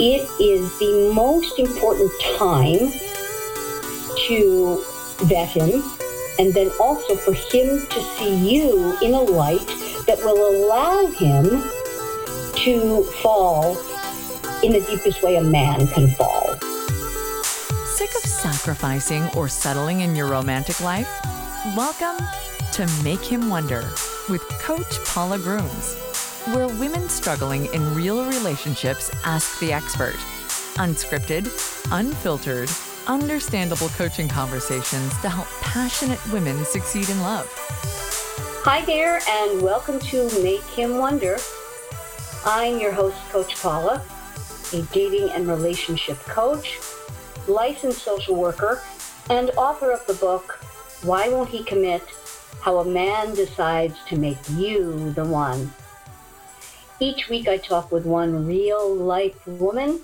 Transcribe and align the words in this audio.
it 0.00 0.28
is 0.40 0.78
the 0.78 1.12
most 1.12 1.58
important 1.58 2.12
time 2.36 2.92
to 4.26 4.84
vet 5.22 5.48
him 5.48 5.82
and 6.38 6.54
then 6.54 6.70
also 6.80 7.16
for 7.16 7.32
him 7.32 7.84
to 7.88 8.00
see 8.16 8.56
you 8.56 8.96
in 9.02 9.12
a 9.12 9.20
light 9.20 9.66
that 10.06 10.18
will 10.18 10.66
allow 10.66 11.06
him 11.06 11.62
to 12.54 13.02
fall 13.22 13.76
in 14.62 14.72
the 14.72 14.84
deepest 14.88 15.22
way 15.22 15.36
a 15.36 15.42
man 15.42 15.86
can 15.88 16.08
fall. 16.08 16.54
Sick 17.84 18.10
of 18.14 18.22
sacrificing 18.22 19.28
or 19.36 19.48
settling 19.48 20.00
in 20.00 20.14
your 20.14 20.28
romantic 20.28 20.80
life? 20.80 21.08
Welcome 21.76 22.24
to 22.72 22.86
Make 23.02 23.20
Him 23.20 23.48
Wonder 23.48 23.90
with 24.28 24.42
Coach 24.60 25.04
Paula 25.04 25.38
Grooms, 25.38 25.96
where 26.46 26.68
women 26.68 27.08
struggling 27.08 27.66
in 27.74 27.94
real 27.94 28.24
relationships 28.24 29.10
ask 29.24 29.58
the 29.60 29.72
expert. 29.72 30.16
Unscripted, 30.78 31.46
unfiltered, 31.92 32.70
understandable 33.06 33.88
coaching 33.90 34.28
conversations 34.28 35.10
to 35.20 35.28
help 35.28 35.48
passionate 35.60 36.20
women 36.32 36.64
succeed 36.64 37.08
in 37.08 37.20
love. 37.20 37.46
Hi 38.64 38.84
there, 38.84 39.20
and 39.28 39.60
welcome 39.62 39.98
to 39.98 40.42
Make 40.42 40.62
Him 40.62 40.98
Wonder. 40.98 41.36
I'm 42.44 42.78
your 42.78 42.92
host, 42.92 43.18
Coach 43.30 43.60
Paula, 43.60 44.02
a 44.72 44.82
dating 44.92 45.30
and 45.30 45.48
relationship 45.48 46.18
coach, 46.20 46.78
licensed 47.46 48.02
social 48.02 48.36
worker, 48.36 48.82
and 49.28 49.50
author 49.50 49.90
of 49.90 50.06
the 50.06 50.14
book, 50.14 50.58
Why 51.02 51.28
Won't 51.28 51.50
He 51.50 51.64
Commit? 51.64 52.02
How 52.60 52.78
a 52.78 52.84
Man 52.84 53.34
Decides 53.34 53.96
to 54.08 54.16
Make 54.16 54.38
You 54.50 55.12
the 55.12 55.24
One. 55.24 55.72
Each 57.00 57.28
week 57.28 57.46
I 57.46 57.58
talk 57.58 57.92
with 57.92 58.04
one 58.04 58.44
real 58.44 58.92
life 58.92 59.46
woman 59.46 60.00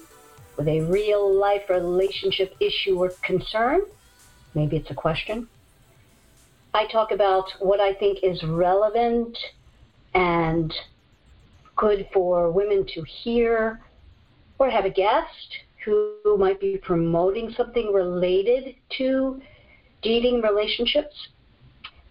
with 0.57 0.69
a 0.69 0.80
real 0.83 1.34
life 1.34 1.69
relationship 1.69 2.55
issue 2.61 3.03
or 3.03 3.11
concern. 3.23 3.81
Maybe 4.55 4.77
it's 4.77 4.91
a 4.92 4.95
question. 4.95 5.48
I 6.72 6.87
talk 6.87 7.11
about 7.11 7.50
what 7.59 7.81
I 7.81 7.95
think 7.95 8.20
is 8.22 8.41
relevant 8.45 9.37
and 10.15 10.72
good 11.75 12.09
for 12.12 12.53
women 12.53 12.87
to 12.95 13.03
hear 13.03 13.81
or 14.61 14.70
have 14.70 14.84
a 14.84 14.91
guest 14.91 15.59
who 15.84 16.37
might 16.39 16.61
be 16.61 16.77
promoting 16.77 17.53
something 17.56 17.92
related 17.92 18.77
to 18.98 19.42
dating 20.03 20.42
relationships. 20.42 21.28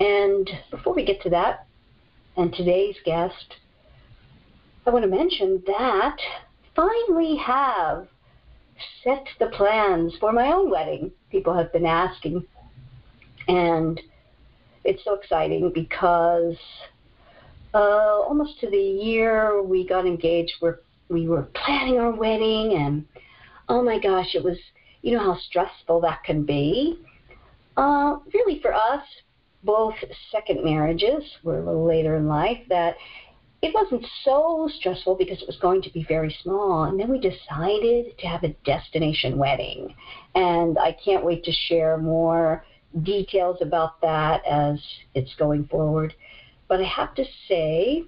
And 0.01 0.49
before 0.69 0.93
we 0.93 1.05
get 1.05 1.21
to 1.21 1.29
that, 1.29 1.67
and 2.35 2.53
today's 2.53 2.97
guest, 3.05 3.55
I 4.85 4.89
want 4.89 5.03
to 5.03 5.09
mention 5.09 5.63
that 5.65 6.17
finally 6.75 7.37
have 7.37 8.07
set 9.03 9.25
the 9.39 9.47
plans 9.47 10.13
for 10.19 10.33
my 10.33 10.51
own 10.51 10.69
wedding. 10.69 11.11
People 11.31 11.53
have 11.53 11.71
been 11.71 11.85
asking. 11.85 12.45
And 13.47 14.01
it's 14.83 15.03
so 15.05 15.13
exciting 15.13 15.71
because 15.73 16.57
uh, 17.73 17.77
almost 17.77 18.59
to 18.59 18.69
the 18.69 18.77
year 18.77 19.63
we 19.63 19.87
got 19.87 20.05
engaged, 20.05 20.53
we're, 20.61 20.79
we 21.09 21.27
were 21.27 21.43
planning 21.53 21.97
our 21.99 22.11
wedding, 22.11 22.73
and 22.73 23.05
oh 23.69 23.81
my 23.81 23.99
gosh, 23.99 24.35
it 24.35 24.43
was, 24.43 24.57
you 25.01 25.13
know 25.15 25.23
how 25.23 25.37
stressful 25.37 26.01
that 26.01 26.23
can 26.23 26.43
be. 26.43 26.99
Uh, 27.77 28.17
really, 28.33 28.61
for 28.61 28.73
us, 28.73 29.03
both 29.63 29.95
second 30.31 30.63
marriages 30.63 31.23
were 31.41 31.59
a 31.59 31.65
little 31.65 31.87
later 31.87 32.17
in 32.17 32.27
life, 32.27 32.59
that 32.69 32.95
it 33.63 33.73
wasn't 33.73 34.05
so 34.25 34.69
stressful 34.75 35.15
because 35.15 35.41
it 35.41 35.47
was 35.47 35.55
going 35.55 35.81
to 35.81 35.89
be 35.89 36.03
very 36.03 36.35
small. 36.43 36.83
And 36.83 36.99
then 36.99 37.09
we 37.09 37.17
decided 37.17 38.17
to 38.19 38.27
have 38.27 38.43
a 38.43 38.49
destination 38.65 39.37
wedding. 39.37 39.95
And 40.35 40.77
I 40.77 40.91
can't 41.03 41.23
wait 41.23 41.45
to 41.45 41.51
share 41.53 41.97
more 41.97 42.65
details 43.03 43.59
about 43.61 44.01
that 44.01 44.45
as 44.45 44.83
it's 45.15 45.33
going 45.35 45.65
forward. 45.67 46.13
But 46.67 46.81
I 46.81 46.83
have 46.83 47.15
to 47.15 47.23
say 47.47 48.03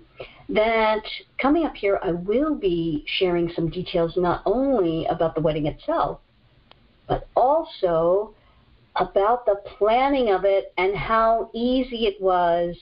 that 0.49 1.03
coming 1.37 1.63
up 1.63 1.75
here, 1.75 2.01
I 2.03 2.11
will 2.11 2.55
be 2.55 3.05
sharing 3.07 3.49
some 3.55 3.69
details 3.69 4.17
not 4.17 4.41
only 4.45 5.05
about 5.05 5.35
the 5.35 5.41
wedding 5.41 5.67
itself, 5.67 6.19
but 7.07 7.29
also 7.33 8.33
about 8.97 9.45
the 9.45 9.55
planning 9.77 10.31
of 10.31 10.43
it 10.43 10.73
and 10.77 10.97
how 10.97 11.49
easy 11.53 12.07
it 12.07 12.21
was 12.21 12.75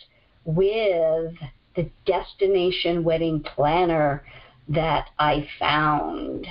with 0.45 1.35
the 1.75 1.89
destination 2.05 3.03
wedding 3.03 3.41
planner 3.41 4.23
that 4.69 5.09
I 5.19 5.47
found. 5.59 6.47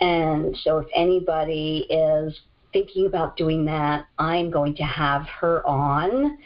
And 0.00 0.56
so 0.56 0.78
if 0.78 0.86
anybody 0.94 1.86
is 1.90 2.40
thinking 2.72 3.06
about 3.06 3.36
doing 3.36 3.64
that, 3.66 4.06
I'm 4.18 4.50
going 4.50 4.74
to 4.76 4.82
have 4.82 5.26
her 5.40 5.66
on 5.66 6.38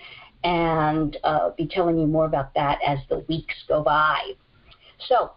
and 0.44 1.16
uh, 1.24 1.50
be 1.56 1.66
telling 1.66 1.98
you 1.98 2.06
more 2.06 2.26
about 2.26 2.54
that 2.54 2.78
as 2.86 2.98
the 3.08 3.24
weeks 3.28 3.54
go 3.68 3.82
by. 3.82 4.32
So 5.08 5.32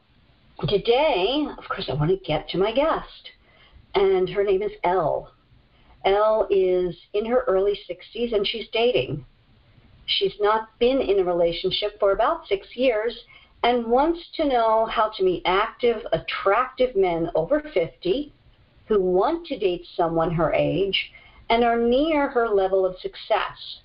today, 0.67 1.47
of 1.57 1.63
course, 1.67 1.89
I 1.89 1.93
want 1.93 2.11
to 2.11 2.17
get 2.17 2.49
to 2.49 2.57
my 2.57 2.71
guest, 2.71 3.31
and 3.95 4.29
her 4.29 4.43
name 4.43 4.61
is 4.61 4.71
Elle. 4.83 5.31
Elle 6.05 6.47
is 6.49 6.95
in 7.13 7.25
her 7.25 7.43
early 7.47 7.77
60s 7.89 8.33
and 8.33 8.47
she's 8.47 8.67
dating. 8.71 9.25
She's 10.09 10.33
not 10.39 10.77
been 10.79 11.01
in 11.01 11.19
a 11.19 11.23
relationship 11.23 11.99
for 11.99 12.11
about 12.11 12.47
six 12.47 12.75
years 12.75 13.25
and 13.61 13.85
wants 13.85 14.19
to 14.37 14.45
know 14.45 14.85
how 14.85 15.09
to 15.09 15.23
meet 15.23 15.43
active, 15.45 16.03
attractive 16.11 16.95
men 16.95 17.29
over 17.35 17.61
50 17.73 18.33
who 18.87 18.99
want 18.99 19.45
to 19.45 19.59
date 19.59 19.85
someone 19.95 20.33
her 20.33 20.51
age 20.51 21.11
and 21.49 21.63
are 21.63 21.77
near 21.77 22.27
her 22.29 22.49
level 22.49 22.85
of 22.85 22.97
success. 22.99 23.81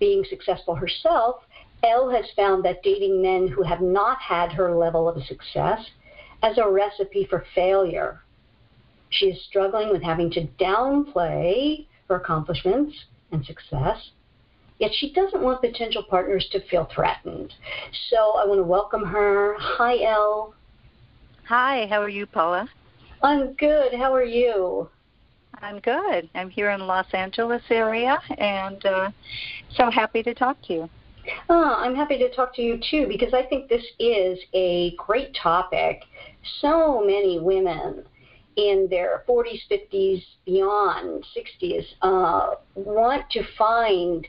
Being 0.00 0.24
successful 0.24 0.74
herself, 0.74 1.42
Elle 1.82 2.10
has 2.10 2.30
found 2.34 2.64
that 2.64 2.82
dating 2.82 3.20
men 3.20 3.48
who 3.48 3.62
have 3.62 3.82
not 3.82 4.18
had 4.22 4.52
her 4.52 4.74
level 4.74 5.06
of 5.06 5.22
success 5.24 5.84
as 6.42 6.56
a 6.56 6.68
recipe 6.68 7.26
for 7.28 7.44
failure. 7.54 8.22
She 9.10 9.26
is 9.26 9.44
struggling 9.44 9.90
with 9.90 10.02
having 10.02 10.30
to 10.30 10.46
downplay 10.58 11.86
her 12.08 12.16
accomplishments 12.16 13.04
and 13.30 13.44
success 13.44 14.12
yet 14.82 14.90
she 14.96 15.12
doesn't 15.12 15.40
want 15.40 15.60
potential 15.60 16.02
partners 16.02 16.48
to 16.50 16.60
feel 16.66 16.88
threatened. 16.92 17.54
So 18.10 18.16
I 18.16 18.44
want 18.44 18.58
to 18.58 18.64
welcome 18.64 19.04
her. 19.04 19.54
Hi, 19.56 20.02
Elle. 20.02 20.54
Hi, 21.44 21.86
how 21.88 22.02
are 22.02 22.08
you, 22.08 22.26
Paula? 22.26 22.68
I'm 23.22 23.52
good. 23.52 23.94
How 23.94 24.12
are 24.12 24.24
you? 24.24 24.90
I'm 25.60 25.78
good. 25.78 26.28
I'm 26.34 26.50
here 26.50 26.70
in 26.70 26.80
Los 26.80 27.06
Angeles 27.12 27.62
area 27.70 28.18
and 28.38 28.84
uh, 28.84 29.10
so 29.76 29.88
happy 29.88 30.20
to 30.24 30.34
talk 30.34 30.60
to 30.62 30.72
you. 30.72 30.90
Oh, 31.48 31.76
I'm 31.78 31.94
happy 31.94 32.18
to 32.18 32.34
talk 32.34 32.52
to 32.56 32.62
you 32.62 32.80
too 32.90 33.06
because 33.06 33.32
I 33.32 33.44
think 33.44 33.68
this 33.68 33.84
is 34.00 34.36
a 34.52 34.96
great 34.96 35.36
topic. 35.40 36.02
So 36.60 37.04
many 37.06 37.38
women 37.38 38.02
in 38.56 38.88
their 38.90 39.22
40s, 39.28 39.60
50s, 39.70 40.24
beyond 40.44 41.24
60s 41.36 41.84
uh, 42.02 42.56
want 42.74 43.30
to 43.30 43.44
find 43.56 44.26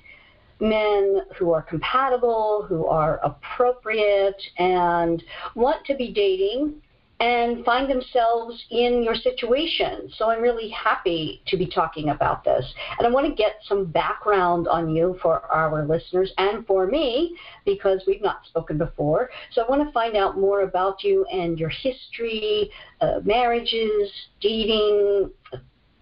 men 0.64 1.22
who 1.38 1.52
are 1.52 1.62
compatible, 1.62 2.66
who 2.68 2.88
are 2.88 3.20
appropriate, 3.24 4.42
and 4.58 5.22
want 5.56 5.86
to 5.86 5.96
be 5.96 6.12
dating 6.12 6.82
and 7.20 7.64
find 7.64 7.90
themselves 7.90 8.66
in 8.70 9.02
your 9.02 9.16
situation. 9.16 10.10
So 10.18 10.30
I'm 10.30 10.42
really 10.42 10.70
happy 10.70 11.42
to 11.48 11.56
be 11.56 11.66
talking 11.66 12.10
about 12.10 12.44
this. 12.44 12.66
And 12.98 13.08
I 13.08 13.10
want 13.12 13.28
to 13.28 13.34
get 13.34 13.60
some 13.66 13.86
background 13.86 14.68
on 14.68 14.94
you 14.94 15.18
for 15.22 15.42
our 15.46 15.86
listeners 15.86 16.34
and 16.38 16.66
for 16.66 16.86
me 16.88 17.38
because 17.66 18.02
we've 18.08 18.22
not 18.22 18.46
spoken 18.46 18.78
before. 18.78 19.30
So 19.52 19.62
I 19.62 19.70
want 19.70 19.88
to 19.88 19.92
find 19.94 20.18
out 20.18 20.38
more 20.38 20.62
about 20.62 21.04
you 21.04 21.26
and 21.32 21.58
your 21.58 21.70
history, 21.70 22.70
uh, 23.00 23.20
marriages, 23.24 24.12
dating, 24.42 25.30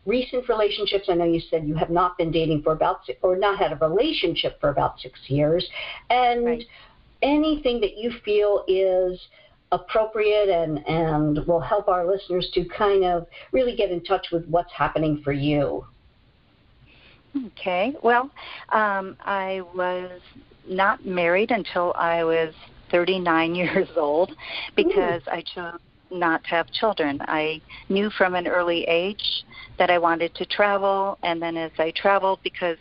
recent 0.06 0.48
relationships, 0.50 1.06
I 1.09 1.13
know 1.13 1.25
you 1.25 1.42
said 1.50 1.68
you 1.68 1.75
have 1.75 1.89
not 1.89 2.18
been 2.18 2.31
dating 2.31 2.63
for 2.63 2.74
about 2.74 3.06
six, 3.06 3.19
or 3.21 3.36
not 3.36 3.59
had 3.59 3.71
a 3.71 3.75
relationship 3.75 4.59
for 4.59 4.69
about 4.69 5.00
six 5.00 5.19
years, 5.27 5.68
and 6.09 6.45
right. 6.45 6.63
anything 7.21 7.81
that 7.81 7.98
you 7.98 8.12
feel 8.24 8.63
is 8.68 9.19
appropriate 9.71 10.50
and, 10.50 10.86
and 10.88 11.45
will 11.48 11.59
help 11.59 11.88
our 11.88 12.06
listeners 12.06 12.50
to 12.53 12.65
kind 12.65 13.06
of 13.06 13.25
really 13.51 13.75
get 13.75 13.89
in 13.92 14.03
touch 14.03 14.27
with 14.31 14.45
what's 14.48 14.71
happening 14.74 15.21
for 15.24 15.31
you. 15.31 15.86
Okay. 17.48 17.95
Well, 18.03 18.30
um, 18.69 19.15
I 19.21 19.62
was 19.74 20.19
not 20.68 21.06
married 21.06 21.51
until 21.51 21.94
I 21.95 22.24
was 22.24 22.53
39 22.92 23.56
years 23.56 23.88
old 23.95 24.33
because 24.75 25.21
Ooh. 25.27 25.31
I 25.31 25.44
chose 25.56 25.80
not 26.12 26.44
to 26.44 26.50
have 26.50 26.72
children. 26.72 27.19
I 27.28 27.62
knew 27.90 28.10
from 28.10 28.36
an 28.36 28.48
early 28.48 28.84
age 28.84 29.44
that 29.78 29.90
I 29.90 29.98
wanted 29.98 30.36
to 30.36 30.46
travel, 30.46 31.18
and 31.24 31.42
then 31.42 31.58
as 31.58 31.72
I 31.80 31.92
traveled, 31.92 32.40
because 32.44 32.78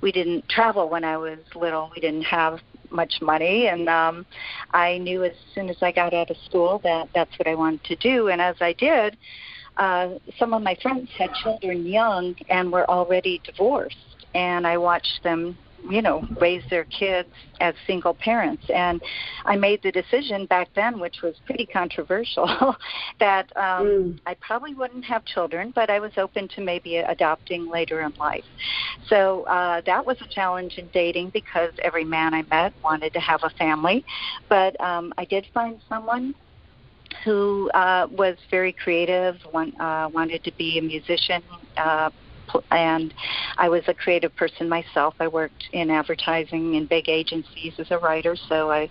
we 0.00 0.12
didn't 0.12 0.48
travel 0.48 0.88
when 0.88 1.04
I 1.04 1.16
was 1.16 1.38
little, 1.54 1.90
we 1.94 2.00
didn't 2.00 2.22
have 2.22 2.60
much 2.90 3.14
money, 3.20 3.66
and 3.68 3.88
um, 3.88 4.26
I 4.72 4.98
knew 4.98 5.24
as 5.24 5.32
soon 5.54 5.68
as 5.68 5.76
I 5.82 5.90
got 5.92 6.14
out 6.14 6.30
of 6.30 6.36
school 6.44 6.80
that 6.84 7.08
that's 7.14 7.36
what 7.38 7.48
I 7.48 7.54
wanted 7.54 7.84
to 7.84 7.96
do. 7.96 8.28
And 8.28 8.40
as 8.40 8.56
I 8.60 8.74
did, 8.74 9.16
uh, 9.76 10.10
some 10.38 10.54
of 10.54 10.62
my 10.62 10.76
friends 10.82 11.10
had 11.18 11.30
children 11.42 11.86
young 11.86 12.34
and 12.48 12.70
were 12.70 12.88
already 12.88 13.40
divorced, 13.44 14.26
and 14.34 14.66
I 14.66 14.76
watched 14.78 15.20
them 15.22 15.56
you 15.90 16.02
know 16.02 16.26
raise 16.40 16.62
their 16.70 16.84
kids 16.84 17.28
as 17.60 17.74
single 17.86 18.14
parents. 18.14 18.64
And 18.72 19.00
i 19.44 19.56
made 19.56 19.82
the 19.82 19.92
decision 19.92 20.46
back 20.46 20.68
then 20.74 20.98
which 20.98 21.22
was 21.22 21.34
pretty 21.46 21.66
controversial 21.66 22.48
that 23.20 23.46
um 23.56 23.86
mm. 23.86 24.18
i 24.26 24.34
probably 24.34 24.74
wouldn't 24.74 25.04
have 25.04 25.24
children 25.24 25.72
but 25.74 25.90
i 25.90 25.98
was 25.98 26.12
open 26.16 26.48
to 26.48 26.60
maybe 26.60 26.96
adopting 26.96 27.68
later 27.70 28.00
in 28.02 28.12
life. 28.18 28.44
So 29.08 29.44
uh 29.44 29.82
that 29.86 30.04
was 30.04 30.16
a 30.20 30.28
challenge 30.28 30.78
in 30.78 30.88
dating 30.92 31.30
because 31.30 31.72
every 31.82 32.04
man 32.04 32.34
i 32.34 32.42
met 32.50 32.72
wanted 32.82 33.12
to 33.14 33.20
have 33.20 33.40
a 33.42 33.50
family. 33.50 34.04
But 34.48 34.80
um 34.80 35.12
i 35.18 35.24
did 35.24 35.46
find 35.52 35.80
someone 35.88 36.34
who 37.24 37.70
uh, 37.74 38.06
was 38.10 38.36
very 38.50 38.72
creative, 38.72 39.36
want, 39.52 39.78
uh, 39.80 40.08
wanted 40.12 40.44
to 40.44 40.52
be 40.52 40.78
a 40.78 40.82
musician, 40.82 41.42
uh, 41.76 42.10
and 42.70 43.12
I 43.58 43.68
was 43.68 43.82
a 43.86 43.94
creative 43.94 44.34
person 44.36 44.68
myself. 44.68 45.14
I 45.20 45.28
worked 45.28 45.68
in 45.72 45.90
advertising 45.90 46.74
in 46.74 46.86
big 46.86 47.08
agencies 47.08 47.74
as 47.78 47.90
a 47.90 47.98
writer, 47.98 48.36
so 48.48 48.70
I 48.70 48.88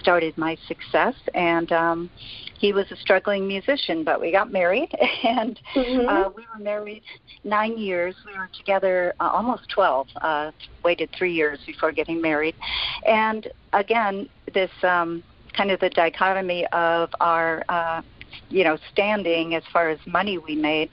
started 0.00 0.36
my 0.36 0.56
success. 0.66 1.14
And 1.34 1.70
um, 1.72 2.10
he 2.58 2.72
was 2.72 2.90
a 2.90 2.96
struggling 2.96 3.46
musician, 3.46 4.04
but 4.04 4.20
we 4.20 4.32
got 4.32 4.52
married, 4.52 4.92
and 5.24 5.58
mm-hmm. 5.74 6.08
uh, 6.08 6.28
we 6.30 6.44
were 6.52 6.62
married 6.62 7.02
nine 7.44 7.78
years. 7.78 8.14
We 8.26 8.36
were 8.36 8.50
together 8.56 9.14
uh, 9.20 9.28
almost 9.28 9.68
twelve. 9.68 10.08
Uh, 10.20 10.50
waited 10.84 11.10
three 11.16 11.32
years 11.32 11.58
before 11.66 11.92
getting 11.92 12.20
married, 12.20 12.56
and 13.06 13.48
again, 13.72 14.28
this 14.54 14.70
um, 14.82 15.22
kind 15.56 15.70
of 15.70 15.80
the 15.80 15.90
dichotomy 15.90 16.66
of 16.72 17.10
our 17.20 17.64
uh, 17.68 18.02
you 18.50 18.64
know 18.64 18.78
standing 18.92 19.54
as 19.54 19.62
far 19.72 19.88
as 19.88 19.98
money 20.06 20.38
we 20.38 20.54
made 20.54 20.90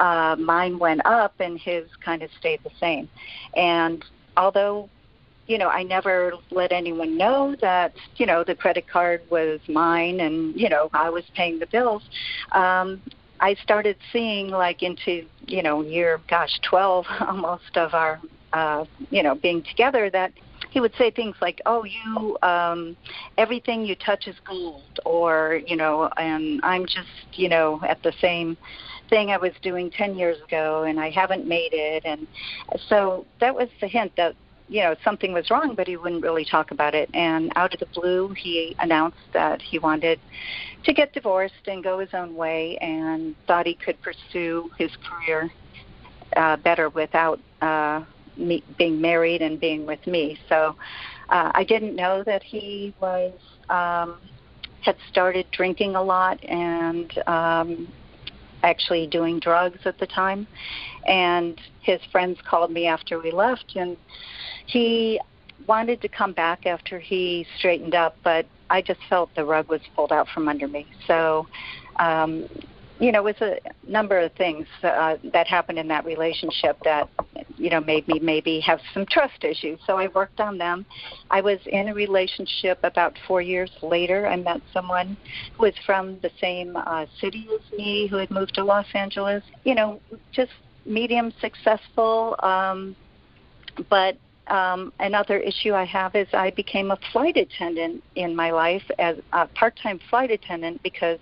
uh 0.00 0.36
mine 0.38 0.78
went 0.78 1.00
up 1.04 1.34
and 1.40 1.58
his 1.58 1.88
kind 2.04 2.22
of 2.22 2.30
stayed 2.38 2.60
the 2.64 2.70
same. 2.80 3.08
And 3.54 4.04
although 4.36 4.88
you 5.48 5.58
know 5.58 5.68
i 5.68 5.82
never 5.82 6.32
let 6.50 6.70
anyone 6.70 7.16
know 7.16 7.56
that 7.60 7.92
you 8.16 8.26
know 8.26 8.44
the 8.44 8.54
credit 8.54 8.86
card 8.86 9.22
was 9.30 9.58
mine 9.68 10.20
and 10.20 10.54
you 10.54 10.68
know 10.68 10.88
i 10.92 11.10
was 11.10 11.24
paying 11.34 11.58
the 11.58 11.66
bills 11.66 12.02
um 12.52 13.02
i 13.40 13.54
started 13.54 13.96
seeing 14.12 14.48
like 14.48 14.82
into 14.82 15.26
you 15.46 15.62
know 15.62 15.82
year 15.82 16.20
gosh 16.28 16.60
12 16.68 17.06
almost 17.20 17.76
of 17.76 17.94
our 17.94 18.20
uh 18.52 18.84
you 19.10 19.22
know 19.22 19.34
being 19.34 19.62
together 19.62 20.08
that 20.10 20.32
he 20.70 20.80
would 20.80 20.94
say 20.96 21.10
things 21.10 21.36
like, 21.40 21.60
"Oh, 21.66 21.84
you, 21.84 22.38
um, 22.42 22.96
everything 23.36 23.84
you 23.84 23.94
touch 23.94 24.26
is 24.26 24.36
gold," 24.44 25.00
or 25.04 25.60
you 25.66 25.76
know, 25.76 26.10
and 26.16 26.60
I'm 26.62 26.86
just, 26.86 27.08
you 27.34 27.48
know, 27.48 27.80
at 27.86 28.02
the 28.02 28.12
same 28.20 28.56
thing 29.08 29.30
I 29.30 29.38
was 29.38 29.52
doing 29.62 29.90
10 29.90 30.16
years 30.16 30.36
ago, 30.46 30.82
and 30.82 31.00
I 31.00 31.10
haven't 31.10 31.46
made 31.46 31.72
it, 31.72 32.04
and 32.04 32.26
so 32.88 33.26
that 33.40 33.54
was 33.54 33.68
the 33.80 33.88
hint 33.88 34.12
that 34.16 34.34
you 34.68 34.82
know 34.82 34.94
something 35.02 35.32
was 35.32 35.50
wrong, 35.50 35.74
but 35.74 35.86
he 35.86 35.96
wouldn't 35.96 36.22
really 36.22 36.44
talk 36.44 36.70
about 36.70 36.94
it. 36.94 37.08
And 37.14 37.50
out 37.56 37.72
of 37.72 37.80
the 37.80 37.86
blue, 37.86 38.34
he 38.36 38.76
announced 38.78 39.18
that 39.32 39.62
he 39.62 39.78
wanted 39.78 40.20
to 40.84 40.92
get 40.92 41.12
divorced 41.12 41.66
and 41.66 41.82
go 41.82 41.98
his 41.98 42.10
own 42.12 42.34
way, 42.34 42.76
and 42.78 43.34
thought 43.46 43.66
he 43.66 43.74
could 43.74 44.00
pursue 44.02 44.70
his 44.78 44.90
career 44.96 45.50
uh, 46.36 46.56
better 46.56 46.88
without. 46.90 47.40
Uh, 47.60 48.04
me, 48.38 48.62
being 48.76 49.00
married 49.00 49.42
and 49.42 49.60
being 49.60 49.86
with 49.86 50.06
me. 50.06 50.38
So 50.48 50.76
uh, 51.28 51.52
I 51.54 51.64
didn't 51.64 51.96
know 51.96 52.22
that 52.24 52.42
he 52.42 52.94
was 53.00 53.32
um, 53.68 54.18
had 54.82 54.96
started 55.10 55.46
drinking 55.50 55.96
a 55.96 56.02
lot 56.02 56.42
and 56.44 57.12
um, 57.26 57.92
actually 58.62 59.06
doing 59.06 59.38
drugs 59.40 59.80
at 59.84 59.98
the 59.98 60.06
time. 60.06 60.46
And 61.06 61.60
his 61.82 62.00
friends 62.12 62.38
called 62.48 62.70
me 62.70 62.86
after 62.86 63.18
we 63.18 63.30
left, 63.30 63.76
and 63.76 63.96
he 64.66 65.20
wanted 65.66 66.00
to 66.02 66.08
come 66.08 66.32
back 66.32 66.66
after 66.66 66.98
he 66.98 67.46
straightened 67.58 67.94
up, 67.94 68.16
but 68.22 68.46
I 68.70 68.82
just 68.82 69.00
felt 69.08 69.34
the 69.34 69.44
rug 69.44 69.68
was 69.68 69.80
pulled 69.96 70.12
out 70.12 70.28
from 70.28 70.48
under 70.48 70.68
me. 70.68 70.86
So 71.06 71.46
um, 71.98 72.48
you 73.00 73.12
know, 73.12 73.26
it 73.26 73.36
was 73.40 73.40
a 73.40 73.90
number 73.90 74.18
of 74.18 74.32
things 74.32 74.66
uh, 74.82 75.16
that 75.32 75.46
happened 75.46 75.78
in 75.78 75.88
that 75.88 76.04
relationship 76.04 76.76
that, 76.84 77.08
you 77.56 77.70
know, 77.70 77.80
made 77.80 78.06
me 78.08 78.18
maybe 78.20 78.60
have 78.60 78.80
some 78.92 79.06
trust 79.06 79.44
issues. 79.44 79.78
So 79.86 79.96
I 79.96 80.08
worked 80.08 80.40
on 80.40 80.58
them. 80.58 80.84
I 81.30 81.40
was 81.40 81.58
in 81.66 81.88
a 81.88 81.94
relationship 81.94 82.78
about 82.82 83.14
four 83.26 83.40
years 83.40 83.70
later. 83.82 84.26
I 84.26 84.36
met 84.36 84.60
someone 84.72 85.16
who 85.56 85.64
was 85.64 85.74
from 85.86 86.18
the 86.20 86.30
same 86.40 86.76
uh, 86.76 87.06
city 87.20 87.46
as 87.54 87.78
me, 87.78 88.08
who 88.08 88.16
had 88.16 88.30
moved 88.30 88.54
to 88.54 88.64
Los 88.64 88.86
Angeles. 88.94 89.44
You 89.64 89.74
know, 89.76 90.00
just 90.32 90.52
medium 90.84 91.32
successful, 91.40 92.34
um, 92.42 92.96
but 93.88 94.16
um, 94.48 94.92
another 95.00 95.38
issue 95.38 95.74
I 95.74 95.84
have 95.84 96.14
is 96.14 96.26
I 96.32 96.50
became 96.50 96.90
a 96.90 96.98
flight 97.12 97.36
attendant 97.36 98.02
in 98.14 98.34
my 98.34 98.50
life 98.50 98.82
as 98.98 99.16
a 99.32 99.46
part-time 99.46 100.00
flight 100.10 100.30
attendant 100.30 100.82
because 100.82 101.18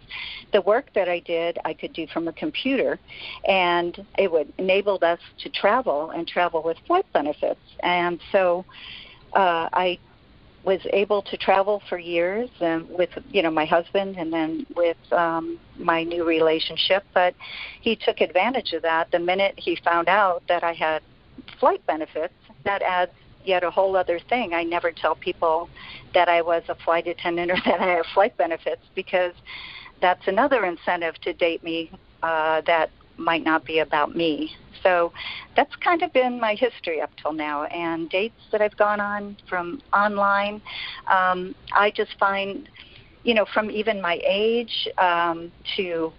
the 0.52 0.60
work 0.62 0.86
that 0.94 1.08
I 1.08 1.20
did 1.20 1.58
I 1.64 1.74
could 1.74 1.92
do 1.92 2.06
from 2.06 2.28
a 2.28 2.32
computer, 2.32 2.98
and 3.46 4.04
it 4.18 4.30
would 4.30 4.52
enabled 4.58 5.02
us 5.02 5.20
to 5.42 5.48
travel 5.50 6.10
and 6.10 6.26
travel 6.26 6.62
with 6.62 6.76
flight 6.86 7.06
benefits. 7.12 7.60
And 7.82 8.20
so 8.32 8.64
uh, 9.34 9.68
I 9.72 9.98
was 10.66 10.80
able 10.92 11.22
to 11.22 11.36
travel 11.36 11.80
for 11.88 11.96
years 11.96 12.50
and 12.60 12.88
with 12.90 13.10
you 13.30 13.40
know 13.40 13.52
my 13.52 13.64
husband 13.64 14.16
and 14.18 14.32
then 14.32 14.66
with 14.74 14.96
um 15.12 15.60
my 15.78 16.02
new 16.02 16.24
relationship 16.24 17.04
but 17.14 17.34
he 17.80 17.94
took 17.94 18.20
advantage 18.20 18.72
of 18.72 18.82
that 18.82 19.08
the 19.12 19.18
minute 19.18 19.54
he 19.56 19.78
found 19.84 20.08
out 20.08 20.42
that 20.48 20.64
I 20.64 20.72
had 20.72 21.02
flight 21.58 21.84
benefits 21.86 22.34
that 22.64 22.82
adds 22.82 23.12
yet 23.44 23.62
a 23.62 23.70
whole 23.70 23.96
other 23.96 24.18
thing. 24.28 24.54
I 24.54 24.64
never 24.64 24.90
tell 24.90 25.14
people 25.14 25.68
that 26.14 26.28
I 26.28 26.42
was 26.42 26.62
a 26.68 26.74
flight 26.74 27.06
attendant 27.06 27.50
or 27.50 27.56
that 27.64 27.80
I 27.80 27.94
have 27.94 28.06
flight 28.12 28.36
benefits 28.36 28.82
because 28.94 29.32
that's 30.00 30.26
another 30.26 30.64
incentive 30.64 31.14
to 31.22 31.32
date 31.32 31.62
me 31.64 31.90
uh, 32.22 32.62
that 32.66 32.90
might 33.16 33.44
not 33.44 33.64
be 33.64 33.78
about 33.78 34.14
me. 34.14 34.50
So 34.82 35.12
that's 35.56 35.74
kind 35.76 36.02
of 36.02 36.12
been 36.12 36.38
my 36.38 36.54
history 36.54 37.00
up 37.00 37.10
till 37.20 37.32
now. 37.32 37.64
And 37.64 38.10
dates 38.10 38.40
that 38.52 38.60
I've 38.60 38.76
gone 38.76 39.00
on 39.00 39.36
from 39.48 39.80
online, 39.92 40.60
um, 41.10 41.54
I 41.72 41.92
just 41.96 42.18
find, 42.18 42.68
you 43.22 43.32
know, 43.32 43.46
from 43.54 43.70
even 43.70 44.02
my 44.02 44.20
age 44.26 44.88
um, 44.98 45.50
to 45.76 46.12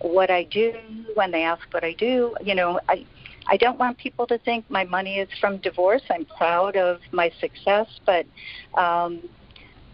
what 0.00 0.30
I 0.30 0.44
do 0.44 0.74
when 1.14 1.30
they 1.32 1.42
ask 1.42 1.62
what 1.72 1.82
I 1.82 1.94
do, 1.94 2.34
you 2.44 2.54
know, 2.54 2.80
I 2.88 3.04
I 3.48 3.56
don't 3.56 3.78
want 3.78 3.98
people 3.98 4.26
to 4.26 4.38
think 4.38 4.68
my 4.70 4.84
money 4.84 5.18
is 5.18 5.28
from 5.40 5.58
divorce. 5.58 6.02
I'm 6.10 6.24
proud 6.24 6.76
of 6.76 7.00
my 7.12 7.30
success, 7.40 7.86
but 8.04 8.26
um, 8.74 9.28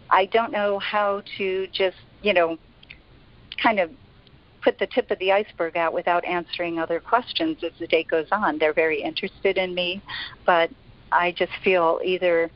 I 0.09 0.25
don't 0.25 0.51
know 0.51 0.79
how 0.79 1.21
to 1.37 1.67
just, 1.71 1.97
you 2.21 2.33
know, 2.33 2.57
kind 3.61 3.79
of 3.79 3.91
put 4.63 4.79
the 4.79 4.87
tip 4.87 5.11
of 5.11 5.19
the 5.19 5.31
iceberg 5.31 5.77
out 5.77 5.93
without 5.93 6.23
answering 6.25 6.79
other 6.79 6.99
questions 6.99 7.57
as 7.63 7.71
the 7.79 7.87
day 7.87 8.03
goes 8.03 8.27
on. 8.31 8.57
They're 8.57 8.73
very 8.73 9.01
interested 9.01 9.57
in 9.57 9.75
me, 9.75 10.01
but 10.45 10.71
I 11.11 11.31
just 11.31 11.51
feel 11.63 11.99
either 12.03 12.49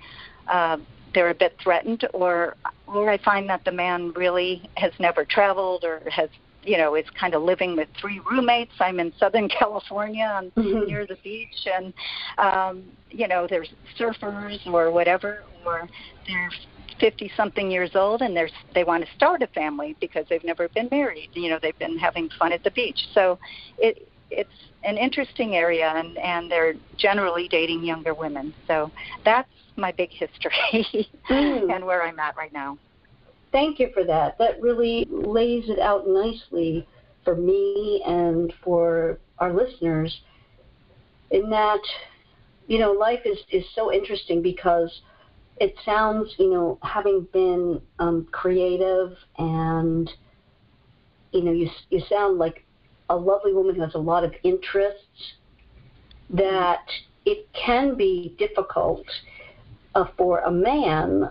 uh, 0.48 0.78
they're 1.14 1.30
a 1.30 1.36
bit 1.36 1.58
threatened 1.62 2.08
or 2.14 2.56
or 2.88 3.10
I 3.10 3.18
find 3.18 3.50
that 3.50 3.66
the 3.66 3.72
man 3.72 4.14
really 4.14 4.70
has 4.78 4.94
never 5.00 5.26
traveled 5.26 5.84
or 5.84 6.02
has 6.10 6.30
you 6.68 6.78
know, 6.78 6.96
is 6.96 7.06
kind 7.18 7.34
of 7.34 7.42
living 7.44 7.78
with 7.78 7.88
three 8.00 8.20
roommates. 8.30 8.74
I'm 8.80 9.00
in 9.00 9.14
Southern 9.18 9.48
California 9.60 10.26
on, 10.26 10.52
mm-hmm. 10.52 10.86
near 10.86 11.08
the 11.08 11.18
beach, 11.24 11.66
and 11.74 11.94
um, 12.38 12.84
you 13.10 13.28
know, 13.28 13.48
there's 13.50 13.70
surfers 13.98 14.66
or 14.68 14.92
whatever, 14.92 15.44
or 15.66 15.88
they're 16.28 16.52
50 17.00 17.32
something 17.38 17.70
years 17.72 17.92
old 17.96 18.22
and 18.22 18.36
they're 18.36 18.50
they 18.74 18.84
want 18.84 19.06
to 19.06 19.12
start 19.16 19.44
a 19.44 19.48
family 19.48 19.96
because 20.00 20.26
they've 20.30 20.44
never 20.44 20.68
been 20.70 20.90
married. 20.92 21.30
You 21.34 21.50
know, 21.50 21.60
they've 21.62 21.78
been 21.78 21.98
having 21.98 22.30
fun 22.40 22.52
at 22.52 22.64
the 22.64 22.72
beach. 22.72 23.08
So 23.14 23.40
it 23.78 24.10
it's 24.30 24.50
an 24.84 24.98
interesting 24.98 25.56
area 25.56 25.94
and 25.96 26.18
and 26.18 26.52
they're 26.52 26.74
generally 26.98 27.48
dating 27.48 27.84
younger 27.84 28.14
women. 28.14 28.54
So 28.68 28.92
that's 29.24 29.50
my 29.76 29.92
big 29.92 30.10
history 30.10 31.08
mm. 31.30 31.72
and 31.76 31.86
where 31.86 32.04
I'm 32.04 32.20
at 32.20 32.36
right 32.36 32.52
now 32.52 32.80
thank 33.52 33.80
you 33.80 33.90
for 33.94 34.04
that. 34.04 34.38
That 34.38 34.62
really 34.62 35.06
lays 35.10 35.70
it 35.70 35.80
out 35.80 36.08
nicely 36.08 36.88
for 37.24 37.36
me 37.36 38.04
and 38.06 38.54
for 38.64 39.20
our 39.40 39.54
listeners 39.54 40.22
in 41.32 41.50
that, 41.50 41.82
you 42.68 42.80
know, 42.80 42.92
life 42.92 43.22
is, 43.26 43.38
is 43.52 43.66
so 43.76 43.92
interesting 43.92 44.42
because 44.42 45.02
it 45.60 45.76
sounds, 45.84 46.36
you 46.38 46.50
know, 46.52 46.80
having 46.84 47.28
been 47.34 47.82
um, 48.00 48.28
creative 48.32 49.18
and, 49.38 50.10
you 51.32 51.44
know, 51.44 51.52
you, 51.52 51.70
you 51.90 52.02
sound 52.08 52.38
like 52.38 52.66
a 53.10 53.16
lovely 53.16 53.54
woman 53.54 53.76
who 53.76 53.82
has 53.82 53.96
a 53.96 54.00
lot 54.00 54.24
of 54.24 54.34
interests, 54.44 55.34
that 56.30 56.86
it 57.26 57.48
can 57.54 57.96
be 57.96 58.36
difficult 58.38 59.06
uh, 59.96 60.06
for 60.18 60.40
a 60.40 60.52
man 60.52 61.30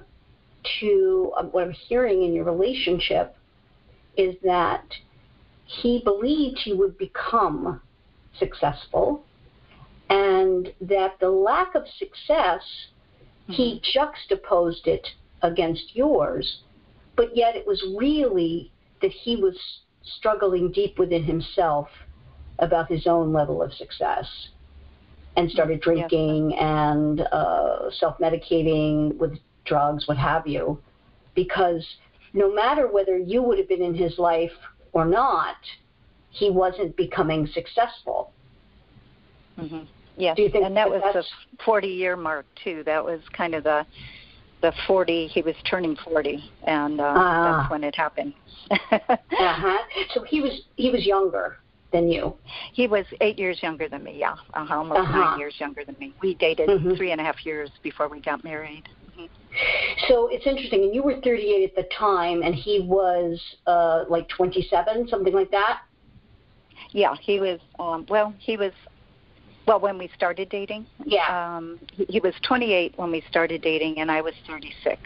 to 0.80 1.32
uh, 1.36 1.44
what 1.44 1.64
I'm 1.64 1.72
hearing 1.72 2.22
in 2.22 2.32
your 2.32 2.44
relationship 2.44 3.36
is 4.16 4.34
that 4.42 4.84
he 5.64 6.00
believed 6.04 6.58
he 6.58 6.72
would 6.72 6.96
become 6.96 7.80
successful 8.38 9.24
and 10.08 10.72
that 10.80 11.18
the 11.20 11.30
lack 11.30 11.74
of 11.74 11.84
success, 11.98 12.62
mm-hmm. 13.42 13.52
he 13.52 13.82
juxtaposed 13.92 14.86
it 14.86 15.06
against 15.42 15.94
yours, 15.94 16.62
but 17.16 17.36
yet 17.36 17.56
it 17.56 17.66
was 17.66 17.82
really 17.98 18.70
that 19.02 19.10
he 19.10 19.36
was 19.36 19.58
struggling 20.02 20.70
deep 20.70 20.98
within 20.98 21.24
himself 21.24 21.88
about 22.60 22.88
his 22.88 23.06
own 23.06 23.32
level 23.32 23.62
of 23.62 23.72
success 23.74 24.26
and 25.36 25.50
started 25.50 25.80
drinking 25.80 26.54
and 26.54 27.20
uh, 27.32 27.90
self 27.98 28.16
medicating 28.18 29.16
with 29.18 29.38
drugs, 29.66 30.06
what 30.08 30.16
have 30.16 30.46
you, 30.46 30.78
because 31.34 31.84
no 32.32 32.52
matter 32.52 32.86
whether 32.88 33.16
you 33.16 33.42
would 33.42 33.58
have 33.58 33.68
been 33.68 33.82
in 33.82 33.94
his 33.94 34.18
life 34.18 34.52
or 34.92 35.04
not, 35.04 35.56
he 36.30 36.50
wasn't 36.50 36.96
becoming 36.96 37.46
successful. 37.46 38.32
Mm-hmm. 39.58 39.84
Yes, 40.18 40.38
and 40.38 40.54
that, 40.54 40.74
that 40.74 40.90
was 40.90 41.02
the 41.12 41.62
40 41.64 41.88
year 41.88 42.16
mark 42.16 42.46
too. 42.62 42.82
That 42.84 43.04
was 43.04 43.20
kind 43.32 43.54
of 43.54 43.64
the 43.64 43.86
the 44.62 44.72
40. 44.86 45.26
He 45.26 45.42
was 45.42 45.54
turning 45.68 45.96
40, 45.96 46.42
and 46.66 47.00
uh, 47.00 47.04
uh, 47.04 47.60
that's 47.60 47.70
when 47.70 47.84
it 47.84 47.94
happened. 47.94 48.32
uh 48.70 48.88
huh. 49.30 49.78
So 50.14 50.22
he 50.24 50.40
was 50.40 50.62
he 50.76 50.90
was 50.90 51.04
younger 51.04 51.58
than 51.92 52.10
you. 52.10 52.34
He 52.72 52.86
was 52.86 53.04
eight 53.20 53.38
years 53.38 53.62
younger 53.62 53.88
than 53.88 54.04
me. 54.04 54.18
Yeah, 54.18 54.32
uh-huh, 54.54 54.74
almost 54.74 55.00
uh-huh. 55.00 55.18
nine 55.18 55.38
years 55.38 55.54
younger 55.58 55.84
than 55.84 55.96
me. 56.00 56.14
We 56.22 56.34
dated 56.34 56.68
mm-hmm. 56.68 56.94
three 56.94 57.12
and 57.12 57.20
a 57.20 57.24
half 57.24 57.44
years 57.44 57.70
before 57.82 58.08
we 58.08 58.20
got 58.20 58.42
married. 58.42 58.84
So 60.08 60.28
it's 60.28 60.46
interesting, 60.46 60.84
and 60.84 60.94
you 60.94 61.02
were 61.02 61.20
38 61.22 61.70
at 61.70 61.76
the 61.76 61.88
time, 61.94 62.42
and 62.42 62.54
he 62.54 62.80
was 62.80 63.40
uh, 63.66 64.04
like 64.08 64.28
27, 64.28 65.08
something 65.08 65.32
like 65.32 65.50
that. 65.50 65.80
Yeah, 66.90 67.14
he 67.20 67.40
was. 67.40 67.60
Um, 67.78 68.06
well, 68.08 68.34
he 68.38 68.56
was 68.56 68.72
well, 69.66 69.80
when 69.80 69.98
we 69.98 70.08
started 70.14 70.48
dating, 70.48 70.86
yeah, 71.04 71.56
um, 71.56 71.80
he, 71.92 72.06
he 72.08 72.20
was 72.20 72.34
28 72.46 72.94
when 72.96 73.10
we 73.10 73.22
started 73.28 73.62
dating, 73.62 73.98
and 73.98 74.10
I 74.10 74.20
was 74.20 74.34
36. 74.46 75.00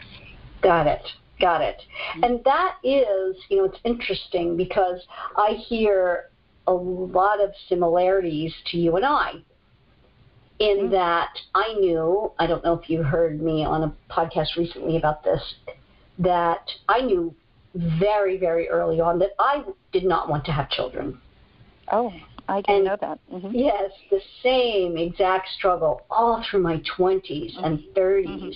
Got 0.61 0.87
it. 0.87 1.01
Got 1.39 1.61
it. 1.61 1.81
Mm-hmm. 2.13 2.23
And 2.23 2.43
that 2.45 2.75
is, 2.83 3.35
you 3.49 3.57
know, 3.57 3.63
it's 3.65 3.79
interesting 3.83 4.55
because 4.55 5.01
I 5.35 5.53
hear 5.67 6.29
a 6.67 6.73
lot 6.73 7.41
of 7.41 7.51
similarities 7.67 8.53
to 8.67 8.77
you 8.77 8.95
and 8.95 9.05
I. 9.05 9.33
In 10.61 10.77
mm-hmm. 10.77 10.91
that 10.91 11.29
I 11.55 11.73
knew, 11.79 12.31
I 12.37 12.45
don't 12.45 12.63
know 12.63 12.73
if 12.73 12.87
you 12.87 13.01
heard 13.01 13.41
me 13.41 13.65
on 13.65 13.83
a 13.83 13.95
podcast 14.13 14.55
recently 14.57 14.95
about 14.95 15.23
this, 15.23 15.41
that 16.19 16.69
I 16.87 17.01
knew 17.01 17.33
very, 17.73 18.37
very 18.37 18.69
early 18.69 18.99
on 18.99 19.17
that 19.19 19.31
I 19.39 19.63
did 19.91 20.03
not 20.03 20.29
want 20.29 20.45
to 20.45 20.51
have 20.51 20.69
children. 20.69 21.19
Oh. 21.91 22.13
I 22.47 22.61
didn't 22.61 22.75
and 22.75 22.85
know 22.85 22.97
that. 22.99 23.19
Mm-hmm. 23.31 23.55
Yes, 23.55 23.91
the 24.09 24.19
same 24.43 24.97
exact 24.97 25.47
struggle 25.57 26.01
all 26.09 26.43
through 26.49 26.61
my 26.61 26.77
20s 26.97 27.23
mm-hmm. 27.23 27.63
and 27.63 27.79
30s 27.95 28.27
mm-hmm. 28.27 28.49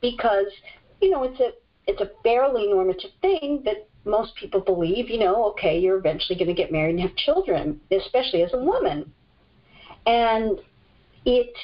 because 0.00 0.46
you 1.00 1.10
know 1.10 1.24
it's 1.24 1.40
a 1.40 1.50
it's 1.86 2.00
a 2.00 2.10
fairly 2.22 2.68
normative 2.68 3.10
thing 3.20 3.62
that 3.64 3.88
most 4.04 4.36
people 4.36 4.60
believe, 4.60 5.10
you 5.10 5.18
know, 5.18 5.46
okay, 5.50 5.78
you're 5.78 5.98
eventually 5.98 6.38
going 6.38 6.48
to 6.48 6.54
get 6.54 6.70
married 6.70 6.94
and 6.94 7.00
have 7.00 7.16
children, 7.16 7.80
especially 7.90 8.42
as 8.42 8.52
a 8.52 8.58
woman. 8.58 9.12
And 10.06 10.58
it, 11.24 11.54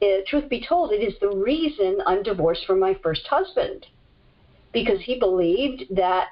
it 0.00 0.26
truth 0.26 0.48
be 0.48 0.64
told, 0.66 0.92
it 0.92 1.02
is 1.02 1.14
the 1.20 1.30
reason 1.30 1.98
I'm 2.06 2.22
divorced 2.22 2.66
from 2.66 2.80
my 2.80 2.96
first 3.02 3.26
husband 3.26 3.86
because 4.72 5.00
he 5.00 5.18
believed 5.18 5.84
that 5.96 6.28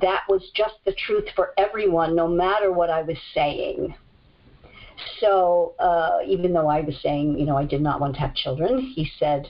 that 0.00 0.22
was 0.28 0.42
just 0.54 0.74
the 0.84 0.92
truth 0.92 1.24
for 1.34 1.52
everyone, 1.56 2.14
no 2.14 2.28
matter 2.28 2.72
what 2.72 2.90
I 2.90 3.02
was 3.02 3.16
saying. 3.34 3.94
So 5.20 5.74
uh, 5.78 6.18
even 6.26 6.52
though 6.52 6.68
I 6.68 6.80
was 6.80 6.96
saying, 7.02 7.38
you 7.38 7.46
know, 7.46 7.56
I 7.56 7.64
did 7.64 7.80
not 7.80 8.00
want 8.00 8.14
to 8.14 8.20
have 8.20 8.34
children, 8.34 8.80
he 8.80 9.08
said, 9.18 9.48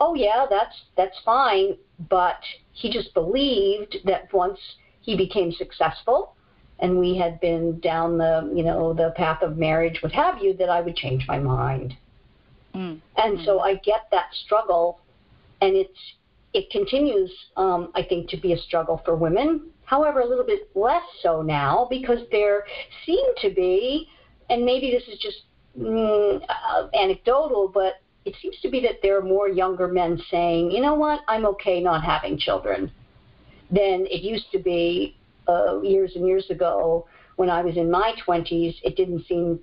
"Oh 0.00 0.14
yeah, 0.14 0.46
that's 0.48 0.74
that's 0.96 1.16
fine," 1.24 1.76
but 2.08 2.40
he 2.72 2.90
just 2.90 3.14
believed 3.14 3.98
that 4.04 4.32
once 4.32 4.58
he 5.00 5.16
became 5.16 5.52
successful 5.52 6.34
and 6.80 6.98
we 6.98 7.16
had 7.16 7.40
been 7.40 7.80
down 7.80 8.18
the, 8.18 8.50
you 8.54 8.62
know, 8.62 8.92
the 8.92 9.12
path 9.16 9.42
of 9.42 9.56
marriage, 9.56 9.98
what 10.02 10.12
have 10.12 10.42
you, 10.42 10.54
that 10.54 10.68
I 10.68 10.80
would 10.80 10.96
change 10.96 11.26
my 11.26 11.38
mind. 11.38 11.96
Mm. 12.74 13.00
And 13.16 13.38
mm. 13.38 13.44
so 13.44 13.60
I 13.60 13.74
get 13.76 14.08
that 14.12 14.26
struggle, 14.44 15.00
and 15.60 15.74
it's 15.74 15.98
it 16.54 16.70
continues, 16.70 17.30
um, 17.56 17.90
I 17.94 18.02
think, 18.02 18.30
to 18.30 18.36
be 18.36 18.52
a 18.52 18.58
struggle 18.58 19.02
for 19.04 19.14
women. 19.14 19.70
However, 19.84 20.20
a 20.20 20.26
little 20.26 20.46
bit 20.46 20.70
less 20.74 21.02
so 21.22 21.42
now 21.42 21.86
because 21.90 22.20
there 22.30 22.64
seem 23.04 23.24
to 23.42 23.50
be, 23.50 24.08
and 24.48 24.64
maybe 24.64 24.90
this 24.90 25.02
is 25.12 25.18
just 25.18 25.42
mm, 25.78 26.42
uh, 26.48 26.88
anecdotal, 26.94 27.68
but 27.72 27.94
it 28.24 28.34
seems 28.40 28.56
to 28.62 28.70
be 28.70 28.80
that 28.80 29.00
there 29.02 29.18
are 29.18 29.22
more 29.22 29.48
younger 29.48 29.88
men 29.88 30.20
saying, 30.30 30.70
you 30.70 30.80
know 30.80 30.94
what, 30.94 31.20
I'm 31.28 31.44
okay 31.46 31.80
not 31.80 32.02
having 32.02 32.38
children 32.38 32.90
than 33.70 34.06
it 34.10 34.22
used 34.22 34.50
to 34.52 34.58
be 34.58 35.17
uh, 35.48 35.80
years 35.82 36.12
and 36.14 36.26
years 36.26 36.50
ago 36.50 37.06
when 37.36 37.50
I 37.50 37.62
was 37.62 37.76
in 37.76 37.90
my 37.90 38.14
20s. 38.26 38.76
It 38.82 38.96
didn't 38.96 39.26
seem, 39.26 39.60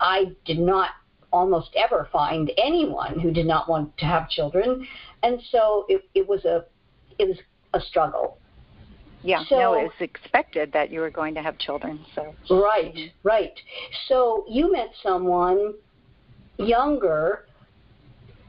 I 0.00 0.32
did 0.44 0.58
not 0.58 0.90
almost 1.30 1.70
ever 1.76 2.08
find 2.10 2.50
anyone 2.56 3.20
who 3.20 3.30
did 3.30 3.46
not 3.46 3.68
want 3.68 3.96
to 3.98 4.06
have 4.06 4.30
children 4.30 4.86
and 5.22 5.40
so 5.50 5.84
it, 5.88 6.08
it 6.14 6.26
was 6.26 6.44
a 6.44 6.64
it 7.18 7.28
was 7.28 7.38
a 7.74 7.80
struggle. 7.80 8.38
Yeah, 9.22 9.42
so, 9.48 9.58
no, 9.58 9.74
it 9.74 9.82
was 9.84 9.92
expected 10.00 10.72
that 10.72 10.90
you 10.90 11.00
were 11.00 11.10
going 11.10 11.34
to 11.34 11.42
have 11.42 11.58
children. 11.58 12.04
So 12.14 12.34
right, 12.50 12.94
right. 13.24 13.52
So 14.06 14.44
you 14.48 14.70
met 14.72 14.90
someone 15.02 15.74
younger. 16.56 17.46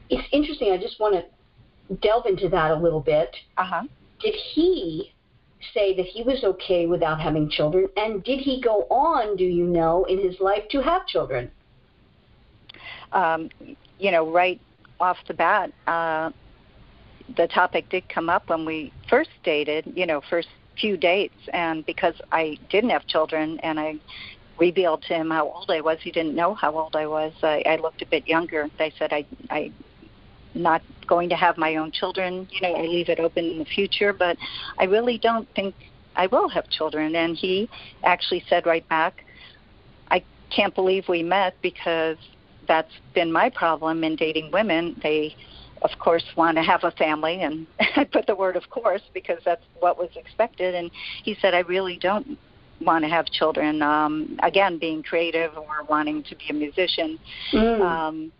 It's 0.08 0.26
interesting. 0.32 0.72
I 0.72 0.78
just 0.78 1.00
want 1.00 1.14
to 1.16 1.96
delve 1.96 2.26
into 2.26 2.48
that 2.50 2.70
a 2.70 2.76
little 2.76 3.00
bit. 3.00 3.34
Uh 3.58 3.64
huh. 3.64 3.82
Did 4.20 4.34
he 4.34 5.12
say 5.74 5.94
that 5.96 6.06
he 6.06 6.22
was 6.22 6.42
okay 6.42 6.86
without 6.86 7.20
having 7.20 7.48
children, 7.50 7.86
and 7.96 8.22
did 8.24 8.40
he 8.40 8.60
go 8.60 8.82
on? 8.90 9.36
Do 9.36 9.44
you 9.44 9.64
know 9.64 10.04
in 10.04 10.18
his 10.18 10.40
life 10.40 10.64
to 10.70 10.82
have 10.82 11.06
children? 11.06 11.50
Um, 13.12 13.50
you 13.98 14.10
know, 14.10 14.30
right 14.30 14.60
off 14.98 15.18
the 15.26 15.34
bat, 15.34 15.72
uh, 15.86 16.30
the 17.36 17.46
topic 17.48 17.88
did 17.88 18.08
come 18.08 18.28
up 18.28 18.48
when 18.48 18.64
we 18.64 18.92
first 19.08 19.30
dated, 19.44 19.92
you 19.94 20.06
know, 20.06 20.20
first 20.28 20.48
few 20.80 20.96
dates, 20.96 21.34
and 21.52 21.84
because 21.86 22.14
I 22.32 22.58
didn't 22.70 22.90
have 22.90 23.06
children 23.06 23.58
and 23.62 23.78
I 23.78 23.96
revealed 24.58 25.02
to 25.08 25.14
him 25.14 25.30
how 25.30 25.48
old 25.48 25.70
I 25.70 25.80
was, 25.80 25.98
he 26.02 26.10
didn't 26.10 26.34
know 26.34 26.54
how 26.54 26.76
old 26.76 26.94
I 26.94 27.06
was. 27.06 27.32
I, 27.42 27.62
I 27.66 27.76
looked 27.76 28.02
a 28.02 28.06
bit 28.06 28.28
younger. 28.28 28.68
I 28.78 28.92
said 28.98 29.12
I 29.12 29.24
I 29.50 29.72
not 30.54 30.82
going 31.06 31.28
to 31.28 31.36
have 31.36 31.56
my 31.58 31.76
own 31.76 31.90
children. 31.92 32.48
You 32.50 32.60
know, 32.62 32.74
I 32.74 32.82
leave 32.82 33.08
it 33.08 33.20
open 33.20 33.44
in 33.44 33.58
the 33.58 33.64
future, 33.64 34.12
but 34.12 34.36
I 34.78 34.84
really 34.84 35.18
don't 35.18 35.48
think 35.54 35.74
I 36.16 36.26
will 36.26 36.48
have 36.48 36.68
children. 36.68 37.14
And 37.14 37.36
he 37.36 37.68
actually 38.04 38.44
said 38.48 38.66
right 38.66 38.88
back, 38.88 39.24
I 40.10 40.22
can't 40.54 40.74
believe 40.74 41.08
we 41.08 41.22
met 41.22 41.54
because 41.62 42.16
that's 42.66 42.92
been 43.14 43.32
my 43.32 43.50
problem 43.50 44.04
in 44.04 44.16
dating 44.16 44.50
women. 44.52 44.98
They 45.02 45.34
of 45.82 45.90
course, 45.98 46.24
want 46.36 46.56
to 46.56 46.62
have 46.62 46.84
a 46.84 46.90
family, 46.92 47.40
and 47.42 47.66
I 47.96 48.04
put 48.04 48.26
the 48.26 48.34
word 48.34 48.56
"of 48.56 48.68
course" 48.70 49.02
because 49.14 49.38
that's 49.44 49.64
what 49.78 49.98
was 49.98 50.10
expected. 50.16 50.74
And 50.74 50.90
he 51.22 51.36
said, 51.40 51.54
"I 51.54 51.60
really 51.60 51.96
don't 51.96 52.38
want 52.80 53.04
to 53.04 53.08
have 53.08 53.26
children." 53.26 53.82
Um, 53.82 54.38
again, 54.42 54.78
being 54.78 55.02
creative 55.02 55.56
or 55.56 55.84
wanting 55.88 56.22
to 56.24 56.36
be 56.36 56.46
a 56.50 56.52
musician, 56.52 57.18
mm. 57.52 57.80
um, 57.80 58.32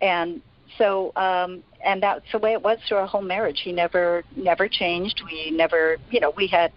and 0.00 0.42
so 0.78 1.12
um, 1.16 1.62
and 1.84 2.02
that's 2.02 2.24
the 2.32 2.38
way 2.38 2.52
it 2.52 2.62
was 2.62 2.78
through 2.86 2.98
our 2.98 3.06
whole 3.06 3.22
marriage. 3.22 3.60
He 3.64 3.72
never 3.72 4.24
never 4.36 4.68
changed. 4.68 5.22
We 5.24 5.50
never, 5.50 5.98
you 6.10 6.20
know, 6.20 6.32
we 6.36 6.46
had. 6.46 6.72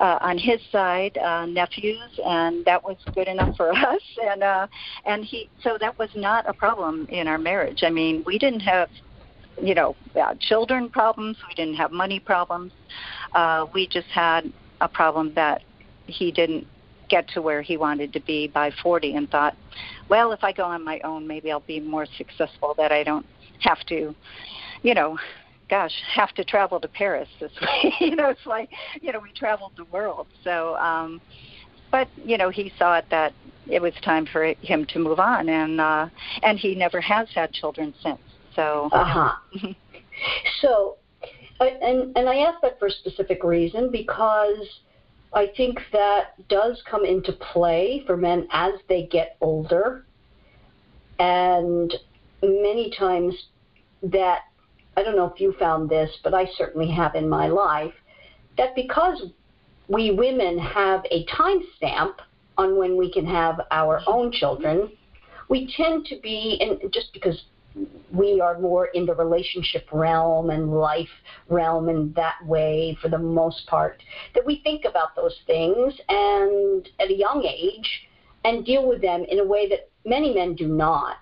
Uh, 0.00 0.16
on 0.20 0.38
his 0.38 0.60
side, 0.70 1.18
uh, 1.18 1.44
nephews, 1.44 2.20
and 2.24 2.64
that 2.64 2.84
was 2.84 2.96
good 3.16 3.26
enough 3.26 3.50
for 3.56 3.72
us. 3.76 4.00
And 4.22 4.44
uh, 4.44 4.68
and 5.04 5.24
he, 5.24 5.50
so 5.60 5.76
that 5.80 5.98
was 5.98 6.08
not 6.14 6.48
a 6.48 6.52
problem 6.52 7.08
in 7.08 7.26
our 7.26 7.36
marriage. 7.36 7.80
I 7.82 7.90
mean, 7.90 8.22
we 8.24 8.38
didn't 8.38 8.60
have 8.60 8.88
you 9.62 9.74
know, 9.74 9.96
uh, 10.14 10.34
children 10.40 10.88
problems. 10.88 11.36
We 11.48 11.54
didn't 11.54 11.74
have 11.74 11.90
money 11.90 12.20
problems. 12.20 12.72
Uh, 13.34 13.66
we 13.74 13.86
just 13.86 14.06
had 14.08 14.52
a 14.80 14.88
problem 14.88 15.34
that 15.34 15.62
he 16.06 16.30
didn't 16.30 16.66
get 17.08 17.28
to 17.28 17.42
where 17.42 17.62
he 17.62 17.76
wanted 17.76 18.12
to 18.12 18.20
be 18.20 18.48
by 18.48 18.70
40 18.82 19.14
and 19.14 19.30
thought, 19.30 19.56
well, 20.08 20.32
if 20.32 20.42
I 20.42 20.52
go 20.52 20.64
on 20.64 20.84
my 20.84 21.00
own, 21.00 21.26
maybe 21.26 21.50
I'll 21.50 21.60
be 21.60 21.80
more 21.80 22.06
successful, 22.16 22.74
that 22.78 22.92
I 22.92 23.02
don't 23.02 23.26
have 23.60 23.84
to, 23.86 24.14
you 24.82 24.94
know, 24.94 25.18
gosh, 25.68 25.92
have 26.14 26.32
to 26.34 26.44
travel 26.44 26.80
to 26.80 26.88
Paris 26.88 27.28
this 27.40 27.52
way. 27.60 27.94
you 28.00 28.16
know, 28.16 28.28
it's 28.28 28.46
like, 28.46 28.70
you 29.00 29.12
know, 29.12 29.20
we 29.20 29.32
traveled 29.32 29.72
the 29.76 29.84
world. 29.86 30.26
So, 30.44 30.76
um, 30.76 31.20
but, 31.90 32.08
you 32.24 32.38
know, 32.38 32.50
he 32.50 32.72
saw 32.78 32.96
it 32.98 33.06
that 33.10 33.32
it 33.66 33.82
was 33.82 33.92
time 34.02 34.26
for 34.26 34.54
him 34.62 34.86
to 34.86 34.98
move 34.98 35.20
on 35.20 35.48
and, 35.48 35.80
uh, 35.80 36.08
and 36.42 36.58
he 36.58 36.74
never 36.74 37.00
has 37.00 37.28
had 37.34 37.52
children 37.52 37.94
since. 38.02 38.20
So. 38.54 38.88
Uh 38.92 39.04
huh. 39.04 39.68
so, 40.60 40.96
and 41.60 42.16
and 42.16 42.28
I 42.28 42.38
ask 42.38 42.60
that 42.62 42.78
for 42.78 42.86
a 42.86 42.90
specific 42.90 43.42
reason 43.42 43.90
because 43.90 44.80
I 45.32 45.46
think 45.56 45.80
that 45.92 46.48
does 46.48 46.82
come 46.88 47.04
into 47.04 47.32
play 47.32 48.02
for 48.06 48.16
men 48.16 48.48
as 48.50 48.74
they 48.88 49.06
get 49.06 49.36
older. 49.40 50.06
And 51.18 51.92
many 52.42 52.90
times 52.96 53.34
that, 54.02 54.42
I 54.96 55.02
don't 55.02 55.16
know 55.16 55.30
if 55.32 55.40
you 55.40 55.54
found 55.58 55.90
this, 55.90 56.10
but 56.24 56.34
I 56.34 56.46
certainly 56.56 56.90
have 56.90 57.14
in 57.14 57.28
my 57.28 57.48
life, 57.48 57.94
that 58.56 58.74
because 58.74 59.22
we 59.88 60.10
women 60.10 60.58
have 60.58 61.04
a 61.10 61.24
time 61.26 61.62
stamp 61.76 62.20
on 62.56 62.76
when 62.76 62.96
we 62.96 63.12
can 63.12 63.26
have 63.26 63.60
our 63.70 64.00
own 64.06 64.32
children, 64.32 64.90
we 65.48 65.72
tend 65.76 66.06
to 66.06 66.18
be, 66.20 66.58
and 66.60 66.92
just 66.92 67.12
because 67.12 67.42
we 68.12 68.40
are 68.40 68.58
more 68.58 68.86
in 68.86 69.06
the 69.06 69.14
relationship 69.14 69.86
realm 69.92 70.50
and 70.50 70.72
life 70.72 71.08
realm 71.48 71.88
in 71.88 72.12
that 72.14 72.36
way 72.46 72.96
for 73.00 73.08
the 73.08 73.18
most 73.18 73.66
part, 73.66 74.02
that 74.34 74.44
we 74.44 74.60
think 74.62 74.84
about 74.84 75.14
those 75.16 75.36
things 75.46 75.94
and 76.08 76.88
at 77.00 77.10
a 77.10 77.14
young 77.14 77.44
age 77.44 78.08
and 78.44 78.64
deal 78.64 78.88
with 78.88 79.02
them 79.02 79.24
in 79.28 79.40
a 79.40 79.44
way 79.44 79.68
that 79.68 79.90
many 80.04 80.34
men 80.34 80.54
do 80.54 80.68
not. 80.68 81.18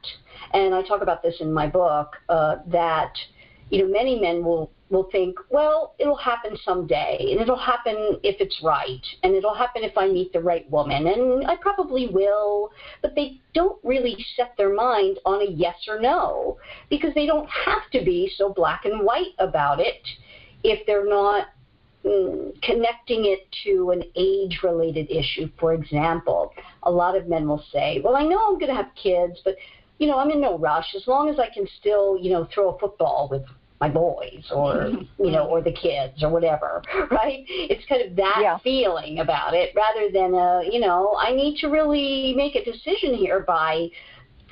And 0.53 0.75
I 0.75 0.83
talk 0.83 1.03
about 1.03 1.23
this 1.23 1.37
in 1.41 1.53
my 1.53 1.67
book 1.67 2.17
uh, 2.29 2.57
that 2.69 3.13
you 3.71 3.83
know 3.83 3.93
many 3.93 4.21
men 4.21 4.45
will 4.45 4.71
will 4.91 5.09
think, 5.11 5.37
well, 5.51 5.95
it'll 5.99 6.17
happen 6.17 6.57
someday, 6.65 7.29
and 7.33 7.41
it'll 7.41 7.59
happen 7.59 8.19
if 8.23 8.41
it's 8.41 8.61
right, 8.63 9.05
and 9.23 9.35
it'll 9.35 9.55
happen 9.55 9.83
if 9.83 9.97
I 9.99 10.07
meet 10.07 10.33
the 10.33 10.41
right 10.41 10.69
woman, 10.71 11.09
and 11.09 11.47
I 11.47 11.57
probably 11.57 12.07
will, 12.07 12.71
but 13.03 13.15
they 13.17 13.41
don't 13.53 13.79
really 13.83 14.17
set 14.37 14.55
their 14.57 14.73
mind 14.73 15.19
on 15.25 15.43
a 15.43 15.51
yes 15.51 15.77
or 15.89 16.01
no 16.01 16.59
because 16.89 17.13
they 17.15 17.27
don't 17.27 17.49
have 17.49 17.91
to 17.93 18.05
be 18.05 18.31
so 18.37 18.53
black 18.53 18.85
and 18.85 19.05
white 19.05 19.35
about 19.39 19.81
it 19.81 20.07
if 20.63 20.87
they're 20.87 21.09
not 21.09 21.49
mm, 22.05 22.63
connecting 22.63 23.25
it 23.25 23.47
to 23.65 23.91
an 23.91 24.05
age 24.15 24.61
related 24.63 25.11
issue. 25.11 25.49
For 25.59 25.75
example, 25.75 26.53
a 26.85 26.91
lot 26.91 27.17
of 27.17 27.27
men 27.27 27.49
will 27.49 27.65
say, 27.73 28.01
well, 28.05 28.15
I 28.15 28.23
know 28.23 28.39
I'm 28.47 28.59
going 28.59 28.71
to 28.71 28.83
have 28.83 28.91
kids, 29.01 29.41
but 29.45 29.57
you 29.99 30.07
know, 30.07 30.19
I'm 30.19 30.31
in 30.31 30.43
no 30.43 30.59
rush 30.59 30.95
as 30.95 31.07
long 31.07 31.31
as 31.31 31.39
I 31.41 31.49
can 31.49 31.67
still, 31.81 32.19
you 32.21 32.31
know, 32.31 32.47
throw 32.53 32.71
a 32.71 32.79
football 32.79 33.29
with 33.31 33.43
my 33.81 33.89
boys 33.89 34.45
or 34.55 34.91
you 35.19 35.31
know 35.31 35.47
or 35.47 35.61
the 35.61 35.73
kids 35.73 36.23
or 36.23 36.31
whatever 36.31 36.83
right? 37.11 37.45
It's 37.49 37.85
kind 37.87 38.03
of 38.03 38.17
that 38.17 38.39
yeah. 38.41 38.59
feeling 38.59 39.21
about 39.21 39.55
it 39.55 39.75
rather 39.75 40.11
than 40.11 40.35
a 40.35 40.63
you 40.71 40.81
know 40.81 41.17
i 41.19 41.33
need 41.33 41.59
to 41.61 41.69
really 41.69 42.35
make 42.37 42.55
a 42.55 42.65
decision 42.65 43.15
here 43.15 43.41
by 43.41 43.89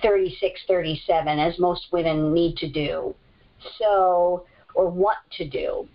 36 0.03 0.61
37 0.69 1.39
as 1.39 1.59
most 1.59 1.87
women 1.93 2.33
need 2.35 2.57
to 2.57 2.71
do 2.71 3.15
so 3.79 4.45
or 4.75 4.91
want 4.91 5.19
to 5.37 5.49
do. 5.49 5.89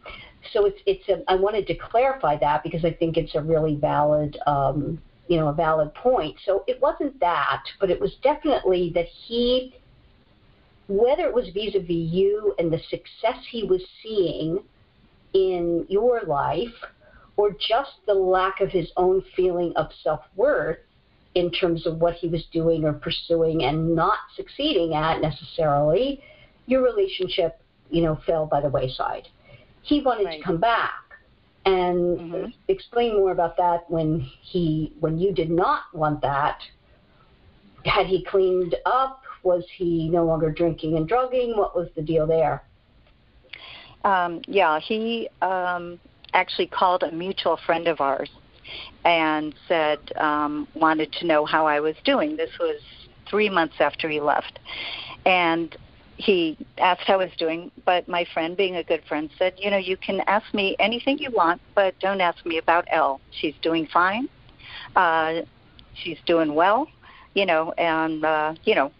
So 0.53 0.65
it's 0.65 0.79
it's 0.86 1.07
a, 1.09 1.24
i 1.27 1.36
wanted 1.36 1.67
to 1.67 1.75
clarify 1.75 2.38
that 2.39 2.63
because 2.63 2.83
i 2.86 2.91
think 2.91 3.17
it's 3.17 3.36
a 3.36 3.41
really 3.41 3.75
valid 3.75 4.38
um 4.48 5.00
you 5.27 5.38
know 5.38 5.50
a 5.50 5.53
valid 5.53 5.93
point. 5.93 6.36
So 6.45 6.63
it 6.67 6.81
wasn't 6.81 7.19
that 7.19 7.63
but 7.79 7.91
it 7.91 8.00
was 8.00 8.15
definitely 8.24 8.91
that 8.95 9.05
he 9.27 9.75
whether 10.89 11.24
it 11.24 11.34
was 11.34 11.48
vis-a-vis 11.53 11.88
you 11.88 12.55
and 12.58 12.74
the 12.74 12.79
success 12.89 13.38
he 13.50 13.63
was 13.63 13.81
seeing 14.01 14.60
in 15.34 15.86
your 15.88 16.22
life 16.24 16.74
or 17.38 17.51
just 17.51 17.91
the 18.08 18.13
lack 18.13 18.60
of 18.60 18.69
his 18.69 18.91
own 18.98 19.24
feeling 19.36 19.72
of 19.75 19.88
self-worth 20.03 20.79
in 21.36 21.51
terms 21.51 21.86
of 21.86 22.00
what 22.00 22.15
he 22.15 22.27
was 22.27 22.43
doing 22.51 22.84
or 22.84 22.93
pursuing 22.93 23.63
and 23.63 23.96
not 23.96 24.17
succeeding 24.36 24.96
at 24.96 25.22
necessarily 25.22 26.22
your 26.65 26.81
relationship 26.81 27.62
you 27.91 28.01
know 28.01 28.19
fell 28.25 28.48
by 28.48 28.60
the 28.60 28.69
wayside 28.69 29.27
he 29.84 30.01
wanted 30.01 30.25
right. 30.25 30.39
to 30.39 30.43
come 30.43 30.60
back 30.60 30.93
and 31.65 32.17
mm-hmm. 32.17 32.46
explain 32.67 33.13
more 33.13 33.31
about 33.31 33.55
that 33.58 33.89
when 33.91 34.27
he 34.41 34.91
when 35.00 35.19
you 35.19 35.31
did 35.31 35.51
not 35.51 35.84
want 35.93 36.19
that 36.22 36.60
had 37.86 38.08
he 38.08 38.25
cleaned 38.25 38.75
up 38.88 39.22
was 39.43 39.65
he 39.77 40.10
no 40.10 40.25
longer 40.25 40.51
drinking 40.51 40.97
and 40.97 41.08
drugging? 41.08 41.58
What 41.58 41.75
was 41.75 41.89
the 41.95 42.02
deal 42.02 42.28
there? 42.28 42.63
Um, 44.04 44.41
yeah, 44.47 44.80
he 44.80 45.30
um, 45.41 45.99
actually 46.34 46.67
called 46.67 47.04
a 47.04 47.12
mutual 47.12 47.58
friend 47.65 47.88
of 47.88 47.99
ours 47.99 48.30
and 49.04 49.54
said 49.67 49.99
um, 50.17 50.67
wanted 50.75 51.12
to 51.13 51.25
know 51.25 51.45
how 51.45 51.65
I 51.67 51.80
was 51.80 51.95
doing. 52.04 52.38
This 52.38 52.52
was 52.60 52.80
three 53.30 53.49
months 53.49 53.75
after 53.80 54.10
he 54.10 54.19
left, 54.19 54.60
and 55.25 55.75
he 56.17 56.58
asked 56.78 57.04
how 57.06 57.15
I 57.15 57.25
was 57.25 57.32
doing. 57.38 57.71
But 57.86 58.08
my 58.08 58.25
friend, 58.34 58.56
being 58.56 58.75
a 58.75 58.84
good 58.84 59.04
friend, 59.08 59.30
said, 59.38 59.54
"You 59.58 59.71
know, 59.71 59.78
you 59.78 59.97
can 59.97 60.21
ask 60.28 60.54
me 60.54 60.75
anything 60.80 61.17
you 61.17 61.32
want, 61.32 61.62
but 61.75 61.97
don't 61.99 62.21
ask 62.21 62.45
me 62.45 62.58
about 62.58 62.86
Elle. 62.91 63.19
She's 63.32 63.56
doing 63.62 63.88
fine. 63.88 64.30
Uh, 64.95 65.41
she's 65.95 66.19
doing 66.25 66.56
well." 66.56 66.88
You 67.36 67.45
know, 67.45 67.73
and 67.78 68.25
uh, 68.25 68.56
you 68.63 68.75
know, 68.75 68.91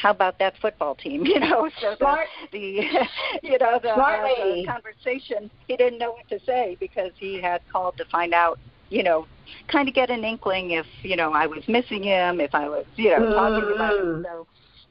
how 0.00 0.10
about 0.10 0.38
that 0.38 0.54
football 0.60 0.94
team? 0.94 1.24
You 1.34 1.40
know, 1.40 1.68
so 1.80 1.96
Smart. 1.96 2.28
the, 2.52 2.58
the 2.58 3.08
you 3.42 3.58
know 3.58 3.80
the, 3.82 3.90
uh, 3.90 4.28
the 4.36 4.64
conversation 4.66 5.50
he 5.66 5.76
didn't 5.76 5.98
know 5.98 6.12
what 6.12 6.28
to 6.28 6.38
say 6.44 6.76
because 6.78 7.10
he 7.16 7.40
had 7.40 7.60
called 7.72 7.96
to 7.96 8.04
find 8.04 8.32
out, 8.32 8.58
you 8.88 9.02
know, 9.02 9.26
kind 9.68 9.88
of 9.88 9.94
get 9.94 10.10
an 10.10 10.22
inkling 10.22 10.72
if 10.72 10.86
you 11.02 11.16
know 11.16 11.32
I 11.32 11.46
was 11.46 11.66
missing 11.66 12.02
him, 12.02 12.40
if 12.40 12.54
I 12.54 12.68
was 12.68 12.84
you 12.96 13.10
know 13.10 13.20
mm-hmm. 13.20 13.32
talking 13.32 13.74
about 13.74 13.92
him. 13.94 14.06
Mm-hmm. 14.06 14.22
So 14.24 14.46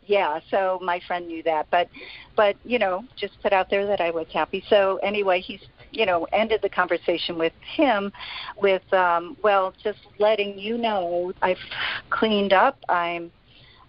yeah, 0.06 0.40
so 0.52 0.80
my 0.82 1.00
friend 1.08 1.28
knew 1.28 1.44
that, 1.44 1.68
but 1.72 1.88
but 2.36 2.56
you 2.66 2.80
know 2.80 3.04
just 3.16 3.42
put 3.42 3.54
out 3.54 3.70
there 3.70 3.86
that 3.86 4.02
I 4.02 4.12
was 4.12 4.28
happy. 4.34 4.64
So 4.70 4.98
anyway, 4.98 5.40
he's 5.40 5.62
you 5.92 6.06
know 6.06 6.28
ended 6.34 6.62
the 6.62 6.70
conversation 6.70 7.38
with 7.38 7.54
him 7.76 8.12
with 8.62 8.92
um 8.94 9.38
well 9.44 9.74
just 9.84 10.00
letting 10.20 10.58
you 10.58 10.78
know 10.78 11.34
I've 11.42 11.58
cleaned 12.10 12.54
up. 12.54 12.78
I'm 12.90 13.32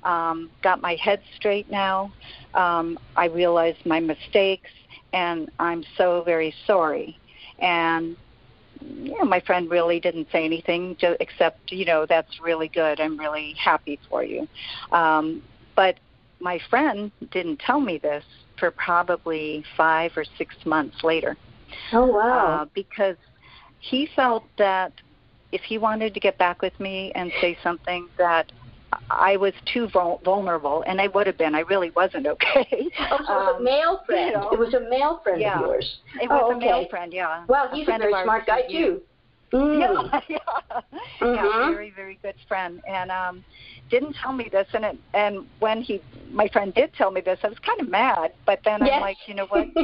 um, 0.04 0.50
got 0.62 0.80
my 0.80 0.96
head 0.96 1.20
straight 1.36 1.70
now. 1.70 2.12
Um, 2.54 2.98
I 3.16 3.26
realized 3.26 3.84
my 3.84 4.00
mistakes, 4.00 4.70
and 5.12 5.50
I'm 5.58 5.84
so 5.96 6.22
very 6.24 6.54
sorry. 6.66 7.18
And 7.58 8.16
you 8.80 9.16
know, 9.18 9.24
my 9.24 9.40
friend 9.40 9.70
really 9.70 10.00
didn't 10.00 10.28
say 10.30 10.44
anything 10.44 10.96
to, 10.96 11.16
except, 11.20 11.72
you 11.72 11.84
know, 11.84 12.06
that's 12.06 12.40
really 12.40 12.68
good. 12.68 13.00
I'm 13.00 13.18
really 13.18 13.54
happy 13.54 13.98
for 14.10 14.22
you. 14.22 14.46
Um, 14.92 15.42
but 15.74 15.96
my 16.40 16.60
friend 16.68 17.10
didn't 17.30 17.60
tell 17.60 17.80
me 17.80 17.98
this 17.98 18.24
for 18.58 18.70
probably 18.70 19.64
five 19.76 20.12
or 20.16 20.24
six 20.36 20.54
months 20.64 21.02
later. 21.02 21.36
Oh 21.92 22.06
wow! 22.06 22.46
Uh, 22.46 22.66
because 22.74 23.16
he 23.80 24.08
felt 24.14 24.44
that 24.58 24.92
if 25.52 25.62
he 25.62 25.78
wanted 25.78 26.14
to 26.14 26.20
get 26.20 26.38
back 26.38 26.62
with 26.62 26.78
me 26.78 27.12
and 27.14 27.32
say 27.40 27.56
something 27.62 28.08
that 28.18 28.52
I 29.10 29.36
was 29.36 29.52
too 29.72 29.88
vulnerable, 29.88 30.84
and 30.86 31.00
I 31.00 31.08
would 31.08 31.26
have 31.26 31.38
been. 31.38 31.54
I 31.54 31.60
really 31.60 31.90
wasn't 31.90 32.26
okay. 32.26 32.90
Oh, 33.10 33.16
um, 33.16 33.18
it 33.18 33.28
was 33.28 33.54
a 33.54 33.56
um, 33.56 33.64
male 33.64 34.02
friend. 34.06 34.30
You 34.30 34.36
know, 34.36 34.50
it 34.50 34.58
was 34.58 34.74
a 34.74 34.80
male 34.80 35.20
friend 35.22 35.40
yeah. 35.40 35.58
of 35.58 35.66
yours. 35.66 35.98
It 36.20 36.28
was 36.28 36.42
oh, 36.44 36.56
a 36.56 36.58
male 36.58 36.86
friend. 36.88 37.12
Yeah. 37.12 37.44
Well, 37.48 37.68
he's 37.72 37.88
a, 37.88 37.92
a 37.92 37.98
very 37.98 38.12
smart 38.22 38.46
guy 38.46 38.62
too. 38.68 39.02
Mm. 39.52 39.80
Yeah, 39.80 40.20
yeah, 40.28 40.38
mm-hmm. 41.20 41.34
yeah, 41.34 41.70
very, 41.70 41.90
very 41.90 42.18
good 42.22 42.34
friend, 42.48 42.80
and 42.88 43.10
um, 43.10 43.44
didn't 43.88 44.16
tell 44.20 44.32
me 44.32 44.48
this. 44.50 44.66
And 44.72 44.84
it, 44.84 44.98
and 45.12 45.46
when 45.60 45.80
he, 45.80 46.02
my 46.32 46.48
friend 46.48 46.74
did 46.74 46.92
tell 46.94 47.10
me 47.10 47.20
this, 47.20 47.38
I 47.42 47.48
was 47.48 47.58
kind 47.60 47.80
of 47.80 47.88
mad. 47.88 48.32
But 48.46 48.60
then 48.64 48.80
yes. 48.84 48.94
I'm 48.94 49.00
like, 49.00 49.16
you 49.26 49.34
know 49.34 49.46
what? 49.46 49.68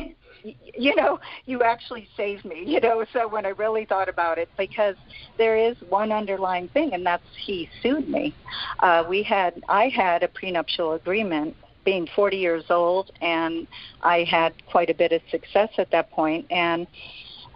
you 0.43 0.95
know, 0.97 1.19
you 1.47 1.63
actually 1.63 2.09
saved 2.17 2.45
me, 2.45 2.63
you 2.67 2.81
know. 2.81 3.05
So 3.13 3.29
when 3.29 3.47
I 3.47 3.51
really 3.51 3.85
thought 3.85 4.09
about 4.09 4.39
it, 4.39 4.49
because 4.57 4.97
there 5.39 5.57
is 5.57 5.77
one 5.89 6.13
underlying 6.13 6.69
thing, 6.69 6.95
and 6.95 7.05
that's 7.05 7.23
he 7.37 7.69
sued 7.83 8.09
me. 8.09 8.35
Uh, 8.81 9.05
we 9.09 9.23
had, 9.23 9.63
I 9.69 9.89
had 9.89 10.23
a 10.23 10.29
prenuptial 10.29 10.95
agreement 10.95 11.57
being 11.85 12.07
40 12.15 12.37
years 12.37 12.65
old, 12.71 13.11
and 13.21 13.67
I 14.03 14.25
had 14.25 14.53
quite 14.71 14.91
a 14.91 14.95
bit 14.95 15.13
of 15.13 15.23
success 15.31 15.71
at 15.79 15.91
that 15.91 16.11
point, 16.11 16.47
and 16.51 16.87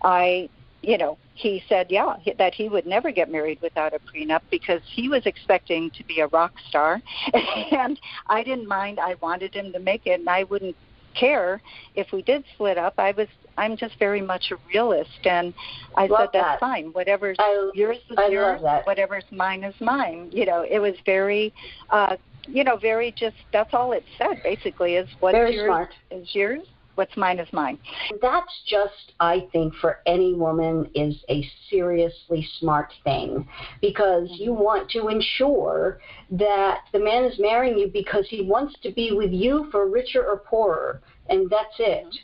I, 0.03 0.49
you 0.83 0.99
know, 0.99 1.19
he 1.35 1.63
said, 1.69 1.89
yeah, 1.91 2.17
that 2.39 2.55
he 2.55 2.69
would 2.69 2.87
never 2.87 3.11
get 3.11 3.31
married 3.31 3.59
without 3.61 3.93
a 3.93 3.99
prenup 3.99 4.43
because 4.51 4.81
he 4.95 5.09
was 5.09 5.27
expecting 5.27 5.91
to 5.91 6.05
be 6.05 6.21
a 6.21 6.29
rock 6.29 6.53
star, 6.69 7.03
and 7.73 7.99
I 8.29 8.43
didn't 8.45 8.69
mind. 8.69 9.01
I 9.01 9.17
wanted 9.21 9.55
him 9.55 9.73
to 9.73 9.81
make 9.81 10.07
it, 10.07 10.21
and 10.21 10.29
I 10.29 10.45
wouldn't 10.45 10.77
care 11.15 11.61
if 11.95 12.13
we 12.13 12.23
did 12.23 12.45
split 12.55 12.79
up. 12.79 12.95
I 12.99 13.13
was 13.13 13.29
I'm 13.57 13.77
just 13.77 13.99
very 13.99 14.21
much 14.21 14.51
a 14.51 14.57
realist, 14.69 15.11
and 15.25 15.55
I 15.97 16.07
love 16.07 16.21
said 16.21 16.29
that's 16.33 16.45
that. 16.47 16.61
fine. 16.61 16.87
Whatever's 16.93 17.37
I, 17.39 17.71
yours 17.75 17.99
is 18.11 18.17
I 18.19 18.29
yours. 18.29 18.61
Whatever's 18.85 19.25
mine 19.31 19.65
is 19.65 19.75
mine. 19.81 20.29
You 20.33 20.47
know, 20.47 20.65
it 20.69 20.79
was 20.79 20.95
very, 21.07 21.53
uh, 21.91 22.17
you 22.47 22.65
know, 22.65 22.77
very 22.77 23.13
just. 23.17 23.37
That's 23.53 23.73
all 23.73 23.93
it 23.93 24.05
said 24.19 24.43
basically. 24.43 24.95
Is 24.97 25.09
what's 25.21 25.35
very 25.35 25.55
yours 25.55 25.69
smart. 25.69 25.91
is 26.11 26.35
yours. 26.35 26.67
What's 26.97 27.17
mine 27.17 27.41
is 27.41 27.53
mine. 27.53 27.79
That's 28.23 28.53
just, 28.67 29.15
I 29.19 29.49
think, 29.53 29.75
for 29.81 29.99
any 30.07 30.33
woman 30.35 30.91
is 30.95 31.17
a 31.29 31.45
seriously 31.69 32.47
smart 32.61 32.93
thing 33.03 33.49
because 33.81 34.29
you 34.31 34.53
want 34.53 34.89
to 34.91 35.09
ensure 35.09 35.99
that 36.31 36.83
the 36.93 37.01
man 37.01 37.25
is 37.25 37.39
marrying 37.39 37.79
you 37.79 37.89
because 37.89 38.27
he 38.29 38.43
wants 38.43 38.77
to 38.83 38.93
be 38.93 39.11
with 39.13 39.33
you 39.33 39.69
for 39.73 39.89
richer 39.91 40.25
or 40.25 40.39
poorer, 40.39 41.03
and 41.29 41.51
that's 41.51 41.75
it, 41.79 42.15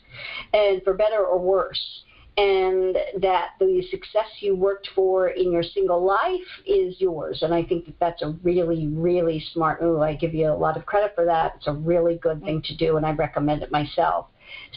and 0.53 0.83
for 0.85 0.95
better 0.95 1.25
or 1.25 1.39
worse. 1.41 2.05
and 2.37 2.97
that 3.21 3.51
the 3.59 3.83
success 3.91 4.27
you 4.41 4.55
worked 4.55 4.89
for 4.95 5.29
in 5.29 5.53
your 5.53 5.63
single 5.63 6.03
life 6.03 6.41
is 6.67 6.95
yours. 6.99 7.43
And 7.43 7.53
I 7.53 7.63
think 7.63 7.87
that 7.87 7.99
that's 8.01 8.23
a 8.23 8.31
really, 8.43 8.87
really 8.89 9.45
smart 9.53 9.83
move. 9.83 10.01
I 10.01 10.15
give 10.15 10.33
you 10.33 10.49
a 10.49 10.55
lot 10.55 10.77
of 10.77 10.87
credit 10.87 11.13
for 11.15 11.25
that. 11.27 11.55
It's 11.57 11.67
a 11.67 11.73
really 11.73 12.17
good 12.17 12.43
thing 12.43 12.63
to 12.63 12.77
do, 12.77 12.97
and 12.97 13.05
I 13.05 13.13
recommend 13.13 13.63
it 13.63 13.71
myself. 13.71 14.29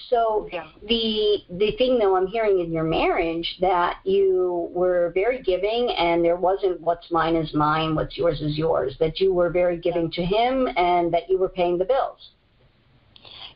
So 0.09 0.47
yeah. 0.51 0.67
the 0.87 1.37
the 1.49 1.71
thing 1.77 1.97
though 1.99 2.15
I'm 2.15 2.27
hearing 2.27 2.59
in 2.59 2.71
your 2.71 2.83
marriage 2.83 3.57
that 3.61 3.97
you 4.03 4.69
were 4.71 5.11
very 5.13 5.41
giving 5.41 5.89
and 5.97 6.23
there 6.23 6.35
wasn't 6.35 6.81
what's 6.81 7.09
mine 7.11 7.35
is 7.35 7.53
mine, 7.53 7.95
what's 7.95 8.17
yours 8.17 8.41
is 8.41 8.57
yours. 8.57 8.95
That 8.99 9.19
you 9.19 9.33
were 9.33 9.49
very 9.49 9.77
giving 9.77 10.11
to 10.11 10.23
him 10.23 10.67
and 10.75 11.13
that 11.13 11.29
you 11.29 11.37
were 11.37 11.49
paying 11.49 11.77
the 11.77 11.85
bills. 11.85 12.31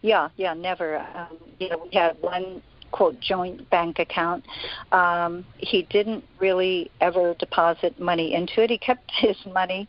Yeah, 0.02 0.30
yeah, 0.38 0.54
never. 0.54 0.98
Um, 0.98 1.38
you 1.60 1.70
know, 1.70 1.84
we 1.84 1.98
had 1.98 2.18
one 2.22 2.62
quote 2.92 3.20
joint 3.20 3.70
bank 3.70 4.00
account. 4.00 4.46
Um, 4.92 5.46
he 5.58 5.84
didn't 5.84 6.24
really 6.40 6.92
ever 7.02 7.36
deposit 7.36 8.00
money 8.00 8.34
into 8.34 8.62
it. 8.64 8.70
He 8.70 8.78
kept 8.78 9.12
his 9.18 9.38
money 9.54 9.88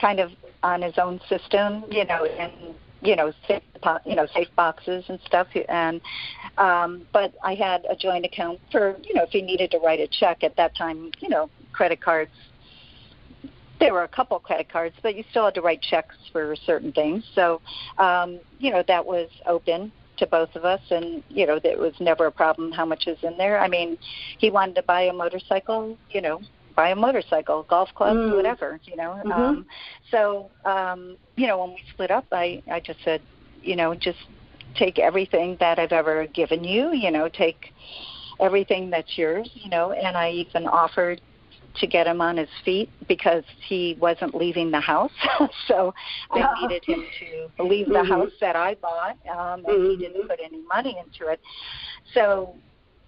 kind 0.00 0.20
of 0.20 0.30
on 0.62 0.82
his 0.82 0.94
own 0.98 1.20
system, 1.28 1.84
you 1.90 2.04
know, 2.04 2.24
and 2.24 2.74
you 3.00 3.16
know 3.16 3.32
safe 3.48 3.62
you 4.04 4.14
know 4.14 4.26
safe 4.34 4.48
boxes 4.56 5.04
and 5.08 5.18
stuff 5.26 5.46
and 5.68 6.00
um 6.58 7.06
but 7.12 7.32
i 7.42 7.54
had 7.54 7.84
a 7.88 7.96
joint 7.96 8.24
account 8.24 8.60
for 8.70 8.96
you 9.02 9.14
know 9.14 9.22
if 9.22 9.30
he 9.30 9.40
needed 9.42 9.70
to 9.70 9.78
write 9.78 10.00
a 10.00 10.08
check 10.08 10.42
at 10.42 10.54
that 10.56 10.76
time 10.76 11.10
you 11.20 11.28
know 11.28 11.48
credit 11.72 12.00
cards 12.00 12.30
there 13.80 13.94
were 13.94 14.04
a 14.04 14.08
couple 14.08 14.38
credit 14.38 14.70
cards 14.70 14.94
but 15.02 15.16
you 15.16 15.24
still 15.30 15.46
had 15.46 15.54
to 15.54 15.62
write 15.62 15.80
checks 15.82 16.14
for 16.30 16.54
certain 16.66 16.92
things. 16.92 17.24
So 17.34 17.60
um 17.98 18.38
you 18.58 18.70
know 18.70 18.84
that 18.86 19.04
was 19.04 19.28
open 19.46 19.90
to 20.18 20.26
both 20.26 20.54
of 20.54 20.64
us 20.64 20.80
and 20.90 21.24
you 21.30 21.46
know 21.46 21.58
it 21.64 21.78
was 21.78 21.94
never 21.98 22.26
a 22.26 22.32
problem 22.32 22.70
how 22.70 22.84
much 22.84 23.06
is 23.06 23.18
in 23.22 23.36
there. 23.38 23.58
I 23.58 23.68
mean 23.68 23.98
he 24.38 24.50
wanted 24.50 24.76
to 24.76 24.82
buy 24.82 25.02
a 25.02 25.12
motorcycle 25.12 25.96
you 26.10 26.20
know 26.20 26.40
buy 26.74 26.90
a 26.90 26.96
motorcycle, 26.96 27.64
golf 27.64 27.88
clubs, 27.94 28.18
mm. 28.18 28.36
whatever, 28.36 28.80
you 28.84 28.96
know. 28.96 29.20
Mm-hmm. 29.24 29.32
Um, 29.32 29.66
so, 30.10 30.50
um, 30.64 31.16
you 31.36 31.46
know, 31.46 31.58
when 31.58 31.70
we 31.70 31.82
split 31.92 32.10
up, 32.10 32.26
I 32.32 32.62
I 32.70 32.80
just 32.80 32.98
said, 33.04 33.20
you 33.62 33.76
know, 33.76 33.94
just 33.94 34.18
take 34.76 34.98
everything 34.98 35.56
that 35.60 35.78
I've 35.78 35.92
ever 35.92 36.26
given 36.26 36.64
you, 36.64 36.92
you 36.92 37.10
know, 37.10 37.28
take 37.28 37.72
everything 38.40 38.90
that's 38.90 39.18
yours, 39.18 39.50
you 39.54 39.68
know, 39.68 39.92
and 39.92 40.16
I 40.16 40.30
even 40.30 40.66
offered 40.66 41.20
to 41.76 41.86
get 41.86 42.06
him 42.06 42.20
on 42.20 42.36
his 42.36 42.48
feet 42.64 42.90
because 43.06 43.44
he 43.66 43.96
wasn't 44.00 44.34
leaving 44.34 44.70
the 44.70 44.80
house. 44.80 45.12
so 45.68 45.94
I 46.30 46.46
needed 46.60 46.84
him 46.84 47.04
to 47.56 47.62
leave 47.62 47.86
the 47.86 47.94
mm-hmm. 47.94 48.12
house 48.12 48.32
that 48.40 48.56
I 48.56 48.74
bought, 48.74 49.18
um, 49.30 49.64
and 49.64 49.66
mm-hmm. 49.66 49.90
he 49.90 49.96
didn't 49.96 50.28
put 50.28 50.40
any 50.42 50.60
money 50.62 50.98
into 51.04 51.30
it. 51.30 51.40
So 52.14 52.54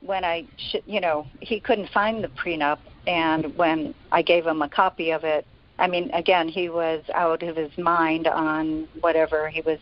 when 0.04 0.24
I, 0.24 0.46
sh- 0.56 0.82
you 0.86 1.00
know, 1.00 1.26
he 1.40 1.60
couldn't 1.60 1.90
find 1.90 2.22
the 2.22 2.28
prenup, 2.28 2.78
and 3.06 3.56
when 3.56 3.94
I 4.10 4.22
gave 4.22 4.46
him 4.46 4.62
a 4.62 4.68
copy 4.68 5.10
of 5.10 5.24
it, 5.24 5.46
I 5.78 5.86
mean, 5.86 6.10
again, 6.12 6.48
he 6.48 6.68
was 6.68 7.02
out 7.14 7.42
of 7.42 7.56
his 7.56 7.76
mind 7.78 8.26
on 8.26 8.86
whatever 9.00 9.48
he 9.48 9.62
was 9.62 9.78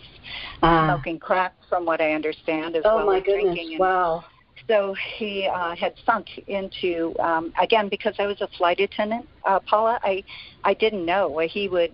uh, 0.63 0.87
smoking 0.87 1.19
crack, 1.19 1.55
from 1.69 1.85
what 1.85 2.01
I 2.01 2.13
understand, 2.13 2.77
as 2.77 2.83
oh 2.85 2.97
well 2.97 3.07
my 3.07 3.19
as 3.19 3.25
goodness. 3.25 3.55
drinking. 3.55 3.73
And 3.73 3.81
wow. 3.81 4.25
So 4.69 4.95
he 5.17 5.49
uh, 5.53 5.75
had 5.75 5.95
sunk 6.07 6.27
into 6.47 7.15
um, 7.19 7.53
again 7.61 7.89
because 7.89 8.15
I 8.19 8.27
was 8.27 8.41
a 8.41 8.49
flight 8.57 8.79
attendant, 8.81 9.29
uh, 9.45 9.59
Paula. 9.61 9.99
I 10.03 10.23
I 10.65 10.75
didn't 10.75 11.05
know 11.05 11.39
he 11.39 11.69
would, 11.69 11.93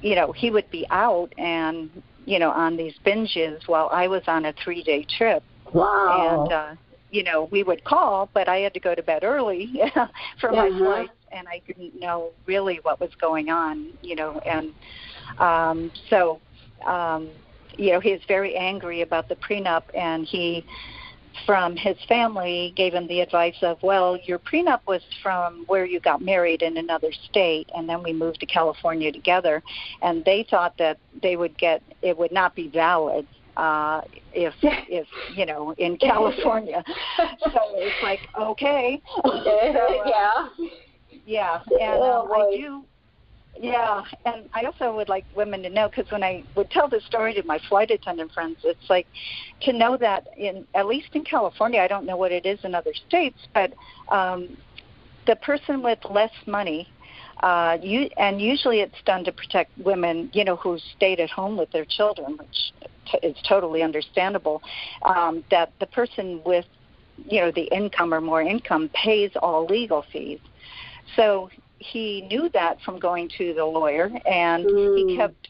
you 0.00 0.14
know, 0.14 0.32
he 0.32 0.50
would 0.50 0.70
be 0.70 0.86
out 0.90 1.32
and 1.36 1.90
you 2.24 2.38
know 2.38 2.50
on 2.50 2.76
these 2.76 2.94
binges 3.04 3.68
while 3.68 3.90
I 3.92 4.08
was 4.08 4.22
on 4.26 4.46
a 4.46 4.54
three 4.64 4.82
day 4.82 5.04
trip. 5.04 5.42
Wow. 5.72 6.44
And 6.44 6.52
uh, 6.52 6.74
you 7.16 7.22
know, 7.22 7.48
we 7.50 7.62
would 7.62 7.82
call, 7.82 8.28
but 8.34 8.46
I 8.46 8.58
had 8.58 8.74
to 8.74 8.80
go 8.80 8.94
to 8.94 9.02
bed 9.02 9.24
early 9.24 9.80
for 10.40 10.52
my 10.52 10.68
uh-huh. 10.68 10.78
flight, 10.78 11.10
and 11.32 11.48
I 11.48 11.62
didn't 11.66 11.98
know 11.98 12.32
really 12.44 12.78
what 12.82 13.00
was 13.00 13.10
going 13.18 13.48
on, 13.48 13.88
you 14.02 14.14
know, 14.14 14.38
and 14.40 14.74
um, 15.38 15.90
so, 16.10 16.40
um, 16.84 17.30
you 17.78 17.90
know, 17.92 18.00
he 18.00 18.12
was 18.12 18.20
very 18.28 18.54
angry 18.54 19.00
about 19.00 19.30
the 19.30 19.36
prenup, 19.36 19.84
and 19.94 20.26
he, 20.26 20.66
from 21.46 21.74
his 21.74 21.96
family, 22.06 22.74
gave 22.76 22.92
him 22.92 23.06
the 23.06 23.20
advice 23.20 23.56
of, 23.62 23.82
well, 23.82 24.18
your 24.24 24.38
prenup 24.38 24.80
was 24.86 25.00
from 25.22 25.64
where 25.68 25.86
you 25.86 26.00
got 26.00 26.20
married 26.20 26.60
in 26.60 26.76
another 26.76 27.12
state, 27.30 27.70
and 27.74 27.88
then 27.88 28.02
we 28.02 28.12
moved 28.12 28.40
to 28.40 28.46
California 28.46 29.10
together, 29.10 29.62
and 30.02 30.22
they 30.26 30.46
thought 30.50 30.76
that 30.76 30.98
they 31.22 31.36
would 31.36 31.56
get 31.56 31.82
it 32.02 32.18
would 32.18 32.32
not 32.32 32.54
be 32.54 32.68
valid 32.68 33.26
uh, 33.56 34.02
if 34.32 34.54
if 34.62 35.06
you 35.34 35.46
know 35.46 35.74
in 35.78 35.96
California. 35.96 36.84
so 37.18 37.60
it's 37.74 38.02
like 38.02 38.20
okay, 38.38 39.00
so, 39.24 39.30
uh, 39.30 40.02
yeah, 40.06 40.48
yeah, 41.26 41.60
and 41.80 42.02
um, 42.02 42.28
I 42.32 42.56
do. 42.56 42.84
Yeah, 43.58 44.02
and 44.26 44.50
I 44.52 44.64
also 44.64 44.94
would 44.94 45.08
like 45.08 45.24
women 45.34 45.62
to 45.62 45.70
know 45.70 45.88
because 45.88 46.10
when 46.12 46.22
I 46.22 46.44
would 46.56 46.70
tell 46.70 46.88
this 46.88 47.06
story 47.06 47.32
to 47.34 47.42
my 47.44 47.58
flight 47.70 47.90
attendant 47.90 48.32
friends, 48.32 48.58
it's 48.64 48.90
like 48.90 49.06
to 49.62 49.72
know 49.72 49.96
that 49.96 50.26
in 50.36 50.66
at 50.74 50.86
least 50.86 51.08
in 51.14 51.24
California, 51.24 51.80
I 51.80 51.88
don't 51.88 52.04
know 52.04 52.18
what 52.18 52.32
it 52.32 52.44
is 52.44 52.58
in 52.64 52.74
other 52.74 52.92
states, 53.08 53.38
but 53.54 53.72
um, 54.10 54.58
the 55.26 55.36
person 55.36 55.82
with 55.82 55.98
less 56.10 56.32
money 56.46 56.86
uh, 57.42 57.78
you, 57.82 58.08
and 58.16 58.40
usually 58.40 58.80
it's 58.80 59.00
done 59.04 59.24
to 59.24 59.32
protect 59.32 59.76
women, 59.78 60.30
you 60.32 60.44
know, 60.44 60.56
who 60.56 60.78
stayed 60.96 61.20
at 61.20 61.30
home 61.30 61.56
with 61.56 61.70
their 61.72 61.84
children, 61.84 62.38
which 62.38 62.72
t- 63.10 63.18
is 63.22 63.36
totally 63.46 63.82
understandable. 63.82 64.62
Um, 65.02 65.44
that 65.50 65.72
the 65.78 65.86
person 65.86 66.40
with, 66.44 66.64
you 67.28 67.40
know, 67.40 67.50
the 67.50 67.64
income 67.64 68.14
or 68.14 68.20
more 68.20 68.42
income 68.42 68.90
pays 68.94 69.30
all 69.42 69.66
legal 69.66 70.04
fees. 70.12 70.40
So 71.14 71.50
he 71.78 72.22
knew 72.22 72.48
that 72.50 72.80
from 72.82 72.98
going 72.98 73.30
to 73.36 73.52
the 73.54 73.64
lawyer, 73.64 74.10
and 74.26 74.64
mm. 74.64 75.10
he 75.10 75.16
kept 75.16 75.48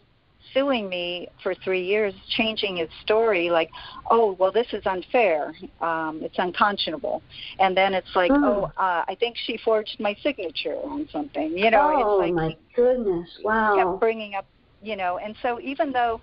suing 0.57 0.89
me 0.89 1.29
for 1.43 1.55
three 1.55 1.85
years, 1.85 2.15
changing 2.31 2.77
his 2.77 2.89
story 3.03 3.51
like, 3.51 3.71
oh, 4.11 4.37
well, 4.39 4.51
this 4.51 4.67
is 4.73 4.83
unfair. 4.87 5.55
Um, 5.83 6.21
it's 6.23 6.39
unconscionable. 6.39 7.23
And 7.59 7.77
then 7.77 7.93
it's 7.93 8.15
like, 8.15 8.31
oh, 8.33 8.71
oh 8.77 8.83
uh, 8.83 9.05
I 9.07 9.17
think 9.21 9.37
she 9.37 9.59
forged 9.59 9.97
my 10.01 10.17
signature 10.23 10.77
on 10.85 11.09
something. 11.13 11.57
You 11.57 11.71
know, 11.71 11.93
oh, 11.95 12.21
it's 12.23 12.27
like, 12.27 12.35
my 12.35 12.57
goodness. 12.75 13.29
Wow. 13.45 13.77
Kept 13.77 14.01
bringing 14.01 14.35
up, 14.35 14.47
you 14.83 14.97
know, 14.97 15.19
and 15.19 15.37
so 15.43 15.61
even 15.61 15.93
though 15.93 16.21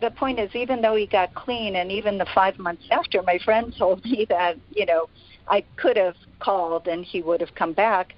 the 0.00 0.10
point 0.10 0.38
is, 0.38 0.50
even 0.54 0.80
though 0.80 0.96
he 0.96 1.06
got 1.06 1.34
clean, 1.34 1.76
and 1.76 1.90
even 1.90 2.18
the 2.18 2.26
five 2.34 2.58
months 2.58 2.84
after, 2.90 3.22
my 3.22 3.38
friend 3.44 3.74
told 3.78 4.04
me 4.04 4.26
that, 4.28 4.56
you 4.70 4.86
know, 4.86 5.08
I 5.48 5.64
could 5.76 5.96
have 5.96 6.16
called 6.38 6.86
and 6.86 7.04
he 7.04 7.22
would 7.22 7.40
have 7.40 7.54
come 7.54 7.72
back. 7.72 8.14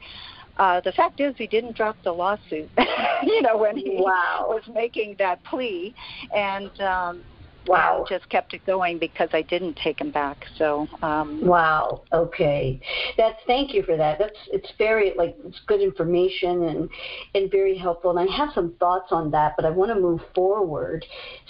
Uh, 0.59 0.81
the 0.81 0.93
fact 0.93 1.21
is, 1.21 1.35
he 1.37 1.47
didn't 1.47 1.77
drop 1.77 1.97
the 2.05 2.13
lawsuit. 2.13 2.71
you 3.23 3.43
know, 3.43 3.57
when 3.57 3.77
he 3.77 3.97
wow. 3.99 4.47
was 4.49 4.63
making 4.73 5.17
that 5.19 5.43
plea, 5.45 5.95
and 6.35 6.81
um, 6.81 7.23
wow, 7.67 8.05
just 8.09 8.29
kept 8.29 8.55
it 8.55 8.65
going 8.67 8.99
because 8.99 9.29
I 9.33 9.43
didn't 9.43 9.75
take 9.83 10.01
him 10.01 10.11
back. 10.11 10.45
So 10.59 10.87
um, 11.03 11.45
wow, 11.45 12.03
okay, 12.13 12.81
that's 13.17 13.39
thank 13.47 13.73
you 13.73 13.83
for 13.83 13.97
that. 13.97 14.19
That's 14.19 14.39
it's 14.49 14.71
very 14.79 15.13
like 15.17 15.37
it's 15.45 15.61
good 15.67 15.81
information 15.81 16.65
and 16.65 16.89
and 17.35 17.51
very 17.51 17.77
helpful. 17.77 18.17
And 18.17 18.29
I 18.29 18.37
have 18.37 18.51
some 18.55 18.75
thoughts 18.79 19.11
on 19.11 19.31
that, 19.31 19.55
but 19.57 19.65
I 19.65 19.71
want 19.71 19.91
to 19.91 20.01
move 20.01 20.21
forward 20.35 21.05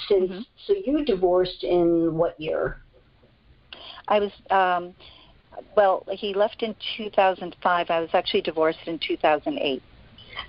since 0.08 0.30
mm-hmm. 0.30 0.40
so 0.66 0.74
you 0.84 1.04
divorced 1.04 1.64
in 1.64 2.14
what 2.14 2.40
year? 2.40 2.82
I 4.08 4.20
was. 4.20 4.32
Um, 4.50 4.94
well, 5.76 6.04
he 6.10 6.34
left 6.34 6.62
in 6.62 6.74
2005. 6.96 7.90
I 7.90 8.00
was 8.00 8.10
actually 8.12 8.42
divorced 8.42 8.78
in 8.86 8.98
2008. 8.98 9.82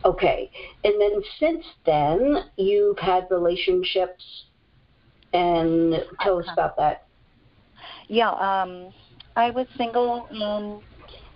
Okay. 0.06 0.52
And 0.84 1.02
then 1.02 1.22
since 1.40 1.66
then, 1.86 2.46
you've 2.58 3.00
had 3.00 3.28
relationships, 3.30 4.46
and 5.34 6.04
tell 6.22 6.40
us 6.40 6.48
about 6.52 6.78
that. 6.78 7.08
Yeah, 8.08 8.32
um, 8.32 8.94
I 9.36 9.50
was 9.50 9.68
single 9.78 10.28
in 10.32 10.82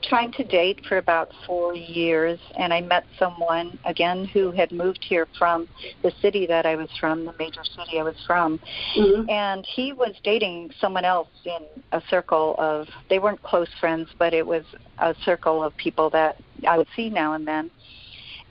trying 0.04 0.32
to 0.34 0.44
date 0.44 0.86
for 0.88 0.98
about 0.98 1.32
four 1.46 1.76
years, 1.76 2.40
and 2.58 2.74
I 2.74 2.82
met 2.82 3.06
someone 3.18 3.78
again 3.86 4.26
who 4.26 4.52
had 4.52 4.72
moved 4.72 5.04
here 5.04 5.28
from 5.38 5.68
the 6.04 6.12
city 6.22 6.46
that 6.48 6.66
I 6.66 6.76
was 6.76 6.90
from, 7.00 7.26
the 7.26 7.34
major 7.40 7.64
city 7.64 8.00
I 8.00 8.04
was 8.04 8.16
from, 8.26 8.60
mm-hmm. 8.96 9.30
and 9.30 9.66
he 9.66 9.94
was 9.94 10.14
dating 10.24 10.72
someone 10.80 11.06
else 11.06 11.30
in 11.46 11.66
a 11.92 12.02
circle 12.10 12.56
of. 12.58 12.88
They 13.10 13.20
weren't 13.20 13.42
close 13.44 13.70
friends, 13.80 14.10
but 14.18 14.34
it 14.34 14.46
was 14.46 14.64
a 15.00 15.16
circle 15.26 15.64
of 15.64 15.76
people 15.78 16.10
that 16.12 16.38
I 16.68 16.78
would 16.78 16.88
see 16.96 17.10
now 17.10 17.34
and 17.34 17.48
then, 17.48 17.72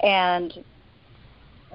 and 0.00 0.52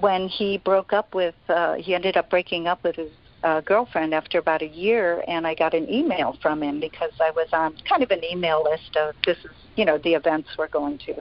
when 0.00 0.26
he 0.26 0.58
broke 0.58 0.92
up 0.92 1.14
with, 1.14 1.34
uh, 1.48 1.74
he 1.74 1.94
ended 1.94 2.16
up 2.16 2.28
breaking 2.28 2.66
up 2.66 2.82
with 2.82 2.96
his 2.96 3.10
uh, 3.42 3.60
girlfriend 3.60 4.14
after 4.14 4.38
about 4.38 4.62
a 4.62 4.68
year, 4.68 5.24
and 5.26 5.46
I 5.46 5.54
got 5.54 5.74
an 5.74 5.90
email 5.90 6.36
from 6.40 6.62
him 6.62 6.80
because 6.80 7.12
I 7.20 7.30
was 7.30 7.48
on 7.52 7.76
kind 7.88 8.02
of 8.02 8.10
an 8.10 8.24
email 8.24 8.62
list 8.62 8.96
of 8.96 9.14
this 9.24 9.38
is 9.38 9.50
you 9.76 9.84
know 9.84 9.98
the 9.98 10.14
events 10.14 10.50
we're 10.58 10.68
going 10.68 10.98
to. 11.06 11.14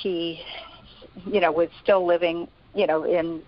He, 0.00 0.40
you 1.26 1.40
know, 1.40 1.52
was 1.52 1.68
still 1.82 2.06
living 2.06 2.48
you 2.74 2.86
know 2.86 3.04
in 3.04 3.42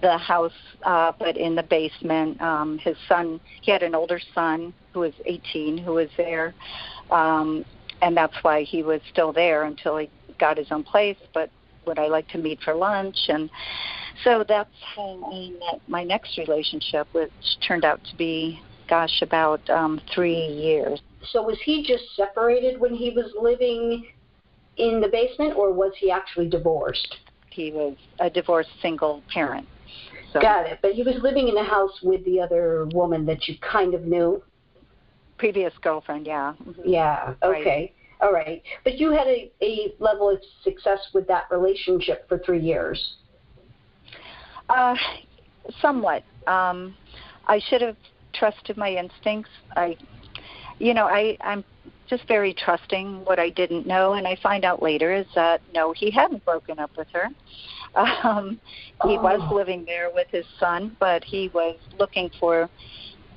the 0.00 0.16
house, 0.16 0.52
uh, 0.84 1.12
but 1.18 1.36
in 1.36 1.54
the 1.54 1.62
basement. 1.62 2.40
Um, 2.40 2.78
his 2.78 2.96
son, 3.08 3.40
he 3.62 3.70
had 3.70 3.82
an 3.82 3.94
older 3.94 4.20
son 4.34 4.72
who 4.92 5.00
was 5.00 5.12
18, 5.26 5.78
who 5.78 5.94
was 5.94 6.08
there. 6.16 6.54
Um, 7.10 7.64
and 8.00 8.16
that's 8.16 8.36
why 8.42 8.62
he 8.62 8.82
was 8.82 9.00
still 9.10 9.32
there 9.32 9.64
until 9.64 9.96
he 9.96 10.08
got 10.38 10.56
his 10.56 10.68
own 10.70 10.84
place. 10.84 11.16
But 11.34 11.50
would 11.86 11.98
I 11.98 12.06
like 12.06 12.28
to 12.28 12.38
meet 12.38 12.60
for 12.62 12.74
lunch? 12.74 13.16
And 13.28 13.50
so 14.24 14.44
that's 14.46 14.70
how 14.96 15.20
I 15.32 15.50
met 15.50 15.80
my 15.88 16.04
next 16.04 16.38
relationship, 16.38 17.06
which 17.12 17.30
turned 17.66 17.84
out 17.84 18.00
to 18.04 18.16
be, 18.16 18.60
gosh, 18.88 19.22
about 19.22 19.68
um, 19.70 20.00
three 20.14 20.46
years. 20.46 21.00
So 21.32 21.42
was 21.42 21.58
he 21.64 21.84
just 21.84 22.04
separated 22.16 22.80
when 22.80 22.94
he 22.94 23.10
was 23.10 23.32
living 23.40 24.06
in 24.76 25.00
the 25.00 25.08
basement, 25.08 25.56
or 25.56 25.72
was 25.72 25.92
he 25.98 26.10
actually 26.10 26.48
divorced? 26.48 27.16
He 27.50 27.72
was 27.72 27.96
a 28.20 28.30
divorced 28.30 28.70
single 28.80 29.22
parent. 29.32 29.66
So. 30.32 30.40
Got 30.40 30.66
it. 30.66 30.78
But 30.82 30.92
he 30.92 31.02
was 31.02 31.16
living 31.22 31.48
in 31.48 31.56
a 31.56 31.64
house 31.64 31.98
with 32.02 32.24
the 32.24 32.40
other 32.40 32.86
woman 32.92 33.26
that 33.26 33.48
you 33.48 33.56
kind 33.60 33.94
of 33.94 34.04
knew. 34.04 34.42
Previous 35.38 35.72
girlfriend, 35.80 36.26
yeah. 36.26 36.54
Mm-hmm. 36.64 36.82
Yeah. 36.84 37.34
Okay. 37.42 37.64
Right. 37.64 37.94
All 38.20 38.32
right. 38.32 38.62
But 38.84 38.98
you 38.98 39.10
had 39.10 39.26
a, 39.26 39.50
a 39.62 39.94
level 40.00 40.28
of 40.28 40.38
success 40.62 40.98
with 41.14 41.26
that 41.28 41.44
relationship 41.50 42.28
for 42.28 42.38
three 42.38 42.60
years. 42.60 43.16
Uh, 44.68 44.96
somewhat. 45.80 46.22
Um, 46.46 46.94
I 47.46 47.58
should 47.58 47.82
have 47.82 47.96
trusted 48.32 48.76
my 48.76 48.90
instincts. 48.90 49.50
I, 49.76 49.96
you 50.78 50.94
know, 50.94 51.06
I 51.06 51.36
I'm 51.40 51.64
just 52.08 52.26
very 52.26 52.54
trusting 52.54 53.24
what 53.24 53.38
I 53.38 53.50
didn't 53.50 53.86
know, 53.86 54.14
and 54.14 54.26
I 54.26 54.36
find 54.42 54.64
out 54.64 54.82
later 54.82 55.12
is 55.12 55.26
that 55.34 55.60
no, 55.74 55.92
he 55.92 56.10
hadn't 56.10 56.44
broken 56.44 56.78
up 56.78 56.90
with 56.96 57.08
her. 57.12 57.28
Um, 57.94 58.60
he 59.04 59.16
oh. 59.16 59.22
was 59.22 59.40
living 59.52 59.84
there 59.86 60.10
with 60.12 60.28
his 60.28 60.44
son, 60.60 60.96
but 61.00 61.24
he 61.24 61.48
was 61.54 61.76
looking 61.98 62.30
for 62.38 62.68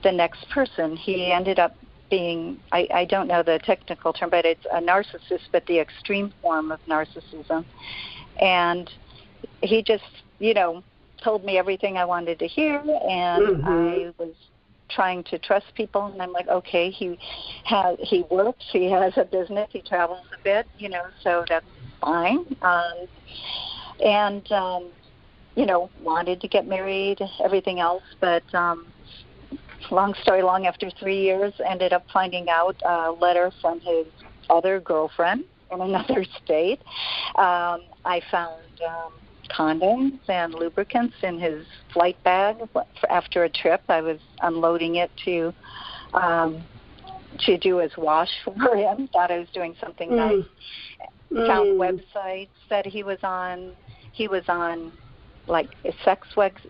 the 0.04 0.12
next 0.12 0.48
person. 0.50 0.96
He 0.98 1.32
ended 1.32 1.58
up 1.58 1.76
being 2.10 2.60
I, 2.72 2.88
I 2.94 3.06
don't 3.06 3.28
know 3.28 3.42
the 3.42 3.60
technical 3.64 4.14
term, 4.14 4.30
but 4.30 4.46
it's 4.46 4.66
a 4.72 4.82
narcissist, 4.82 5.48
but 5.52 5.66
the 5.66 5.80
extreme 5.80 6.34
form 6.42 6.72
of 6.72 6.80
narcissism. 6.88 7.66
And 8.40 8.90
he 9.62 9.82
just, 9.82 10.04
you 10.40 10.54
know, 10.54 10.84
told 11.24 11.44
me 11.44 11.58
everything 11.58 11.98
I 11.98 12.06
wanted 12.06 12.40
to 12.40 12.48
hear, 12.48 12.78
and 12.78 13.64
mm-hmm. 13.64 13.68
I 13.68 14.14
was 14.18 14.34
trying 14.94 15.24
to 15.26 15.40
trust 15.40 15.66
people 15.76 16.06
and 16.06 16.22
I'm 16.22 16.32
like, 16.32 16.48
okay, 16.48 16.90
he 16.90 17.18
has 17.66 17.98
he 18.02 18.24
works, 18.30 18.66
he 18.72 18.90
has 18.92 19.14
a 19.18 19.26
business, 19.26 19.70
he 19.72 19.82
travels 19.82 20.26
a 20.38 20.44
bit, 20.44 20.68
you 20.78 20.90
know, 20.90 21.04
so 21.24 21.46
that's 21.48 21.66
fine. 22.00 22.46
Um 22.62 23.08
and 24.04 24.52
um 24.52 24.90
you 25.56 25.66
know, 25.66 25.90
wanted 26.02 26.40
to 26.42 26.48
get 26.48 26.66
married, 26.68 27.20
everything 27.44 27.80
else, 27.80 28.04
but 28.20 28.44
um 28.54 28.88
long 29.90 30.14
story 30.22 30.42
long 30.42 30.68
after 30.68 30.90
3 30.90 31.20
years 31.20 31.54
ended 31.66 31.94
up 31.94 32.06
finding 32.14 32.50
out 32.50 32.76
a 32.86 33.12
letter 33.12 33.52
from 33.62 33.80
his 33.82 34.06
other 34.50 34.80
girlfriend 34.80 35.44
in 35.72 35.82
another 35.82 36.26
state. 36.44 36.82
Um 37.36 37.82
I 38.06 38.22
found 38.30 38.82
um 38.88 39.14
condoms 39.56 40.20
and 40.28 40.54
lubricants 40.54 41.16
in 41.24 41.40
his 41.40 41.66
flight 41.94 42.18
bag 42.24 42.58
after 43.10 43.44
a 43.44 43.50
trip. 43.50 43.82
I 43.90 44.02
was 44.02 44.20
unloading 44.42 44.96
it 44.96 45.12
to 45.26 45.54
um, 46.14 46.64
to 47.46 47.58
do 47.58 47.78
his 47.78 47.92
wash 47.98 48.30
for 48.44 48.76
him. 48.76 49.08
Thought 49.12 49.32
I 49.32 49.40
was 49.40 49.50
doing 49.54 49.76
something 49.82 50.10
mm. 50.10 50.16
nice. 50.16 51.48
Found 51.48 51.80
mm. 51.80 52.02
websites 52.16 52.50
that 52.70 52.86
he 52.86 53.04
was 53.04 53.20
on. 53.24 53.74
He 54.12 54.28
was 54.28 54.44
on 54.48 54.92
like 55.48 55.70
sex 56.04 56.28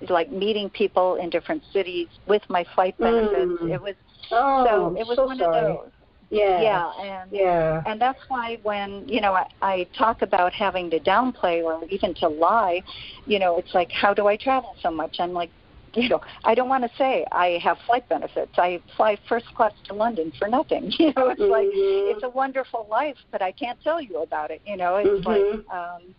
like 0.10 0.32
meeting 0.32 0.70
people 0.70 1.16
in 1.16 1.30
different 1.30 1.64
cities 1.74 2.08
with 2.28 2.44
my 2.50 2.66
flight 2.76 2.98
benefits. 2.98 3.62
Mm. 3.62 3.74
It 3.74 3.82
was 3.82 3.96
oh, 4.32 4.66
so 4.66 5.00
it 5.00 5.08
was 5.08 5.16
so 5.16 5.26
one 5.26 5.38
sorry. 5.38 5.58
of 5.58 5.78
those. 5.78 5.92
Yeah. 6.32 6.62
Yeah, 6.62 6.92
and 7.02 7.32
yeah. 7.32 7.84
and 7.86 8.02
that's 8.02 8.20
why 8.30 8.58
when 8.64 9.08
you 9.08 9.20
know 9.20 9.34
I, 9.34 9.48
I 9.62 9.88
talk 9.98 10.22
about 10.22 10.54
having 10.54 10.90
to 10.92 11.00
downplay 11.00 11.62
or 11.62 11.84
even 11.90 12.14
to 12.16 12.30
lie, 12.30 12.82
you 13.26 13.38
know, 13.38 13.58
it's 13.58 13.74
like 13.74 13.92
how 13.92 14.14
do 14.14 14.28
I 14.28 14.38
travel 14.38 14.76
so 14.82 14.90
much? 14.92 15.18
I'm 15.20 15.34
like, 15.34 15.50
you 15.94 16.08
know, 16.08 16.22
I 16.46 16.56
don't 16.56 16.70
want 16.70 16.84
to 16.86 16.98
say 16.98 17.26
I 17.34 17.60
have 17.62 17.78
flight 17.86 18.08
benefits. 18.08 18.54
I 18.58 18.80
fly 18.96 19.18
first 19.28 19.48
class 19.56 19.74
to 19.88 19.94
London 19.94 20.32
for 20.40 20.48
nothing. 20.48 20.92
You 21.00 21.14
know, 21.18 21.30
it's 21.30 21.42
mm-hmm. 21.42 21.52
like 21.52 21.68
it's 21.74 22.24
a 22.24 22.30
wonderful 22.30 22.88
life, 22.90 23.18
but 23.32 23.42
I 23.42 23.52
can't 23.52 23.82
tell 23.84 24.00
you 24.00 24.22
about 24.22 24.52
it. 24.52 24.62
You 24.66 24.78
know, 24.78 24.96
it's 24.96 25.26
mm-hmm. 25.26 25.70
like 25.70 25.76
um 25.76 26.16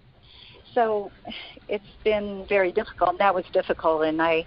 so 0.74 1.10
it's 1.68 1.84
been 2.04 2.44
very 2.50 2.70
difficult. 2.70 3.10
And 3.10 3.18
that 3.20 3.34
was 3.34 3.44
difficult, 3.52 4.04
and 4.04 4.20
I 4.20 4.44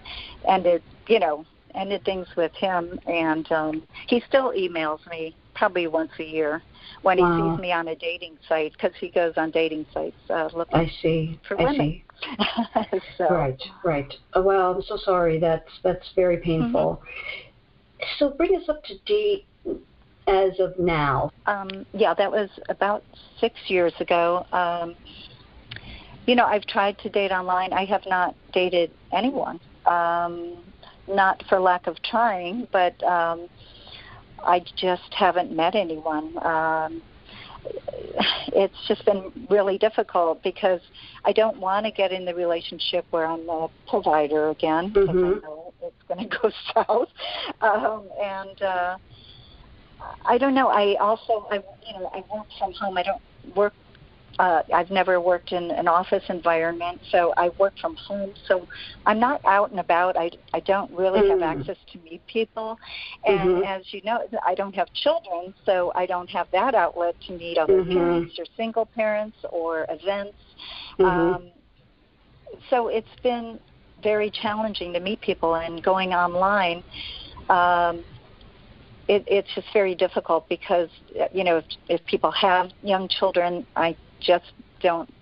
ended, 0.48 0.82
you 1.08 1.18
know, 1.18 1.44
ended 1.74 2.04
things 2.04 2.28
with 2.36 2.52
him, 2.52 3.00
and 3.08 3.50
um 3.50 3.82
he 4.06 4.22
still 4.28 4.52
emails 4.52 5.00
me 5.10 5.34
probably 5.56 5.86
once 5.86 6.12
a 6.20 6.24
year 6.24 6.62
when 7.02 7.18
wow. 7.18 7.36
he 7.36 7.52
sees 7.56 7.60
me 7.60 7.72
on 7.72 7.88
a 7.88 7.96
dating 7.96 8.38
site 8.48 8.72
because 8.72 8.92
he 9.00 9.08
goes 9.08 9.32
on 9.36 9.50
dating 9.50 9.86
sites 9.92 10.16
uh, 10.30 10.48
looking 10.54 10.78
I 10.78 10.90
see. 11.02 11.40
for 11.48 11.60
I 11.60 11.64
women. 11.64 11.78
See. 11.78 12.04
so. 13.18 13.28
Right, 13.30 13.62
right. 13.84 14.14
Oh, 14.34 14.42
well, 14.42 14.72
I'm 14.72 14.82
so 14.82 14.96
sorry. 14.96 15.38
That's 15.38 15.68
that's 15.82 16.06
very 16.14 16.38
painful. 16.38 17.02
Mm-hmm. 17.02 18.04
So 18.18 18.30
bring 18.30 18.54
us 18.56 18.68
up 18.68 18.84
to 18.84 18.98
date 19.06 19.46
as 20.26 20.58
of 20.60 20.78
now. 20.78 21.30
Um, 21.46 21.86
yeah, 21.92 22.14
that 22.14 22.30
was 22.30 22.50
about 22.68 23.02
six 23.40 23.54
years 23.68 23.92
ago. 24.00 24.46
Um, 24.52 24.94
you 26.26 26.34
know, 26.34 26.44
I've 26.44 26.66
tried 26.66 26.98
to 26.98 27.08
date 27.08 27.30
online. 27.30 27.72
I 27.72 27.84
have 27.84 28.02
not 28.06 28.34
dated 28.52 28.90
anyone. 29.12 29.60
Um, 29.86 30.56
not 31.08 31.42
for 31.48 31.60
lack 31.60 31.86
of 31.86 31.96
trying, 32.02 32.66
but 32.72 33.00
um, 33.04 33.48
I 34.44 34.64
just 34.76 35.12
haven't 35.14 35.54
met 35.54 35.74
anyone. 35.74 36.36
Um, 36.44 37.02
it's 38.48 38.76
just 38.88 39.04
been 39.04 39.32
really 39.50 39.78
difficult 39.78 40.42
because 40.42 40.80
I 41.24 41.32
don't 41.32 41.58
want 41.58 41.84
to 41.86 41.92
get 41.92 42.12
in 42.12 42.24
the 42.24 42.34
relationship 42.34 43.04
where 43.10 43.26
I'm 43.26 43.46
the 43.46 43.68
provider 43.88 44.50
again 44.50 44.88
because 44.92 45.08
mm-hmm. 45.08 45.44
I 45.44 45.48
know 45.48 45.72
it's 45.82 46.02
going 46.08 46.28
to 46.28 46.38
go 46.38 46.50
south. 46.74 47.08
Um, 47.60 48.08
and 48.22 48.62
uh, 48.62 48.96
I 50.24 50.38
don't 50.38 50.54
know. 50.54 50.68
I 50.68 50.94
also, 50.96 51.46
I 51.50 51.56
you 51.56 51.98
know, 51.98 52.10
I 52.14 52.22
work 52.34 52.46
from 52.58 52.72
home. 52.72 52.96
I 52.96 53.02
don't 53.02 53.22
work 53.56 53.74
uh, 54.38 54.62
I've 54.74 54.90
never 54.90 55.20
worked 55.20 55.52
in 55.52 55.70
an 55.70 55.88
office 55.88 56.22
environment, 56.28 57.00
so 57.10 57.32
I 57.36 57.50
work 57.58 57.78
from 57.80 57.96
home. 57.96 58.34
So 58.46 58.68
I'm 59.06 59.18
not 59.18 59.40
out 59.46 59.70
and 59.70 59.80
about. 59.80 60.16
I, 60.16 60.30
I 60.52 60.60
don't 60.60 60.90
really 60.92 61.20
mm. 61.20 61.30
have 61.30 61.42
access 61.42 61.76
to 61.92 61.98
meet 62.00 62.26
people. 62.26 62.78
And 63.24 63.38
mm-hmm. 63.38 63.64
as 63.64 63.92
you 63.92 64.02
know, 64.02 64.20
I 64.46 64.54
don't 64.54 64.74
have 64.74 64.92
children, 64.92 65.54
so 65.64 65.90
I 65.94 66.04
don't 66.06 66.28
have 66.30 66.48
that 66.52 66.74
outlet 66.74 67.14
to 67.28 67.36
meet 67.36 67.56
other 67.56 67.82
mm-hmm. 67.82 67.92
parents 67.92 68.38
or 68.38 68.44
single 68.56 68.86
parents 68.86 69.38
or 69.50 69.86
events. 69.88 70.38
Mm-hmm. 70.98 71.04
Um, 71.04 71.50
so 72.68 72.88
it's 72.88 73.08
been 73.22 73.58
very 74.02 74.30
challenging 74.30 74.92
to 74.92 75.00
meet 75.00 75.20
people, 75.20 75.54
and 75.54 75.82
going 75.82 76.12
online. 76.12 76.84
Um, 77.48 78.04
it, 79.08 79.24
it's 79.26 79.48
just 79.54 79.68
very 79.72 79.94
difficult 79.94 80.48
because 80.48 80.88
you 81.32 81.44
know 81.44 81.58
if, 81.58 81.64
if 81.88 82.06
people 82.06 82.32
have 82.32 82.70
young 82.82 83.08
children, 83.08 83.64
I 83.76 83.96
just 84.20 84.52
don't 84.80 85.12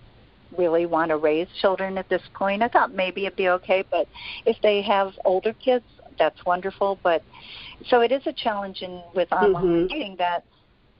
really 0.57 0.85
want 0.85 1.09
to 1.09 1.17
raise 1.17 1.47
children 1.61 1.97
at 1.97 2.07
this 2.09 2.21
point. 2.33 2.61
I 2.61 2.67
thought 2.67 2.93
maybe 2.93 3.25
it'd 3.25 3.37
be 3.37 3.49
okay, 3.49 3.83
but 3.89 4.07
if 4.45 4.57
they 4.61 4.81
have 4.81 5.13
older 5.25 5.53
kids, 5.53 5.85
that's 6.17 6.45
wonderful. 6.45 6.99
But 7.03 7.23
so 7.87 8.01
it 8.01 8.11
is 8.11 8.21
a 8.25 8.33
challenge 8.33 8.81
in 8.81 9.01
with 9.13 9.31
online 9.31 9.65
mm-hmm. 9.65 9.87
dating 9.87 10.15
that 10.17 10.43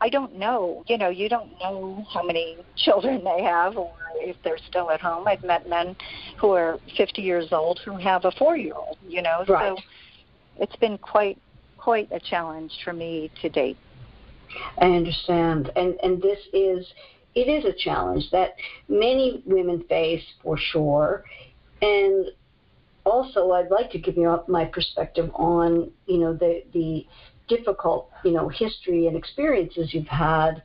I 0.01 0.09
don't 0.09 0.35
know. 0.35 0.83
You 0.87 0.97
know, 0.97 1.09
you 1.09 1.29
don't 1.29 1.51
know 1.59 2.05
how 2.13 2.23
many 2.23 2.57
children 2.75 3.23
they 3.23 3.43
have 3.43 3.77
or 3.77 3.93
if 4.15 4.35
they're 4.43 4.59
still 4.69 4.91
at 4.91 5.01
home. 5.01 5.27
I've 5.27 5.43
met 5.43 5.69
men 5.69 5.95
who 6.37 6.51
are 6.51 6.79
50 6.97 7.21
years 7.21 7.47
old 7.51 7.79
who 7.85 7.97
have 7.97 8.25
a 8.25 8.31
four-year-old. 8.31 8.97
You 9.07 9.21
know, 9.21 9.45
right. 9.47 9.77
so 9.77 9.83
it's 10.57 10.75
been 10.77 10.97
quite 10.97 11.37
quite 11.77 12.11
a 12.11 12.19
challenge 12.19 12.71
for 12.83 12.93
me 12.93 13.31
to 13.41 13.49
date. 13.49 13.77
I 14.79 14.85
understand, 14.85 15.71
and 15.75 15.95
and 16.01 16.21
this 16.21 16.39
is 16.53 16.87
it 17.35 17.49
is 17.49 17.65
a 17.65 17.73
challenge 17.73 18.31
that 18.31 18.55
many 18.87 19.43
women 19.45 19.83
face 19.89 20.23
for 20.41 20.57
sure. 20.57 21.25
And 21.81 22.31
also, 23.05 23.51
I'd 23.51 23.69
like 23.69 23.91
to 23.91 23.99
give 23.99 24.15
you 24.17 24.39
my 24.47 24.65
perspective 24.65 25.29
on, 25.35 25.91
you 26.07 26.17
know, 26.17 26.33
the 26.33 26.63
the 26.73 27.05
difficult, 27.47 28.09
you 28.23 28.31
know, 28.31 28.49
history 28.49 29.05
and 29.07 29.15
experiences 29.15 29.93
you've 29.93 30.07
had, 30.07 30.63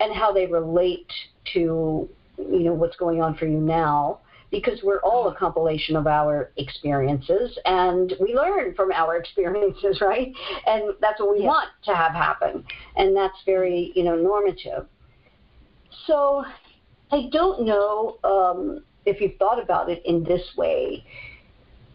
and 0.00 0.14
how 0.14 0.32
they 0.32 0.46
relate 0.46 1.10
to, 1.52 2.08
you 2.38 2.60
know, 2.60 2.72
what's 2.72 2.96
going 2.96 3.20
on 3.20 3.36
for 3.36 3.46
you 3.46 3.58
now. 3.58 4.20
Because 4.52 4.78
we're 4.84 5.00
all 5.00 5.28
a 5.28 5.34
compilation 5.34 5.96
of 5.96 6.06
our 6.06 6.52
experiences, 6.56 7.58
and 7.64 8.14
we 8.20 8.32
learn 8.32 8.74
from 8.74 8.92
our 8.92 9.16
experiences, 9.20 10.00
right? 10.00 10.32
And 10.66 10.94
that's 11.00 11.18
what 11.20 11.32
we 11.32 11.40
yes. 11.40 11.48
want 11.48 11.68
to 11.86 11.94
have 11.94 12.12
happen, 12.12 12.64
and 12.94 13.14
that's 13.14 13.36
very, 13.44 13.92
you 13.96 14.04
know, 14.04 14.14
normative. 14.14 14.86
So 16.06 16.44
I 17.10 17.28
don't 17.32 17.66
know 17.66 18.18
um, 18.24 18.84
if 19.04 19.20
you've 19.20 19.36
thought 19.38 19.62
about 19.62 19.90
it 19.90 20.02
in 20.04 20.24
this 20.24 20.42
way, 20.56 21.04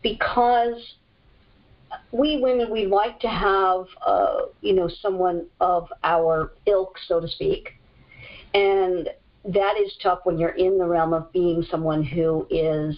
because 0.01 0.95
we 2.11 2.39
women 2.41 2.71
we 2.71 2.85
like 2.85 3.19
to 3.21 3.27
have 3.27 3.85
uh, 4.05 4.45
you 4.61 4.73
know 4.73 4.89
someone 5.01 5.47
of 5.59 5.91
our 6.03 6.53
ilk, 6.65 6.97
so 7.07 7.19
to 7.19 7.27
speak, 7.27 7.69
and 8.53 9.09
that 9.45 9.75
is 9.79 9.91
tough 10.03 10.19
when 10.23 10.37
you're 10.37 10.49
in 10.49 10.77
the 10.77 10.85
realm 10.85 11.13
of 11.13 11.31
being 11.31 11.65
someone 11.69 12.03
who 12.03 12.45
is 12.49 12.95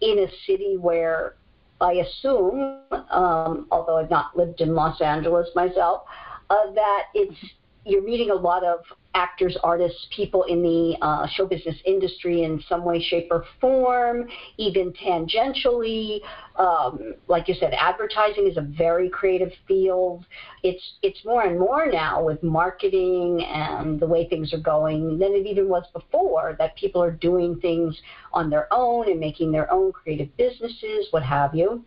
in 0.00 0.18
a 0.20 0.28
city 0.46 0.76
where 0.78 1.34
I 1.80 1.92
assume, 1.92 2.80
um, 3.10 3.66
although 3.70 3.98
I've 3.98 4.10
not 4.10 4.36
lived 4.36 4.60
in 4.60 4.74
Los 4.74 5.00
Angeles 5.00 5.48
myself, 5.54 6.02
uh, 6.48 6.72
that 6.74 7.02
it's 7.14 7.36
you're 7.84 8.02
meeting 8.02 8.30
a 8.30 8.34
lot 8.34 8.64
of 8.64 8.80
actors, 9.14 9.56
artists, 9.62 10.06
people 10.14 10.42
in 10.44 10.62
the 10.62 10.96
uh, 11.00 11.26
show 11.28 11.46
business 11.46 11.76
industry 11.84 12.42
in 12.42 12.62
some 12.68 12.84
way, 12.84 13.00
shape, 13.00 13.28
or 13.30 13.44
form, 13.60 14.28
even 14.56 14.92
tangentially. 14.92 16.20
Um, 16.56 17.14
like 17.28 17.48
you 17.48 17.54
said, 17.54 17.72
advertising 17.74 18.46
is 18.46 18.56
a 18.56 18.62
very 18.62 19.08
creative 19.08 19.52
field. 19.66 20.26
It's 20.62 20.82
it's 21.02 21.24
more 21.24 21.42
and 21.42 21.58
more 21.58 21.86
now 21.90 22.24
with 22.24 22.42
marketing 22.42 23.42
and 23.44 23.98
the 23.98 24.06
way 24.06 24.28
things 24.28 24.52
are 24.52 24.60
going 24.60 25.18
than 25.18 25.32
it 25.32 25.46
even 25.46 25.68
was 25.68 25.84
before. 25.92 26.56
That 26.58 26.76
people 26.76 27.02
are 27.02 27.12
doing 27.12 27.60
things 27.60 27.96
on 28.32 28.50
their 28.50 28.68
own 28.72 29.10
and 29.10 29.18
making 29.20 29.52
their 29.52 29.72
own 29.72 29.92
creative 29.92 30.36
businesses, 30.36 31.06
what 31.10 31.22
have 31.22 31.54
you. 31.54 31.84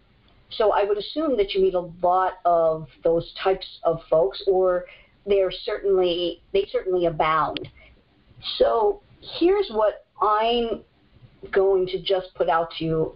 So 0.49 0.71
I 0.71 0.85
would 0.85 0.97
assume 0.97 1.35
that 1.37 1.53
you 1.53 1.61
meet 1.61 1.73
a 1.73 1.89
lot 2.01 2.35
of 2.45 2.87
those 3.03 3.33
types 3.43 3.67
of 3.83 3.99
folks, 4.09 4.41
or 4.47 4.85
they're 5.27 5.51
certainly 5.51 6.41
they 6.53 6.67
certainly 6.71 7.05
abound. 7.05 7.67
So 8.57 9.01
here's 9.39 9.69
what 9.69 10.05
I'm 10.21 10.81
going 11.51 11.85
to 11.87 12.01
just 12.01 12.33
put 12.35 12.49
out 12.49 12.71
to 12.79 12.85
you 12.85 13.15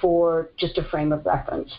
for 0.00 0.50
just 0.56 0.78
a 0.78 0.84
frame 0.84 1.12
of 1.12 1.26
reference. 1.26 1.70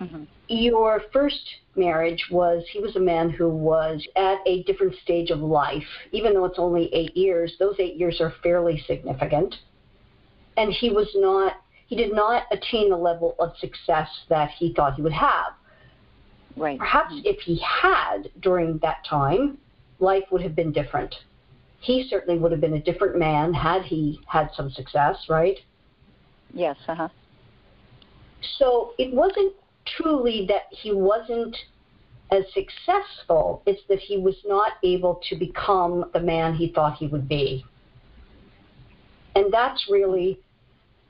Mm-hmm. 0.00 0.24
Your 0.48 1.02
first 1.12 1.40
marriage 1.76 2.26
was 2.30 2.64
he 2.72 2.80
was 2.80 2.96
a 2.96 3.00
man 3.00 3.30
who 3.30 3.48
was 3.48 4.04
at 4.16 4.38
a 4.46 4.62
different 4.64 4.94
stage 5.02 5.30
of 5.30 5.38
life. 5.40 5.84
Even 6.12 6.34
though 6.34 6.44
it's 6.46 6.58
only 6.58 6.92
eight 6.92 7.16
years, 7.16 7.54
those 7.58 7.76
eight 7.78 7.96
years 7.96 8.20
are 8.20 8.32
fairly 8.42 8.82
significant. 8.86 9.54
And 10.56 10.72
he 10.72 10.90
was 10.90 11.08
not 11.14 11.54
he 11.86 11.96
did 11.96 12.14
not 12.14 12.44
attain 12.52 12.90
the 12.90 12.96
level 12.96 13.34
of 13.40 13.56
success 13.58 14.08
that 14.28 14.50
he 14.50 14.72
thought 14.72 14.94
he 14.94 15.02
would 15.02 15.12
have. 15.12 15.54
Right. 16.56 16.78
Perhaps 16.78 17.14
mm-hmm. 17.14 17.26
if 17.26 17.40
he 17.40 17.60
had 17.60 18.30
during 18.40 18.78
that 18.78 19.04
time, 19.08 19.58
life 19.98 20.24
would 20.30 20.42
have 20.42 20.54
been 20.54 20.72
different. 20.72 21.14
He 21.80 22.06
certainly 22.08 22.38
would 22.38 22.52
have 22.52 22.60
been 22.60 22.74
a 22.74 22.82
different 22.82 23.18
man 23.18 23.54
had 23.54 23.82
he 23.82 24.20
had 24.26 24.50
some 24.54 24.70
success, 24.70 25.16
right? 25.28 25.58
Yes, 26.52 26.76
uh 26.88 26.94
huh. 26.94 27.08
So 28.58 28.92
it 28.98 29.14
wasn't 29.14 29.54
truly 29.96 30.46
that 30.48 30.64
he 30.70 30.92
wasn't 30.92 31.56
as 32.32 32.44
successful, 32.54 33.62
it's 33.66 33.80
that 33.88 33.98
he 33.98 34.16
was 34.16 34.36
not 34.44 34.74
able 34.84 35.20
to 35.28 35.36
become 35.36 36.10
the 36.12 36.20
man 36.20 36.54
he 36.54 36.72
thought 36.72 36.96
he 36.96 37.06
would 37.08 37.28
be. 37.28 37.64
And 39.34 39.52
that's 39.52 39.86
really 39.90 40.38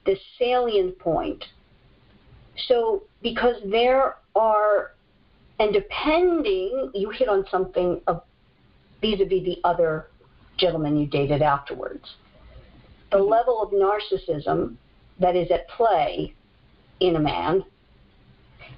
the 0.06 0.16
salient 0.38 0.98
point. 0.98 1.44
So, 2.68 3.04
because 3.22 3.56
there 3.70 4.16
are 4.34 4.92
and 5.60 5.74
depending, 5.74 6.90
you 6.94 7.10
hit 7.10 7.28
on 7.28 7.44
something 7.50 8.00
of 8.06 8.22
vis-a-vis 9.02 9.44
the 9.44 9.58
other 9.62 10.08
gentleman 10.56 10.96
you 10.96 11.06
dated 11.06 11.42
afterwards. 11.42 12.14
The 13.10 13.18
mm-hmm. 13.18 13.30
level 13.30 13.62
of 13.62 13.70
narcissism 13.70 14.76
that 15.20 15.36
is 15.36 15.50
at 15.50 15.68
play 15.68 16.34
in 17.00 17.16
a 17.16 17.20
man 17.20 17.62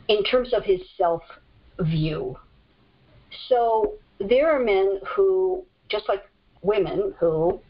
in 0.08 0.24
terms 0.24 0.52
of 0.52 0.64
his 0.64 0.80
self 0.98 1.22
view. 1.78 2.36
So 3.48 3.94
there 4.18 4.50
are 4.50 4.58
men 4.58 4.98
who, 5.14 5.64
just 5.88 6.08
like 6.08 6.24
women, 6.62 7.14
who 7.20 7.60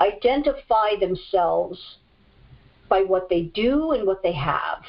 identify 0.00 0.96
themselves 0.98 1.78
by 2.88 3.02
what 3.02 3.28
they 3.28 3.42
do 3.42 3.92
and 3.92 4.04
what 4.04 4.20
they 4.24 4.32
have 4.32 4.82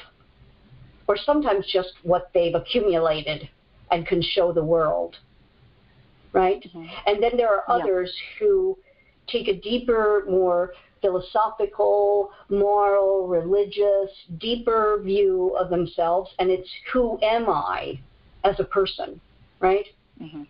or 1.07 1.17
sometimes 1.17 1.65
just 1.71 1.93
what 2.03 2.29
they've 2.33 2.55
accumulated 2.55 3.49
and 3.91 4.07
can 4.07 4.21
show 4.21 4.51
the 4.51 4.63
world. 4.63 5.17
Right? 6.31 6.63
Mm-hmm. 6.63 6.85
And 7.05 7.21
then 7.21 7.37
there 7.37 7.53
are 7.53 7.69
others 7.69 8.11
yeah. 8.15 8.39
who 8.39 8.77
take 9.27 9.47
a 9.47 9.59
deeper, 9.59 10.23
more 10.27 10.73
philosophical, 11.01 12.31
moral, 12.49 13.27
religious, 13.27 14.09
deeper 14.39 14.99
view 15.03 15.55
of 15.59 15.69
themselves, 15.69 16.31
and 16.39 16.49
it's 16.49 16.69
who 16.91 17.19
am 17.21 17.49
I 17.49 17.99
as 18.43 18.59
a 18.59 18.63
person, 18.63 19.19
right? 19.59 19.85
Mm-hmm. 20.21 20.43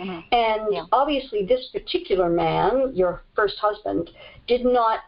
Mm-hmm. 0.00 0.34
And 0.34 0.74
yeah. 0.74 0.84
obviously, 0.92 1.44
this 1.44 1.68
particular 1.72 2.30
man, 2.30 2.92
your 2.94 3.22
first 3.36 3.58
husband, 3.60 4.10
did 4.48 4.64
not 4.64 5.00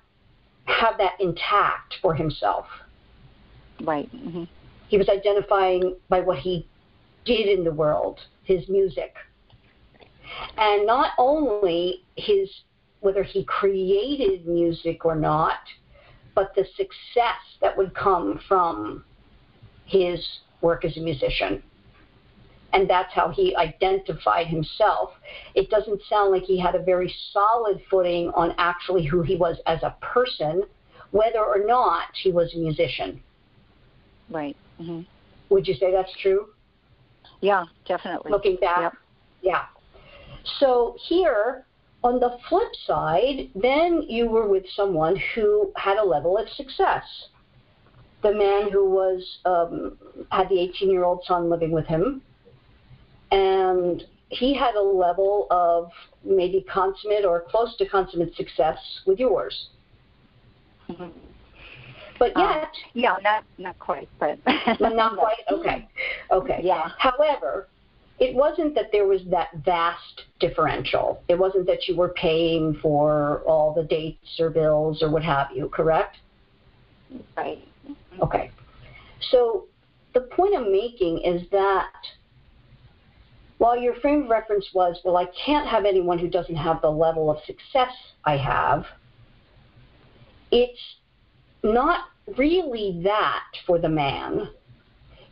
have 0.66 0.98
that 0.98 1.12
intact 1.18 1.94
for 2.02 2.14
himself. 2.14 2.66
Right. 3.82 4.10
Mm-hmm. 4.14 4.44
He 4.92 4.98
was 4.98 5.08
identifying 5.08 5.96
by 6.10 6.20
what 6.20 6.40
he 6.40 6.68
did 7.24 7.48
in 7.48 7.64
the 7.64 7.72
world, 7.72 8.20
his 8.44 8.68
music. 8.68 9.14
And 10.58 10.86
not 10.86 11.12
only 11.16 12.04
his 12.16 12.50
whether 13.00 13.22
he 13.22 13.42
created 13.44 14.46
music 14.46 15.06
or 15.06 15.14
not, 15.14 15.60
but 16.34 16.54
the 16.54 16.66
success 16.76 17.40
that 17.62 17.74
would 17.74 17.94
come 17.94 18.38
from 18.46 19.02
his 19.86 20.22
work 20.60 20.84
as 20.84 20.94
a 20.98 21.00
musician. 21.00 21.62
And 22.74 22.88
that's 22.88 23.14
how 23.14 23.30
he 23.30 23.56
identified 23.56 24.48
himself. 24.48 25.12
It 25.54 25.70
doesn't 25.70 26.02
sound 26.06 26.32
like 26.32 26.42
he 26.42 26.60
had 26.60 26.74
a 26.74 26.82
very 26.82 27.10
solid 27.32 27.80
footing 27.88 28.28
on 28.34 28.54
actually 28.58 29.06
who 29.06 29.22
he 29.22 29.36
was 29.36 29.56
as 29.66 29.82
a 29.82 29.96
person, 30.02 30.64
whether 31.12 31.42
or 31.42 31.64
not 31.64 32.08
he 32.22 32.30
was 32.30 32.52
a 32.54 32.58
musician. 32.58 33.22
Right. 34.28 34.54
Mm-hmm. 34.82 35.00
Would 35.50 35.68
you 35.68 35.74
say 35.74 35.92
that's 35.92 36.12
true? 36.20 36.46
Yeah, 37.40 37.64
definitely. 37.86 38.30
Looking 38.30 38.56
back, 38.56 38.80
yep. 38.80 38.92
yeah. 39.42 39.64
So 40.58 40.96
here, 41.08 41.66
on 42.02 42.18
the 42.20 42.38
flip 42.48 42.70
side, 42.86 43.50
then 43.54 44.02
you 44.02 44.28
were 44.28 44.48
with 44.48 44.64
someone 44.74 45.16
who 45.34 45.72
had 45.76 45.98
a 45.98 46.04
level 46.04 46.36
of 46.38 46.48
success. 46.48 47.04
The 48.22 48.32
man 48.32 48.70
who 48.70 48.88
was 48.88 49.38
um, 49.44 49.98
had 50.30 50.48
the 50.48 50.56
18-year-old 50.56 51.24
son 51.26 51.50
living 51.50 51.72
with 51.72 51.86
him, 51.86 52.22
and 53.30 54.02
he 54.28 54.54
had 54.54 54.74
a 54.74 54.82
level 54.82 55.48
of 55.50 55.90
maybe 56.24 56.64
consummate 56.72 57.24
or 57.24 57.44
close 57.48 57.76
to 57.76 57.88
consummate 57.88 58.34
success 58.36 58.78
with 59.06 59.18
yours. 59.18 59.68
Mm-hmm. 60.88 61.31
But 62.18 62.36
um, 62.36 62.42
yet, 62.42 62.68
yeah, 62.94 63.16
not 63.22 63.44
not 63.58 63.78
quite, 63.78 64.08
but 64.18 64.38
not 64.80 65.18
quite. 65.18 65.36
Okay, 65.50 65.88
okay. 66.30 66.60
Yeah. 66.62 66.90
However, 66.98 67.68
it 68.18 68.34
wasn't 68.34 68.74
that 68.74 68.90
there 68.92 69.06
was 69.06 69.22
that 69.30 69.48
vast 69.64 70.22
differential. 70.38 71.22
It 71.28 71.38
wasn't 71.38 71.66
that 71.66 71.88
you 71.88 71.96
were 71.96 72.10
paying 72.10 72.78
for 72.80 73.42
all 73.46 73.74
the 73.74 73.82
dates 73.82 74.38
or 74.38 74.50
bills 74.50 75.02
or 75.02 75.10
what 75.10 75.22
have 75.24 75.48
you. 75.54 75.68
Correct? 75.68 76.18
Right. 77.36 77.66
Okay. 78.22 78.50
So 79.30 79.66
the 80.14 80.20
point 80.20 80.54
I'm 80.56 80.70
making 80.70 81.22
is 81.24 81.42
that 81.50 81.90
while 83.58 83.76
your 83.76 83.94
frame 83.96 84.24
of 84.24 84.28
reference 84.28 84.66
was, 84.74 84.98
well, 85.04 85.16
I 85.16 85.26
can't 85.44 85.68
have 85.68 85.84
anyone 85.84 86.18
who 86.18 86.28
doesn't 86.28 86.56
have 86.56 86.82
the 86.82 86.90
level 86.90 87.30
of 87.30 87.38
success 87.46 87.92
I 88.24 88.36
have, 88.36 88.84
it's 90.50 90.80
not 91.62 92.06
really 92.36 93.00
that 93.04 93.44
for 93.66 93.78
the 93.78 93.88
man. 93.88 94.48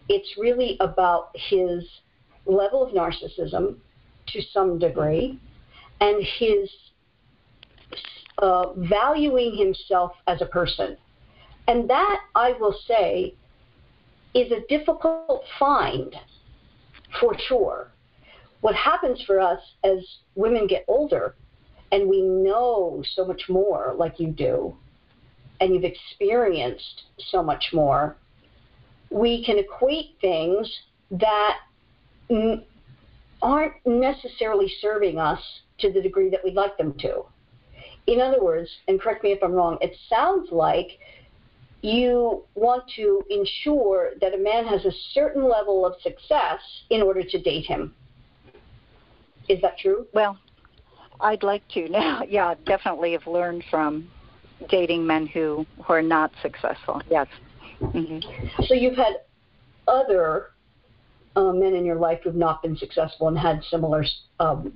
It's 0.08 0.36
really 0.38 0.76
about 0.80 1.30
his 1.34 1.84
level 2.46 2.82
of 2.82 2.92
narcissism 2.92 3.76
to 4.28 4.42
some 4.52 4.78
degree 4.78 5.38
and 6.00 6.24
his 6.38 6.70
uh, 8.38 8.72
valuing 8.74 9.56
himself 9.56 10.12
as 10.26 10.40
a 10.40 10.46
person. 10.46 10.96
And 11.68 11.88
that, 11.90 12.20
I 12.34 12.52
will 12.52 12.76
say, 12.88 13.34
is 14.34 14.50
a 14.50 14.66
difficult 14.68 15.44
find 15.58 16.14
for 17.20 17.36
sure. 17.48 17.90
What 18.60 18.74
happens 18.74 19.22
for 19.26 19.40
us 19.40 19.60
as 19.84 19.98
women 20.34 20.66
get 20.66 20.84
older 20.88 21.34
and 21.92 22.08
we 22.08 22.22
know 22.22 23.02
so 23.14 23.24
much 23.24 23.42
more, 23.48 23.94
like 23.96 24.20
you 24.20 24.28
do, 24.28 24.76
and 25.60 25.74
you've 25.74 25.84
experienced 25.84 27.02
so 27.18 27.42
much 27.42 27.70
more, 27.72 28.16
we 29.10 29.44
can 29.44 29.58
equate 29.58 30.16
things 30.20 30.70
that 31.10 31.58
n- 32.30 32.64
aren't 33.42 33.74
necessarily 33.84 34.72
serving 34.80 35.18
us 35.18 35.40
to 35.78 35.92
the 35.92 36.00
degree 36.00 36.30
that 36.30 36.40
we'd 36.44 36.54
like 36.54 36.76
them 36.78 36.94
to. 36.98 37.24
In 38.06 38.20
other 38.20 38.42
words, 38.42 38.70
and 38.88 39.00
correct 39.00 39.22
me 39.22 39.32
if 39.32 39.42
I'm 39.42 39.52
wrong, 39.52 39.78
it 39.80 39.96
sounds 40.08 40.50
like 40.50 40.98
you 41.82 42.44
want 42.54 42.84
to 42.96 43.22
ensure 43.30 44.10
that 44.20 44.34
a 44.34 44.38
man 44.38 44.66
has 44.66 44.84
a 44.84 44.92
certain 45.12 45.48
level 45.48 45.86
of 45.86 45.94
success 46.02 46.60
in 46.90 47.02
order 47.02 47.22
to 47.22 47.40
date 47.40 47.66
him. 47.66 47.94
Is 49.48 49.60
that 49.62 49.78
true? 49.78 50.06
Well, 50.12 50.38
I'd 51.20 51.42
like 51.42 51.66
to 51.68 51.88
now. 51.90 52.22
Yeah, 52.28 52.54
definitely 52.66 53.12
have 53.12 53.26
learned 53.26 53.64
from 53.70 54.08
dating 54.68 55.06
men 55.06 55.26
who, 55.26 55.66
who 55.84 55.92
are 55.92 56.02
not 56.02 56.32
successful. 56.42 57.00
Yes. 57.10 57.26
Mm-hmm. 57.80 58.62
So 58.64 58.74
you've 58.74 58.96
had 58.96 59.14
other 59.88 60.50
uh, 61.36 61.52
men 61.52 61.74
in 61.74 61.84
your 61.84 61.96
life 61.96 62.20
who've 62.22 62.34
not 62.34 62.62
been 62.62 62.76
successful 62.76 63.28
and 63.28 63.38
had 63.38 63.62
similar 63.64 64.04
um, 64.38 64.72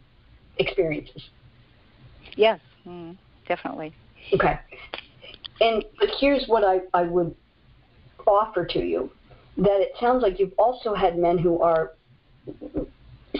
experiences. 0.58 1.22
Yes, 2.36 2.60
mm, 2.86 3.16
definitely. 3.46 3.94
Okay. 4.32 4.58
And 5.60 5.84
but 5.98 6.08
here's 6.18 6.46
what 6.46 6.64
I, 6.64 6.80
I 6.92 7.02
would 7.02 7.34
offer 8.26 8.64
to 8.64 8.78
you 8.78 9.10
that 9.56 9.80
it 9.80 9.92
sounds 10.00 10.22
like 10.22 10.40
you've 10.40 10.54
also 10.58 10.94
had 10.94 11.18
men 11.18 11.38
who 11.38 11.60
are 11.60 11.92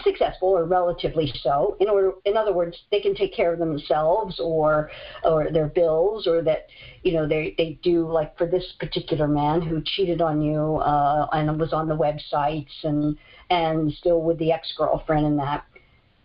successful 0.03 0.49
or 0.49 0.65
relatively 0.65 1.31
so. 1.41 1.77
In 1.79 1.89
order 1.89 2.13
in 2.25 2.37
other 2.37 2.53
words 2.53 2.77
they 2.91 2.99
can 2.99 3.15
take 3.15 3.33
care 3.33 3.53
of 3.53 3.59
themselves 3.59 4.39
or 4.39 4.89
or 5.23 5.51
their 5.51 5.67
bills 5.67 6.27
or 6.27 6.41
that 6.43 6.67
you 7.03 7.13
know 7.13 7.27
they 7.27 7.55
they 7.57 7.79
do 7.83 8.09
like 8.11 8.37
for 8.37 8.47
this 8.47 8.73
particular 8.79 9.27
man 9.27 9.61
who 9.61 9.81
cheated 9.85 10.21
on 10.21 10.41
you 10.41 10.77
uh 10.77 11.27
and 11.33 11.59
was 11.59 11.73
on 11.73 11.87
the 11.87 11.95
websites 11.95 12.83
and 12.83 13.17
and 13.49 13.91
still 13.93 14.21
with 14.21 14.37
the 14.39 14.51
ex-girlfriend 14.51 15.25
and 15.25 15.39
that. 15.39 15.65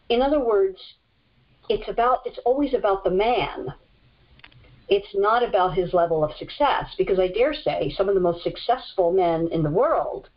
In 0.09 0.23
other 0.23 0.41
words 0.41 0.79
it's 1.69 1.89
about 1.89 2.21
it's 2.25 2.41
always 2.45 2.75
about 2.75 3.05
the 3.05 3.11
man. 3.11 3.69
It's 4.89 5.15
not 5.15 5.45
about 5.45 5.75
his 5.75 5.95
level 5.95 6.25
of 6.25 6.33
success 6.37 6.87
because 6.99 7.21
i 7.21 7.29
dare 7.29 7.55
say 7.55 7.95
some 7.97 8.09
of 8.09 8.17
the 8.17 8.21
most 8.21 8.43
successful 8.43 9.13
men 9.13 9.49
in 9.53 9.63
the 9.63 9.71
world 9.71 10.29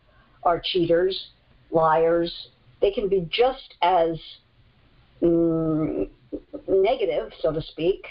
are 0.43 0.61
cheaters 0.63 1.29
liars 1.71 2.49
they 2.83 2.91
can 2.91 3.07
be 3.07 3.25
just 3.31 3.75
as 3.81 4.19
mm, 5.21 6.09
negative, 6.67 7.31
so 7.39 7.53
to 7.53 7.61
speak, 7.61 8.05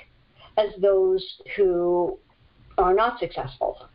as 0.57 0.71
those 0.81 1.23
who 1.55 2.19
are 2.79 2.95
not 2.95 3.21
successful. 3.21 3.87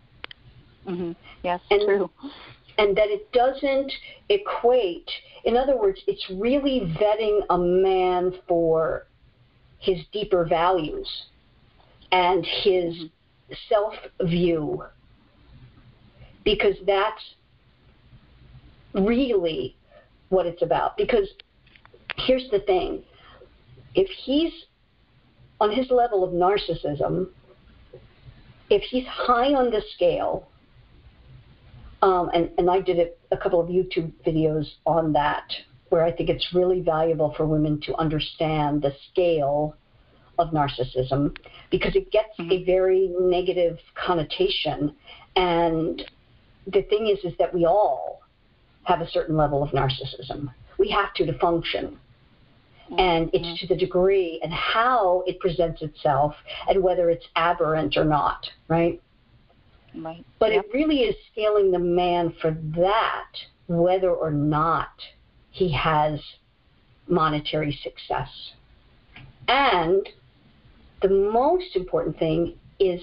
Mm-hmm. 0.88 1.14
Yes, 1.44 1.62
and, 1.72 1.82
true. 1.82 2.10
And 2.78 2.96
that 2.96 3.08
it 3.08 3.32
doesn't 3.32 3.92
equate. 4.30 5.10
In 5.46 5.58
other 5.58 5.76
words, 5.76 6.00
it's 6.06 6.30
really 6.30 6.82
vetting 7.02 7.42
a 7.50 7.58
man 7.58 8.34
for 8.48 9.08
his 9.80 9.98
deeper 10.14 10.46
values 10.46 11.10
and 12.12 12.46
his 12.46 12.94
mm-hmm. 12.94 13.54
self 13.68 13.96
view. 14.22 14.84
Because 16.44 16.76
that's 16.86 17.34
really 18.94 19.76
what 20.30 20.46
it's 20.46 20.62
about. 20.62 20.98
Because 20.98 21.28
here's 22.18 22.50
the 22.50 22.60
thing 22.60 23.04
if 23.96 24.10
he's 24.10 24.52
on 25.60 25.72
his 25.72 25.90
level 25.90 26.24
of 26.24 26.32
narcissism, 26.32 27.30
if 28.70 28.84
he's 28.84 29.06
high 29.08 29.54
on 29.54 29.72
the 29.72 29.82
scale, 29.96 30.48
um, 32.02 32.30
and, 32.34 32.52
and 32.58 32.70
I 32.70 32.82
did 32.82 33.00
a, 33.00 33.36
a 33.36 33.38
couple 33.38 33.60
of 33.60 33.70
YouTube 33.70 34.12
videos 34.26 34.68
on 34.86 35.14
that, 35.14 35.52
where 35.90 36.04
I 36.04 36.12
think 36.12 36.30
it's 36.30 36.54
really 36.54 36.82
valuable 36.82 37.34
for 37.36 37.46
women 37.46 37.82
to 37.82 37.96
understand 37.96 38.82
the 38.82 38.94
scale 39.12 39.76
of 40.38 40.50
narcissism 40.50 41.36
because 41.72 41.96
it 41.96 42.12
gets 42.12 42.30
mm-hmm. 42.40 42.52
a 42.52 42.64
very 42.64 43.12
negative 43.20 43.80
connotation. 43.96 44.94
And 45.36 46.04
the 46.68 46.84
thing 46.84 47.08
is, 47.08 47.24
is 47.24 47.38
that 47.40 47.54
we 47.54 47.66
all 47.66 48.17
have 48.88 49.02
a 49.02 49.10
certain 49.10 49.36
level 49.36 49.62
of 49.62 49.70
narcissism. 49.72 50.50
We 50.80 50.90
have 50.92 51.14
to 51.16 51.26
to 51.26 51.38
function. 51.40 52.00
And 52.98 53.30
it's 53.34 53.46
mm-hmm. 53.46 53.68
to 53.68 53.68
the 53.68 53.76
degree 53.76 54.40
and 54.42 54.54
how 54.54 55.24
it 55.28 55.40
presents 55.42 55.82
itself 55.82 56.34
and 56.70 56.82
whether 56.82 57.10
it's 57.10 57.26
aberrant 57.36 57.98
or 57.98 58.06
not, 58.06 58.48
right? 58.70 59.02
Right. 59.94 60.26
But 60.40 60.54
yep. 60.54 60.66
it 60.66 60.74
really 60.74 61.00
is 61.02 61.16
scaling 61.32 61.72
the 61.72 61.80
man 61.80 62.34
for 62.42 62.52
that, 62.78 63.32
whether 63.68 64.12
or 64.12 64.32
not 64.32 64.90
he 65.52 65.70
has 65.74 66.22
monetary 67.10 67.78
success. 67.84 68.30
And 69.50 70.08
the 71.02 71.10
most 71.10 71.76
important 71.76 72.18
thing 72.18 72.56
is 72.80 73.02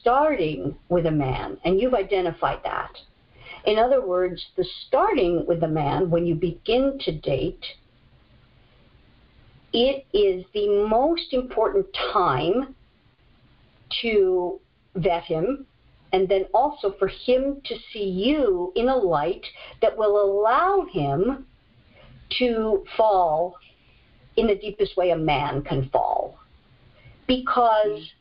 starting 0.00 0.74
with 0.88 1.06
a 1.06 1.10
man, 1.10 1.58
and 1.64 1.80
you've 1.80 1.94
identified 1.94 2.60
that. 2.64 2.90
In 3.64 3.78
other 3.78 4.06
words, 4.06 4.44
the 4.56 4.64
starting 4.86 5.44
with 5.46 5.62
a 5.62 5.68
man, 5.68 6.10
when 6.10 6.26
you 6.26 6.34
begin 6.34 6.98
to 7.00 7.12
date, 7.12 7.64
it 9.72 10.06
is 10.12 10.44
the 10.52 10.86
most 10.88 11.32
important 11.32 11.86
time 12.12 12.74
to 14.02 14.60
vet 14.94 15.24
him 15.24 15.66
and 16.12 16.28
then 16.28 16.44
also 16.54 16.94
for 16.98 17.08
him 17.08 17.60
to 17.64 17.74
see 17.92 18.04
you 18.04 18.72
in 18.76 18.88
a 18.88 18.96
light 18.96 19.44
that 19.82 19.96
will 19.96 20.22
allow 20.22 20.86
him 20.92 21.46
to 22.38 22.84
fall 22.96 23.56
in 24.36 24.46
the 24.46 24.54
deepest 24.54 24.96
way 24.96 25.10
a 25.10 25.16
man 25.16 25.62
can 25.62 25.88
fall. 25.90 26.38
Because 27.26 28.12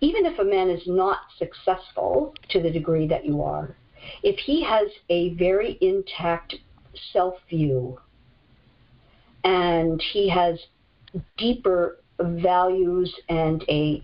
even 0.00 0.26
if 0.26 0.38
a 0.38 0.44
man 0.44 0.70
is 0.70 0.82
not 0.86 1.18
successful 1.38 2.34
to 2.50 2.62
the 2.62 2.70
degree 2.70 3.08
that 3.08 3.24
you 3.24 3.42
are, 3.42 3.76
if 4.22 4.38
he 4.38 4.62
has 4.62 4.88
a 5.08 5.34
very 5.34 5.78
intact 5.80 6.54
self 7.12 7.34
view 7.48 7.98
and 9.44 10.00
he 10.12 10.28
has 10.28 10.58
deeper 11.36 11.98
values 12.20 13.12
and 13.28 13.64
a, 13.68 14.02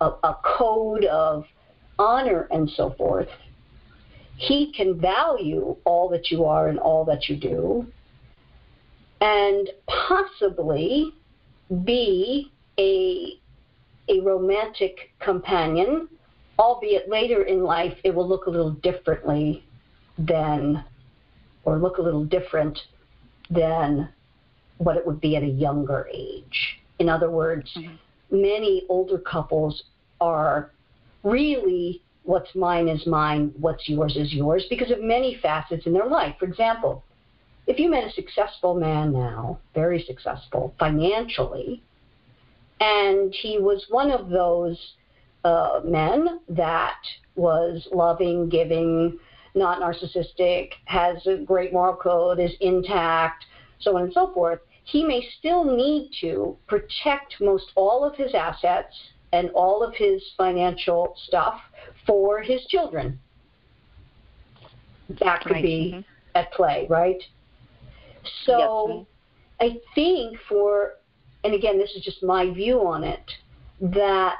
a, 0.00 0.06
a 0.06 0.36
code 0.42 1.04
of 1.04 1.44
honor 1.98 2.48
and 2.50 2.70
so 2.70 2.90
forth, 2.90 3.28
he 4.36 4.72
can 4.72 5.00
value 5.00 5.76
all 5.84 6.08
that 6.08 6.30
you 6.30 6.44
are 6.44 6.68
and 6.68 6.78
all 6.78 7.04
that 7.04 7.28
you 7.28 7.36
do 7.36 7.86
and 9.20 9.70
possibly 9.86 11.12
be 11.84 12.50
a, 12.78 13.38
a 14.08 14.20
romantic 14.20 15.12
companion 15.20 16.08
albeit 16.58 17.08
later 17.08 17.42
in 17.42 17.62
life 17.62 17.96
it 18.04 18.14
will 18.14 18.28
look 18.28 18.46
a 18.46 18.50
little 18.50 18.70
differently 18.70 19.64
than, 20.18 20.84
or 21.64 21.78
look 21.78 21.98
a 21.98 22.02
little 22.02 22.24
different 22.24 22.78
than 23.50 24.08
what 24.78 24.96
it 24.96 25.06
would 25.06 25.20
be 25.20 25.36
at 25.36 25.42
a 25.42 25.46
younger 25.46 26.08
age. 26.12 26.80
In 26.98 27.08
other 27.08 27.30
words, 27.30 27.70
mm-hmm. 27.76 27.94
many 28.30 28.82
older 28.88 29.18
couples 29.18 29.84
are 30.20 30.70
really 31.22 32.02
what's 32.24 32.54
mine 32.54 32.88
is 32.88 33.06
mine, 33.06 33.52
what's 33.58 33.88
yours 33.88 34.16
is 34.16 34.32
yours, 34.32 34.64
because 34.70 34.90
of 34.90 35.00
many 35.02 35.38
facets 35.42 35.86
in 35.86 35.92
their 35.92 36.06
life. 36.06 36.34
For 36.38 36.46
example, 36.46 37.04
if 37.66 37.78
you 37.78 37.90
met 37.90 38.04
a 38.04 38.12
successful 38.12 38.74
man 38.74 39.12
now, 39.12 39.58
very 39.74 40.02
successful 40.02 40.74
financially, 40.78 41.82
and 42.80 43.32
he 43.34 43.58
was 43.58 43.86
one 43.90 44.10
of 44.10 44.28
those 44.28 44.94
uh, 45.44 45.80
men 45.84 46.40
that 46.48 47.00
was 47.36 47.86
loving, 47.92 48.48
giving, 48.48 49.18
not 49.54 49.80
narcissistic, 49.80 50.72
has 50.86 51.26
a 51.26 51.36
great 51.36 51.72
moral 51.72 51.96
code, 51.96 52.40
is 52.40 52.52
intact, 52.60 53.44
so 53.80 53.96
on 53.96 54.04
and 54.04 54.12
so 54.12 54.32
forth, 54.32 54.60
he 54.84 55.04
may 55.04 55.26
still 55.38 55.64
need 55.64 56.10
to 56.20 56.56
protect 56.66 57.36
most 57.40 57.72
all 57.74 58.04
of 58.04 58.14
his 58.16 58.34
assets 58.34 58.94
and 59.32 59.50
all 59.50 59.82
of 59.82 59.94
his 59.94 60.22
financial 60.36 61.14
stuff 61.26 61.60
for 62.06 62.40
his 62.40 62.64
children. 62.66 63.18
That 65.20 65.42
could 65.42 65.52
right. 65.52 65.62
be 65.62 65.92
mm-hmm. 65.94 66.00
at 66.34 66.52
play, 66.52 66.86
right? 66.88 67.22
So 68.44 69.06
yes. 69.60 69.72
I 69.72 69.80
think 69.94 70.38
for, 70.48 70.94
and 71.42 71.54
again, 71.54 71.78
this 71.78 71.90
is 71.96 72.02
just 72.02 72.22
my 72.22 72.50
view 72.50 72.86
on 72.86 73.04
it, 73.04 73.30
that 73.80 74.38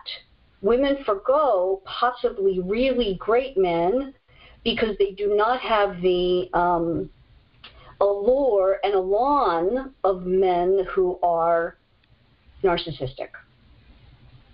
women 0.64 0.96
forego 1.04 1.82
possibly 1.84 2.58
really 2.60 3.16
great 3.20 3.56
men 3.56 4.14
because 4.64 4.96
they 4.98 5.10
do 5.10 5.36
not 5.36 5.60
have 5.60 6.00
the 6.00 6.48
um, 6.54 7.10
allure 8.00 8.80
and 8.82 8.94
elan 8.94 9.94
of 10.04 10.22
men 10.22 10.86
who 10.90 11.18
are 11.22 11.76
narcissistic. 12.64 13.28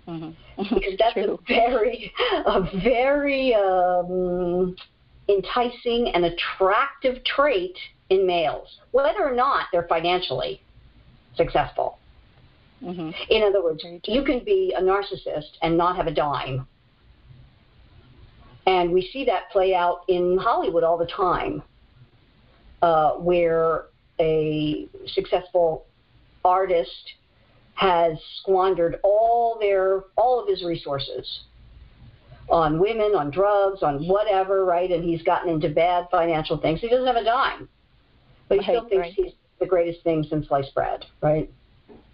Mm-hmm. 0.07 0.75
because 0.75 0.93
that's 0.99 1.13
True. 1.13 1.39
a 1.41 1.47
very, 1.47 2.11
a 2.45 2.61
very 2.83 3.55
um, 3.55 4.75
enticing 5.29 6.09
and 6.13 6.25
attractive 6.25 7.23
trait 7.23 7.77
in 8.09 8.27
males, 8.27 8.79
whether 8.91 9.23
or 9.23 9.33
not 9.33 9.67
they're 9.71 9.87
financially 9.87 10.61
successful. 11.37 11.99
Mm-hmm. 12.83 13.11
In 13.29 13.43
other 13.43 13.63
words, 13.63 13.83
you 14.05 14.23
can 14.23 14.43
be 14.43 14.73
a 14.75 14.81
narcissist 14.81 15.57
and 15.61 15.77
not 15.77 15.95
have 15.95 16.07
a 16.07 16.13
dime. 16.13 16.67
And 18.65 18.91
we 18.91 19.09
see 19.11 19.25
that 19.25 19.49
play 19.51 19.73
out 19.73 20.01
in 20.07 20.37
Hollywood 20.37 20.83
all 20.83 20.97
the 20.97 21.07
time, 21.07 21.63
uh, 22.81 23.13
where 23.13 23.85
a 24.19 24.87
successful 25.07 25.85
artist 26.45 27.13
has 27.75 28.17
squandered 28.39 28.99
all 29.03 29.57
their 29.59 30.03
all 30.15 30.39
of 30.39 30.47
his 30.47 30.63
resources 30.63 31.41
on 32.49 32.79
women, 32.79 33.15
on 33.15 33.31
drugs, 33.31 33.81
on 33.81 34.07
whatever, 34.07 34.65
right? 34.65 34.91
And 34.91 35.03
he's 35.03 35.21
gotten 35.23 35.49
into 35.49 35.69
bad 35.69 36.07
financial 36.11 36.57
things. 36.57 36.81
He 36.81 36.89
doesn't 36.89 37.07
have 37.07 37.15
a 37.15 37.23
dime, 37.23 37.69
but 38.49 38.59
he 38.59 38.63
still 38.63 38.87
thinks 38.87 38.95
right. 38.95 39.13
he's 39.13 39.33
the 39.59 39.65
greatest 39.65 40.03
thing 40.03 40.23
since 40.29 40.47
sliced 40.47 40.73
bread, 40.75 41.05
right? 41.21 41.49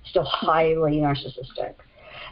Still 0.10 0.26
highly 0.26 0.98
narcissistic. 0.98 1.76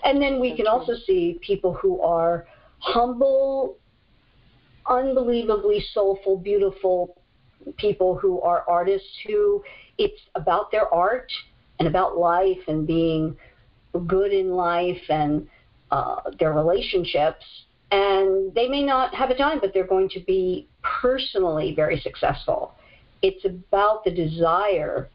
And 0.03 0.21
then 0.21 0.39
we 0.39 0.55
can 0.55 0.67
also 0.67 0.93
see 1.05 1.39
people 1.41 1.73
who 1.73 2.01
are 2.01 2.47
humble, 2.79 3.77
unbelievably 4.85 5.85
soulful, 5.93 6.37
beautiful 6.37 7.17
people 7.77 8.15
who 8.15 8.41
are 8.41 8.63
artists 8.69 9.07
who 9.27 9.63
it's 9.97 10.21
about 10.35 10.71
their 10.71 10.93
art 10.93 11.31
and 11.79 11.87
about 11.87 12.17
life 12.17 12.59
and 12.67 12.85
being 12.85 13.35
good 14.07 14.31
in 14.31 14.51
life 14.51 15.01
and 15.09 15.47
uh, 15.91 16.17
their 16.39 16.53
relationships. 16.53 17.45
And 17.91 18.53
they 18.53 18.67
may 18.67 18.83
not 18.83 19.13
have 19.15 19.29
a 19.29 19.35
time, 19.37 19.59
but 19.59 19.73
they're 19.73 19.87
going 19.87 20.09
to 20.09 20.19
be 20.19 20.67
personally 20.81 21.73
very 21.75 21.99
successful. 21.99 22.73
It's 23.21 23.45
about 23.45 24.03
the 24.03 24.11
desire 24.11 25.09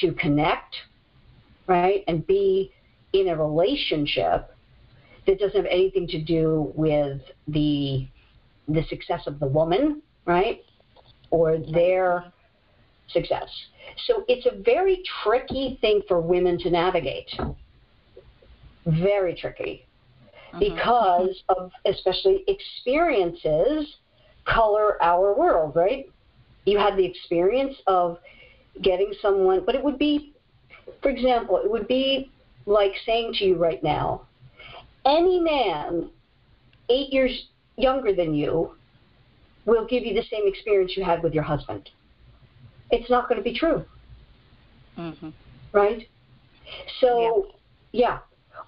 to 0.00 0.12
connect, 0.12 0.74
right, 1.66 2.04
and 2.08 2.26
be 2.26 2.72
in 3.12 3.28
a 3.28 3.36
relationship 3.36 4.54
that 5.26 5.38
doesn't 5.38 5.56
have 5.56 5.66
anything 5.66 6.06
to 6.08 6.22
do 6.22 6.72
with 6.74 7.20
the 7.48 8.06
the 8.68 8.84
success 8.88 9.22
of 9.26 9.40
the 9.40 9.46
woman, 9.46 10.02
right, 10.24 10.64
or 11.30 11.58
their 11.72 12.32
success. 13.08 13.48
So 14.06 14.24
it's 14.28 14.46
a 14.46 14.62
very 14.62 15.02
tricky 15.22 15.78
thing 15.80 16.02
for 16.08 16.20
women 16.20 16.58
to 16.58 16.70
navigate. 16.70 17.30
Very 18.86 19.34
tricky. 19.34 19.86
Uh-huh. 20.52 20.58
Because 20.58 21.42
of 21.48 21.70
especially 21.86 22.44
experiences 22.46 23.96
color 24.44 25.02
our 25.02 25.36
world, 25.36 25.74
right? 25.76 26.10
You 26.64 26.78
had 26.78 26.96
the 26.96 27.04
experience 27.04 27.76
of 27.86 28.18
getting 28.80 29.12
someone, 29.20 29.64
but 29.64 29.74
it 29.74 29.82
would 29.82 29.98
be, 29.98 30.31
for 31.02 31.10
example, 31.10 31.58
it 31.58 31.70
would 31.70 31.88
be 31.88 32.30
like 32.66 32.92
saying 33.04 33.34
to 33.34 33.44
you 33.44 33.56
right 33.56 33.82
now, 33.82 34.22
any 35.04 35.40
man 35.40 36.10
eight 36.88 37.12
years 37.12 37.48
younger 37.76 38.14
than 38.14 38.34
you 38.34 38.74
will 39.64 39.86
give 39.86 40.04
you 40.04 40.14
the 40.14 40.24
same 40.30 40.46
experience 40.46 40.92
you 40.96 41.04
had 41.04 41.22
with 41.22 41.32
your 41.32 41.42
husband 41.42 41.88
it's 42.92 43.08
not 43.10 43.28
going 43.28 43.38
to 43.38 43.42
be 43.42 43.58
true. 43.58 43.84
Mm-hmm. 44.96 45.30
Right? 45.72 46.06
So, 47.00 47.48
yeah. 47.90 48.00
yeah. 48.04 48.18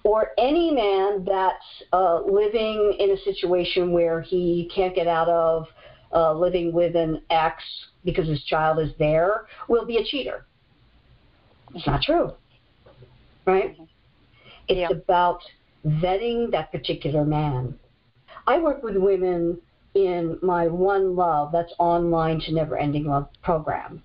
Or 0.03 0.31
any 0.37 0.71
man 0.71 1.23
that's 1.23 1.65
uh, 1.93 2.21
living 2.21 2.97
in 2.99 3.11
a 3.11 3.17
situation 3.17 3.91
where 3.91 4.21
he 4.21 4.69
can't 4.75 4.93
get 4.93 5.07
out 5.07 5.29
of 5.29 5.67
uh, 6.13 6.33
living 6.33 6.73
with 6.73 6.95
an 6.95 7.21
ex 7.29 7.63
because 8.03 8.27
his 8.27 8.43
child 8.43 8.79
is 8.79 8.89
there 8.99 9.47
will 9.67 9.85
be 9.85 9.97
a 9.97 10.03
cheater. 10.03 10.45
It's 11.75 11.85
not 11.85 12.01
true. 12.01 12.33
Right? 13.45 13.73
Mm-hmm. 13.73 13.83
It's 14.67 14.79
yeah. 14.79 14.89
about 14.89 15.41
vetting 15.85 16.49
that 16.51 16.71
particular 16.71 17.23
man. 17.23 17.77
I 18.47 18.57
work 18.57 18.81
with 18.81 18.97
women 18.97 19.61
in 19.93 20.39
my 20.41 20.67
One 20.67 21.15
Love, 21.15 21.51
that's 21.51 21.73
online 21.77 22.39
to 22.41 22.53
Never 22.53 22.77
Ending 22.77 23.05
Love 23.05 23.27
program 23.43 24.01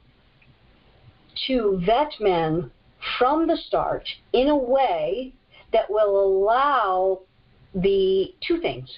to 1.46 1.80
vet 1.86 2.12
men 2.20 2.70
from 3.18 3.46
the 3.46 3.56
start 3.56 4.08
in 4.32 4.48
a 4.48 4.56
way 4.56 5.32
that 5.72 5.90
will 5.90 6.20
allow 6.20 7.20
the 7.74 8.34
two 8.46 8.60
things. 8.60 8.90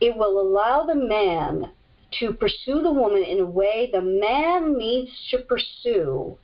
It 0.00 0.16
will 0.16 0.40
allow 0.40 0.84
the 0.84 0.94
man 0.94 1.70
to 2.18 2.32
pursue 2.32 2.82
the 2.82 2.92
woman 2.92 3.22
in 3.22 3.40
a 3.40 3.46
way 3.46 3.90
the 3.92 4.00
man 4.00 4.76
needs 4.78 5.10
to 5.30 5.38
pursue 5.38 6.38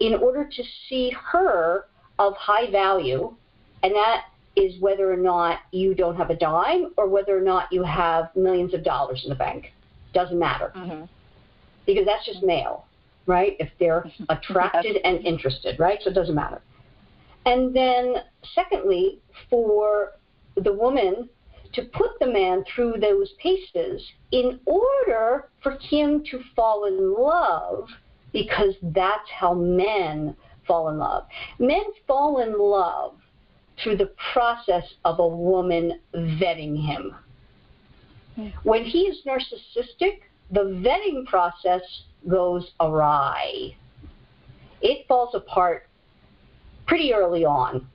in 0.00 0.14
order 0.14 0.44
to 0.44 0.62
see 0.88 1.14
her 1.32 1.86
of 2.18 2.34
high 2.36 2.70
value, 2.70 3.34
and 3.82 3.94
that 3.94 4.24
is 4.56 4.80
whether 4.80 5.12
or 5.12 5.16
not 5.16 5.58
you 5.72 5.94
don't 5.94 6.16
have 6.16 6.30
a 6.30 6.36
dime 6.36 6.92
or 6.96 7.08
whether 7.08 7.36
or 7.36 7.40
not 7.40 7.72
you 7.72 7.82
have 7.82 8.34
millions 8.36 8.72
of 8.72 8.84
dollars 8.84 9.22
in 9.24 9.30
the 9.30 9.34
bank. 9.34 9.72
Doesn't 10.12 10.38
matter. 10.38 10.72
Mm-hmm. 10.76 11.04
Because 11.86 12.06
that's 12.06 12.24
just 12.24 12.42
male 12.42 12.86
right? 13.26 13.56
If 13.58 13.70
they're 13.78 14.04
attracted 14.28 14.96
and 15.04 15.24
interested, 15.24 15.78
right? 15.78 15.98
So 16.02 16.10
it 16.10 16.14
doesn't 16.14 16.34
matter. 16.34 16.60
And 17.46 17.74
then, 17.74 18.16
secondly, 18.54 19.18
for 19.50 20.12
the 20.56 20.72
woman 20.72 21.28
to 21.74 21.82
put 21.82 22.18
the 22.20 22.26
man 22.26 22.64
through 22.74 22.94
those 23.00 23.32
paces 23.42 24.02
in 24.30 24.60
order 24.64 25.48
for 25.62 25.76
him 25.90 26.22
to 26.30 26.40
fall 26.54 26.84
in 26.84 27.14
love, 27.14 27.88
because 28.34 28.74
that's 28.82 29.30
how 29.30 29.54
men 29.54 30.36
fall 30.66 30.90
in 30.90 30.98
love. 30.98 31.24
Men 31.58 31.84
fall 32.06 32.42
in 32.42 32.58
love 32.58 33.14
through 33.82 33.96
the 33.96 34.12
process 34.32 34.82
of 35.04 35.20
a 35.20 35.26
woman 35.26 36.00
vetting 36.14 36.84
him. 36.84 37.14
Hmm. 38.34 38.48
When 38.64 38.84
he 38.84 39.02
is 39.02 39.18
narcissistic, 39.24 40.22
the 40.50 40.64
vetting 40.64 41.24
process 41.26 41.82
goes 42.28 42.72
awry. 42.80 43.76
It 44.82 45.06
falls 45.06 45.34
apart 45.34 45.88
pretty 46.86 47.14
early 47.14 47.44
on. 47.44 47.86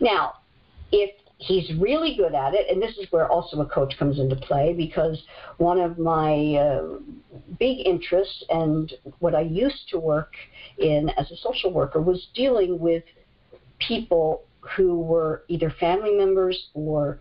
Now, 0.00 0.34
if 0.90 1.10
he's 1.46 1.70
really 1.78 2.16
good 2.16 2.34
at 2.34 2.54
it, 2.54 2.70
and 2.70 2.80
this 2.80 2.96
is 2.96 3.06
where 3.10 3.28
also 3.28 3.60
a 3.60 3.66
coach 3.66 3.94
comes 3.98 4.18
into 4.18 4.34
play 4.36 4.72
because 4.72 5.22
one 5.58 5.78
of 5.78 5.98
my 5.98 6.54
uh, 6.54 6.98
big 7.58 7.86
interests 7.86 8.42
and 8.48 8.92
what 9.18 9.34
I 9.34 9.42
used 9.42 9.88
to 9.90 9.98
work 9.98 10.32
in 10.78 11.10
as 11.10 11.30
a 11.30 11.36
social 11.36 11.70
worker 11.70 12.00
was 12.00 12.28
dealing 12.34 12.78
with 12.78 13.04
people 13.78 14.44
who 14.74 15.00
were 15.00 15.44
either 15.48 15.70
family 15.78 16.16
members 16.16 16.68
or 16.72 17.20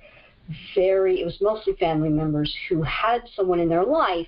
very, 0.74 1.20
it 1.20 1.26
was 1.26 1.38
mostly 1.42 1.74
family 1.76 2.10
members 2.10 2.56
who 2.70 2.82
had 2.84 3.24
someone 3.36 3.60
in 3.60 3.68
their 3.68 3.84
life 3.84 4.28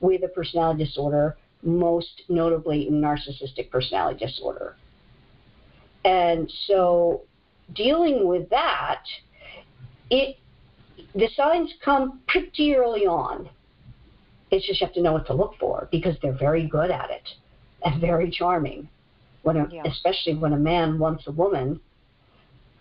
with 0.00 0.22
a 0.22 0.28
personality 0.28 0.84
disorder, 0.84 1.38
most 1.62 2.22
notably 2.28 2.88
narcissistic 2.90 3.70
personality 3.70 4.26
disorder. 4.26 4.76
And 6.04 6.50
so 6.66 7.22
dealing 7.74 8.26
with 8.26 8.50
that, 8.50 9.02
it 10.10 10.36
the 11.14 11.28
signs 11.36 11.72
come 11.84 12.20
pretty 12.28 12.74
early 12.74 13.06
on. 13.06 13.48
It's 14.50 14.66
just 14.66 14.80
you 14.80 14.86
have 14.86 14.94
to 14.94 15.02
know 15.02 15.12
what 15.12 15.26
to 15.26 15.34
look 15.34 15.54
for 15.58 15.88
because 15.90 16.16
they're 16.22 16.36
very 16.36 16.66
good 16.66 16.90
at 16.90 17.10
it 17.10 17.28
and 17.84 18.00
very 18.00 18.30
charming. 18.30 18.88
When 19.42 19.56
a, 19.56 19.68
yeah. 19.70 19.82
especially 19.86 20.34
when 20.34 20.52
a 20.52 20.58
man 20.58 20.98
wants 20.98 21.26
a 21.26 21.32
woman. 21.32 21.80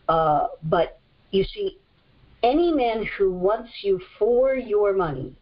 Uh, 0.09 0.47
but 0.63 0.99
you 1.31 1.43
see, 1.43 1.77
any 2.43 2.73
man 2.73 3.07
who 3.17 3.31
wants 3.31 3.71
you 3.81 4.01
for 4.17 4.55
your 4.55 4.93
money 4.93 5.35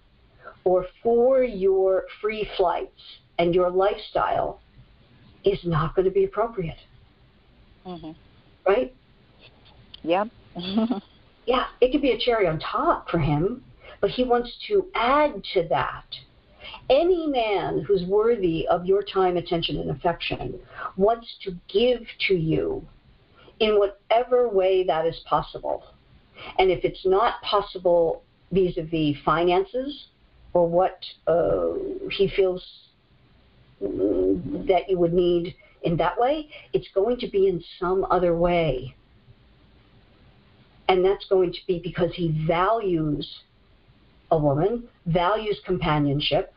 or 0.63 0.85
for 1.01 1.43
your 1.43 2.03
free 2.21 2.47
flights 2.55 3.01
and 3.39 3.55
your 3.55 3.69
lifestyle 3.69 4.59
is 5.43 5.59
not 5.63 5.95
going 5.95 6.05
to 6.05 6.11
be 6.11 6.25
appropriate. 6.25 6.77
Mm-hmm. 7.85 8.11
Right? 8.67 8.93
Yep. 10.03 10.27
yeah, 11.47 11.67
it 11.79 11.91
could 11.91 12.01
be 12.01 12.11
a 12.11 12.19
cherry 12.19 12.45
on 12.45 12.59
top 12.59 13.09
for 13.09 13.19
him, 13.19 13.63
but 14.01 14.11
he 14.11 14.23
wants 14.23 14.51
to 14.67 14.85
add 14.93 15.41
to 15.53 15.67
that. 15.69 16.05
Any 16.89 17.25
man 17.27 17.83
who's 17.87 18.03
worthy 18.03 18.67
of 18.67 18.85
your 18.85 19.01
time, 19.01 19.37
attention, 19.37 19.77
and 19.79 19.89
affection 19.89 20.59
wants 20.97 21.27
to 21.43 21.55
give 21.69 22.01
to 22.27 22.35
you 22.35 22.85
in 23.61 23.79
whatever 23.79 24.49
way 24.49 24.83
that 24.83 25.07
is 25.07 25.19
possible. 25.25 25.83
And 26.59 26.69
if 26.69 26.83
it's 26.83 27.05
not 27.05 27.41
possible 27.41 28.23
vis 28.51 28.77
a 28.77 28.83
vis 28.83 29.15
finances, 29.23 30.07
or 30.53 30.67
what 30.67 30.99
uh, 31.27 31.73
he 32.11 32.29
feels 32.35 32.63
that 33.79 34.83
you 34.89 34.97
would 34.97 35.13
need 35.13 35.55
in 35.83 35.95
that 35.97 36.19
way, 36.19 36.49
it's 36.73 36.87
going 36.93 37.17
to 37.19 37.27
be 37.29 37.47
in 37.47 37.63
some 37.79 38.05
other 38.09 38.35
way. 38.35 38.95
And 40.87 41.03
that's 41.03 41.25
going 41.27 41.51
to 41.51 41.59
be 41.67 41.79
because 41.79 42.13
he 42.13 42.45
values 42.47 43.27
a 44.31 44.37
woman, 44.37 44.87
values 45.05 45.59
companionship, 45.65 46.53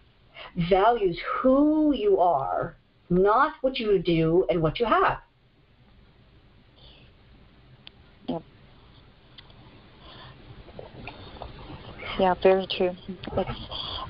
values 0.69 1.19
who 1.41 1.95
you 1.95 2.19
are, 2.21 2.77
not 3.09 3.55
what 3.61 3.79
you 3.79 3.99
do 3.99 4.47
and 4.49 4.63
what 4.63 4.79
you 4.79 4.87
have. 4.87 5.19
Yeah, 12.19 12.35
very 12.43 12.67
true. 12.77 12.95
It's 13.37 13.51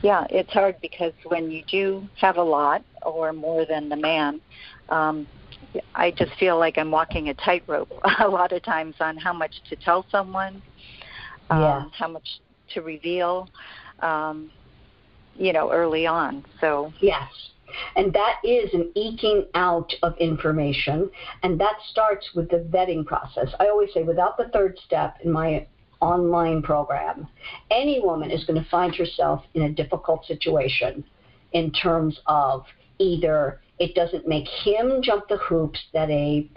yeah, 0.03 0.27
it's 0.31 0.51
hard 0.51 0.77
because 0.81 1.13
when 1.25 1.51
you 1.51 1.63
do 1.71 2.09
have 2.17 2.39
a 2.39 2.43
lot 2.43 2.85
or 3.03 3.33
more 3.33 3.65
than 3.67 3.89
the 3.89 3.97
man, 3.97 4.41
um, 4.89 5.29
I 5.95 6.11
just 6.11 6.33
feel 6.39 6.59
like 6.59 6.79
I'm 6.79 6.91
walking 6.91 7.29
a 7.29 7.35
tightrope 7.35 7.93
a 8.21 8.29
lot 8.29 8.53
of 8.53 8.63
times 8.63 8.97
on 9.01 9.17
how 9.17 9.33
much 9.33 9.53
to 9.69 9.77
tell 9.77 10.05
someone, 10.11 10.63
um, 11.51 11.91
how 11.97 12.09
much 12.09 12.41
to 12.75 12.83
reveal, 12.83 13.49
um, 14.01 14.51
you 15.37 15.53
know, 15.53 15.71
early 15.71 16.07
on. 16.07 16.45
So 16.61 16.93
yes, 17.01 17.29
and 17.97 18.13
that 18.13 18.37
is 18.45 18.73
an 18.75 18.91
eking 18.95 19.47
out 19.55 19.93
of 20.03 20.17
information, 20.19 21.11
and 21.43 21.61
that 21.61 21.75
starts 21.91 22.31
with 22.35 22.51
the 22.51 22.59
vetting 22.71 23.05
process. 23.05 23.49
I 23.59 23.69
always 23.69 23.93
say, 23.93 24.03
without 24.03 24.37
the 24.37 24.49
third 24.53 24.79
step 24.85 25.17
in 25.25 25.31
my 25.31 25.67
online 26.01 26.63
program, 26.63 27.29
any 27.71 28.01
woman 28.01 28.31
is 28.31 28.45
going 28.45 28.63
to 28.63 28.69
find 28.71 28.95
herself 28.95 29.45
in 29.55 29.63
a 29.63 29.71
difficult 29.71 30.25
situation 30.27 31.05
in 31.53 31.71
terms 31.73 32.19
of 32.27 32.65
either 32.99 33.61
it 33.81 33.95
doesn't 33.95 34.29
make 34.29 34.47
him 34.47 35.03
jump 35.03 35.27
the 35.29 35.39
hoops 35.39 35.81
that 35.93 36.09
a 36.11 36.49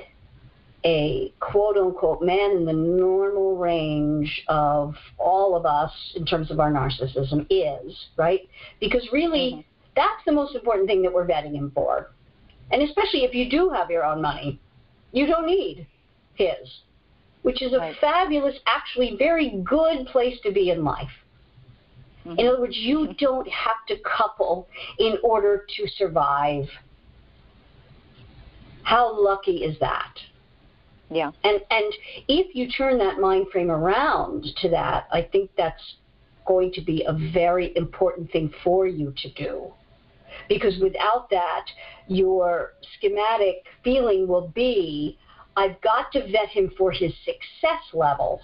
a 0.86 1.34
quote 1.40 1.78
unquote 1.78 2.22
man 2.22 2.52
in 2.52 2.66
the 2.66 2.74
normal 2.74 3.56
range 3.58 4.44
of 4.50 4.96
all 5.18 5.56
of 5.56 5.66
us 5.66 5.92
in 6.16 6.26
terms 6.26 6.52
of 6.52 6.60
our 6.60 6.72
narcissism 6.72 7.48
is, 7.50 8.08
right? 8.18 8.42
Because 8.80 9.08
really, 9.12 9.54
mm-hmm. 9.54 9.62
that's 9.96 10.24
the 10.26 10.32
most 10.32 10.56
important 10.56 10.88
thing 10.88 11.02
that 11.02 11.14
we're 11.14 11.26
vetting 11.26 11.56
him 11.56 11.72
for. 11.74 12.12
And 12.72 12.82
especially 12.82 13.24
if 13.24 13.34
you 13.34 13.50
do 13.50 13.70
have 13.70 13.90
your 13.90 14.04
own 14.04 14.22
money, 14.22 14.60
you 15.14 15.26
don't 15.26 15.48
need 15.48 15.88
his 16.36 16.82
which 17.44 17.62
is 17.62 17.74
a 17.74 17.78
right. 17.78 17.96
fabulous, 18.02 18.56
actually 18.66 19.16
very 19.18 19.62
good 19.64 20.08
place 20.08 20.38
to 20.44 20.52
be 20.52 20.72
in 20.72 20.84
life. 20.84 21.12
Mm-hmm. 22.26 22.40
In 22.40 22.48
other 22.48 22.62
words, 22.62 22.76
you 22.78 23.14
don't 23.20 23.48
have 23.50 23.86
to 23.90 23.96
couple 24.00 24.68
in 24.98 25.18
order 25.24 25.66
to 25.78 25.88
survive. 25.88 26.66
How 28.84 29.22
lucky 29.22 29.64
is 29.64 29.78
that? 29.80 30.14
Yeah. 31.10 31.32
And 31.44 31.60
and 31.70 31.94
if 32.28 32.56
you 32.56 32.70
turn 32.70 32.98
that 33.00 33.20
mind 33.20 33.48
frame 33.52 33.72
around 33.72 34.46
to 34.62 34.70
that, 34.70 35.08
I 35.12 35.22
think 35.22 35.52
that's 35.58 35.96
going 36.48 36.72
to 36.74 36.82
be 36.82 37.06
a 37.08 37.14
very 37.32 37.76
important 37.76 38.32
thing 38.32 38.54
for 38.64 38.88
you 38.88 39.14
to 39.18 39.32
do. 39.34 39.72
Because 40.50 40.78
without 40.82 41.30
that, 41.30 41.66
your 42.08 42.74
schematic 42.98 43.66
feeling 43.84 44.28
will 44.28 44.48
be 44.50 45.18
I've 45.56 45.80
got 45.82 46.12
to 46.14 46.22
vet 46.32 46.50
him 46.50 46.72
for 46.78 46.92
his 46.92 47.14
success 47.24 47.84
level 47.94 48.42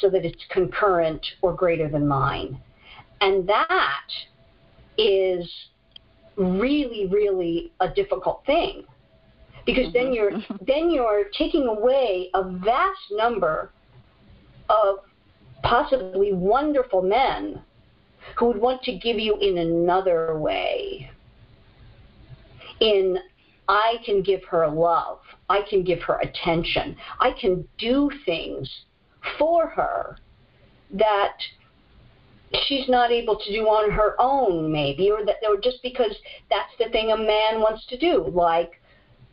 so 0.00 0.08
that 0.10 0.24
it's 0.24 0.44
concurrent 0.50 1.26
or 1.42 1.52
greater 1.52 1.88
than 1.88 2.06
mine. 2.06 2.60
And 3.20 3.48
that 3.48 4.06
is 4.96 5.50
really, 6.40 7.06
really 7.06 7.72
a 7.80 7.88
difficult 7.88 8.42
thing. 8.46 8.84
Because 9.66 9.86
mm-hmm. 9.86 9.92
then 9.92 10.12
you're 10.12 10.32
then 10.66 10.90
you're 10.90 11.24
taking 11.36 11.66
away 11.66 12.30
a 12.34 12.42
vast 12.42 13.00
number 13.12 13.72
of 14.68 14.98
possibly 15.62 16.32
wonderful 16.32 17.02
men 17.02 17.60
who 18.38 18.46
would 18.46 18.60
want 18.60 18.82
to 18.82 18.96
give 18.96 19.18
you 19.18 19.36
in 19.40 19.58
another 19.58 20.38
way. 20.38 21.10
In 22.80 23.18
I 23.68 23.96
can 24.04 24.22
give 24.22 24.42
her 24.44 24.66
love. 24.68 25.18
I 25.48 25.62
can 25.68 25.84
give 25.84 26.00
her 26.02 26.18
attention. 26.20 26.96
I 27.20 27.32
can 27.32 27.68
do 27.78 28.10
things 28.24 28.68
for 29.38 29.68
her 29.68 30.16
that 30.92 31.36
she's 32.66 32.88
not 32.88 33.10
able 33.10 33.36
to 33.36 33.52
do 33.52 33.66
on 33.66 33.90
her 33.90 34.14
own, 34.18 34.70
maybe, 34.72 35.10
or 35.10 35.24
that 35.24 35.36
or 35.48 35.56
just 35.56 35.82
because 35.82 36.14
that's 36.50 36.72
the 36.78 36.88
thing 36.90 37.12
a 37.12 37.16
man 37.16 37.60
wants 37.60 37.86
to 37.86 37.98
do, 37.98 38.30
like 38.32 38.80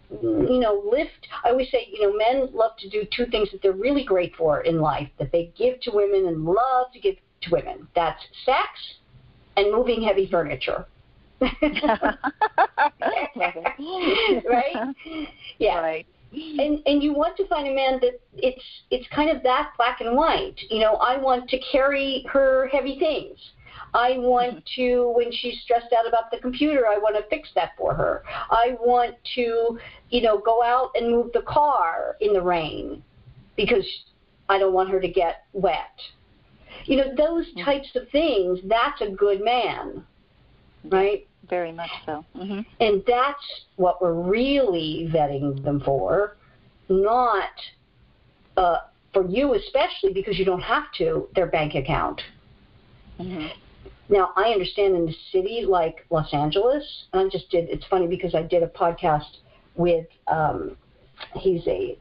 you 0.09 0.59
know, 0.59 0.83
lift. 0.89 1.27
I 1.43 1.49
always 1.49 1.69
say, 1.69 1.87
you 1.91 2.01
know, 2.01 2.17
men 2.17 2.49
love 2.53 2.71
to 2.79 2.89
do 2.89 3.03
two 3.15 3.25
things 3.25 3.51
that 3.51 3.61
they're 3.61 3.73
really 3.73 4.03
great 4.03 4.35
for 4.35 4.61
in 4.61 4.79
life 4.79 5.09
that 5.19 5.31
they 5.31 5.51
give 5.57 5.81
to 5.81 5.91
women 5.91 6.27
and 6.27 6.45
love 6.45 6.91
to 6.93 6.99
give 6.99 7.15
to 7.41 7.51
women. 7.51 7.87
That's 7.95 8.21
sex 8.45 8.67
and 9.57 9.71
moving 9.71 10.01
heavy 10.01 10.29
furniture. 10.29 10.85
right? 14.45 14.95
Yeah. 15.59 15.79
Right. 15.79 16.05
And 16.31 16.81
and 16.85 17.01
you 17.01 17.13
want 17.13 17.37
to 17.37 17.47
find 17.47 17.67
a 17.67 17.73
man 17.73 17.99
that 18.01 18.19
it's 18.35 18.63
it's 18.91 19.07
kind 19.09 19.29
of 19.29 19.43
that 19.43 19.71
black 19.77 20.01
and 20.01 20.15
white. 20.15 20.59
You 20.69 20.79
know, 20.79 20.95
I 20.95 21.17
want 21.17 21.49
to 21.49 21.59
carry 21.71 22.25
her 22.31 22.67
heavy 22.67 22.99
things. 22.99 23.39
I 23.93 24.17
want 24.17 24.57
mm-hmm. 24.57 24.81
to, 24.81 25.13
when 25.15 25.31
she's 25.31 25.61
stressed 25.61 25.93
out 25.97 26.07
about 26.07 26.29
the 26.29 26.39
computer, 26.39 26.85
I 26.87 26.97
want 26.97 27.15
to 27.15 27.23
fix 27.29 27.49
that 27.55 27.71
for 27.77 27.93
her. 27.93 28.23
I 28.51 28.75
want 28.81 29.15
to, 29.35 29.79
you 30.09 30.21
know, 30.21 30.39
go 30.39 30.61
out 30.61 30.91
and 30.95 31.09
move 31.09 31.31
the 31.33 31.43
car 31.43 32.17
in 32.19 32.33
the 32.33 32.41
rain 32.41 33.01
because 33.55 33.85
I 34.49 34.59
don't 34.59 34.73
want 34.73 34.89
her 34.89 34.99
to 34.99 35.07
get 35.07 35.45
wet. 35.53 35.97
You 36.83 36.97
know, 36.97 37.15
those 37.15 37.47
mm-hmm. 37.47 37.63
types 37.63 37.87
of 37.95 38.09
things, 38.09 38.59
that's 38.65 39.01
a 39.01 39.09
good 39.09 39.41
man 39.41 40.05
right? 40.91 41.27
Very 41.49 41.71
much 41.71 41.89
so. 42.05 42.25
Mm-hmm. 42.35 42.61
And 42.79 43.03
that's 43.07 43.63
what 43.77 44.01
we're 44.01 44.13
really 44.13 45.09
vetting 45.13 45.63
them 45.63 45.79
for, 45.79 46.35
not 46.89 47.51
uh, 48.57 48.79
for 49.13 49.25
you 49.27 49.53
especially 49.53 50.13
because 50.13 50.37
you 50.37 50.45
don't 50.45 50.61
have 50.61 50.83
to 50.97 51.27
their 51.35 51.47
bank 51.47 51.75
account. 51.75 52.21
Mm-hmm. 53.19 53.47
Now 54.09 54.31
I 54.35 54.49
understand 54.49 54.95
in 54.95 55.09
a 55.09 55.15
city 55.31 55.65
like 55.67 56.05
Los 56.09 56.33
Angeles, 56.33 57.05
I 57.13 57.27
just 57.29 57.49
did. 57.49 57.69
It's 57.69 57.85
funny 57.85 58.07
because 58.07 58.35
I 58.35 58.43
did 58.43 58.63
a 58.63 58.67
podcast 58.67 59.37
with. 59.75 60.07
Um, 60.27 60.77
he's 61.35 61.65
a 61.67 61.97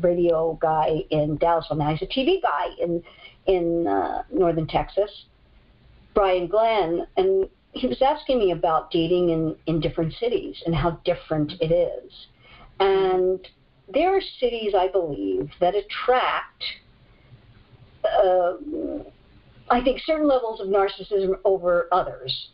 radio 0.00 0.58
guy 0.60 1.04
in 1.10 1.36
Dallas. 1.38 1.66
Well, 1.70 1.78
now 1.78 1.94
he's 1.94 2.02
a 2.02 2.06
TV 2.06 2.42
guy 2.42 2.68
in 2.80 3.02
in 3.46 3.86
uh, 3.86 4.22
northern 4.32 4.66
Texas. 4.66 5.10
Brian 6.14 6.48
Glenn, 6.48 7.06
and 7.16 7.48
he 7.78 7.86
was 7.86 8.02
asking 8.02 8.38
me 8.38 8.50
about 8.50 8.90
dating 8.90 9.30
in, 9.30 9.56
in 9.66 9.80
different 9.80 10.12
cities 10.14 10.62
and 10.66 10.74
how 10.74 11.00
different 11.04 11.52
it 11.60 11.72
is. 11.72 12.12
And 12.80 13.46
there 13.92 14.16
are 14.16 14.20
cities, 14.40 14.74
I 14.76 14.88
believe, 14.88 15.50
that 15.60 15.74
attract, 15.74 16.62
uh, 18.04 18.54
I 19.70 19.82
think, 19.82 20.00
certain 20.04 20.28
levels 20.28 20.60
of 20.60 20.68
narcissism 20.68 21.38
over 21.44 21.88
others. 21.92 22.50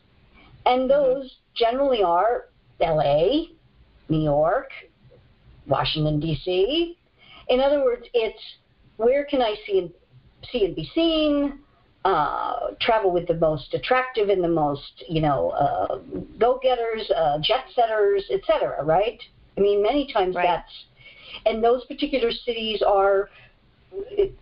And 0.67 0.83
mm-hmm. 0.83 0.89
those 0.89 1.27
mm-hmm. 1.27 1.65
generally 1.65 2.03
are 2.03 2.47
LA, 2.81 3.47
New 4.09 4.23
York, 4.23 4.71
Washington, 5.67 6.21
D.C. 6.21 6.97
In 7.49 7.61
other 7.61 7.83
words, 7.83 8.07
it's 8.13 8.43
where 8.97 9.25
can 9.25 9.43
I 9.43 9.55
see 9.67 9.79
and, 9.79 9.91
see 10.51 10.65
and 10.65 10.77
be 10.77 10.91
seen? 10.95 11.61
Uh, 12.05 12.71
travel 12.81 13.11
with 13.11 13.27
the 13.27 13.35
most 13.35 13.73
attractive 13.73 14.29
and 14.29 14.45
the 14.45 14.49
most, 14.49 15.05
you 15.09 15.23
know, 15.23 15.51
uh, 15.51 15.99
go-getters, 16.39 17.11
uh, 17.17 17.39
jet 17.41 17.65
setters, 17.75 18.25
etc. 18.31 18.85
Right? 18.85 19.21
I 19.57 19.61
mean, 19.61 19.83
many 19.83 20.13
times 20.13 20.35
right. 20.35 20.47
that's, 20.47 20.73
and 21.47 21.63
those 21.63 21.85
particular 21.87 22.31
cities 22.31 22.83
are, 22.87 23.31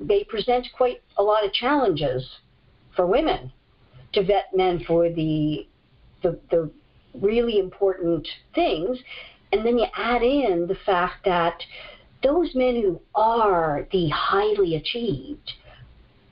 they 0.01 0.25
present 0.25 0.67
quite 0.77 1.03
a 1.19 1.23
lot 1.23 1.45
of 1.45 1.53
challenges 1.53 2.27
for 2.97 3.07
women 3.07 3.53
to 4.15 4.23
vet 4.25 4.55
men 4.55 4.83
for 4.87 5.09
the, 5.09 5.67
the, 6.23 6.39
the 6.51 6.71
really 7.15 7.59
important 7.59 8.27
things, 8.55 8.99
and 9.53 9.65
then 9.65 9.79
you 9.79 9.87
add 9.97 10.23
in 10.23 10.67
the 10.67 10.77
fact 10.87 11.25
that 11.25 11.63
those 12.23 12.55
men 12.55 12.77
who 12.77 13.01
are 13.15 13.87
the 13.93 14.09
highly 14.09 14.77
achieved 14.77 15.53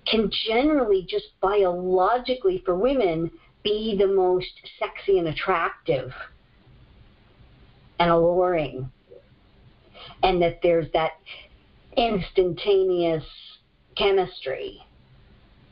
can 0.06 0.30
generally 0.48 1.06
just 1.08 1.26
biologically 1.40 2.62
for 2.64 2.74
women 2.74 3.30
be 3.62 3.96
the 3.98 4.06
most 4.06 4.50
sexy 4.78 5.18
and 5.18 5.28
attractive 5.28 6.12
and 7.98 8.10
alluring. 8.10 8.90
And 10.22 10.40
that 10.42 10.60
there's 10.62 10.90
that 10.92 11.12
instantaneous 11.96 13.24
chemistry, 13.96 14.82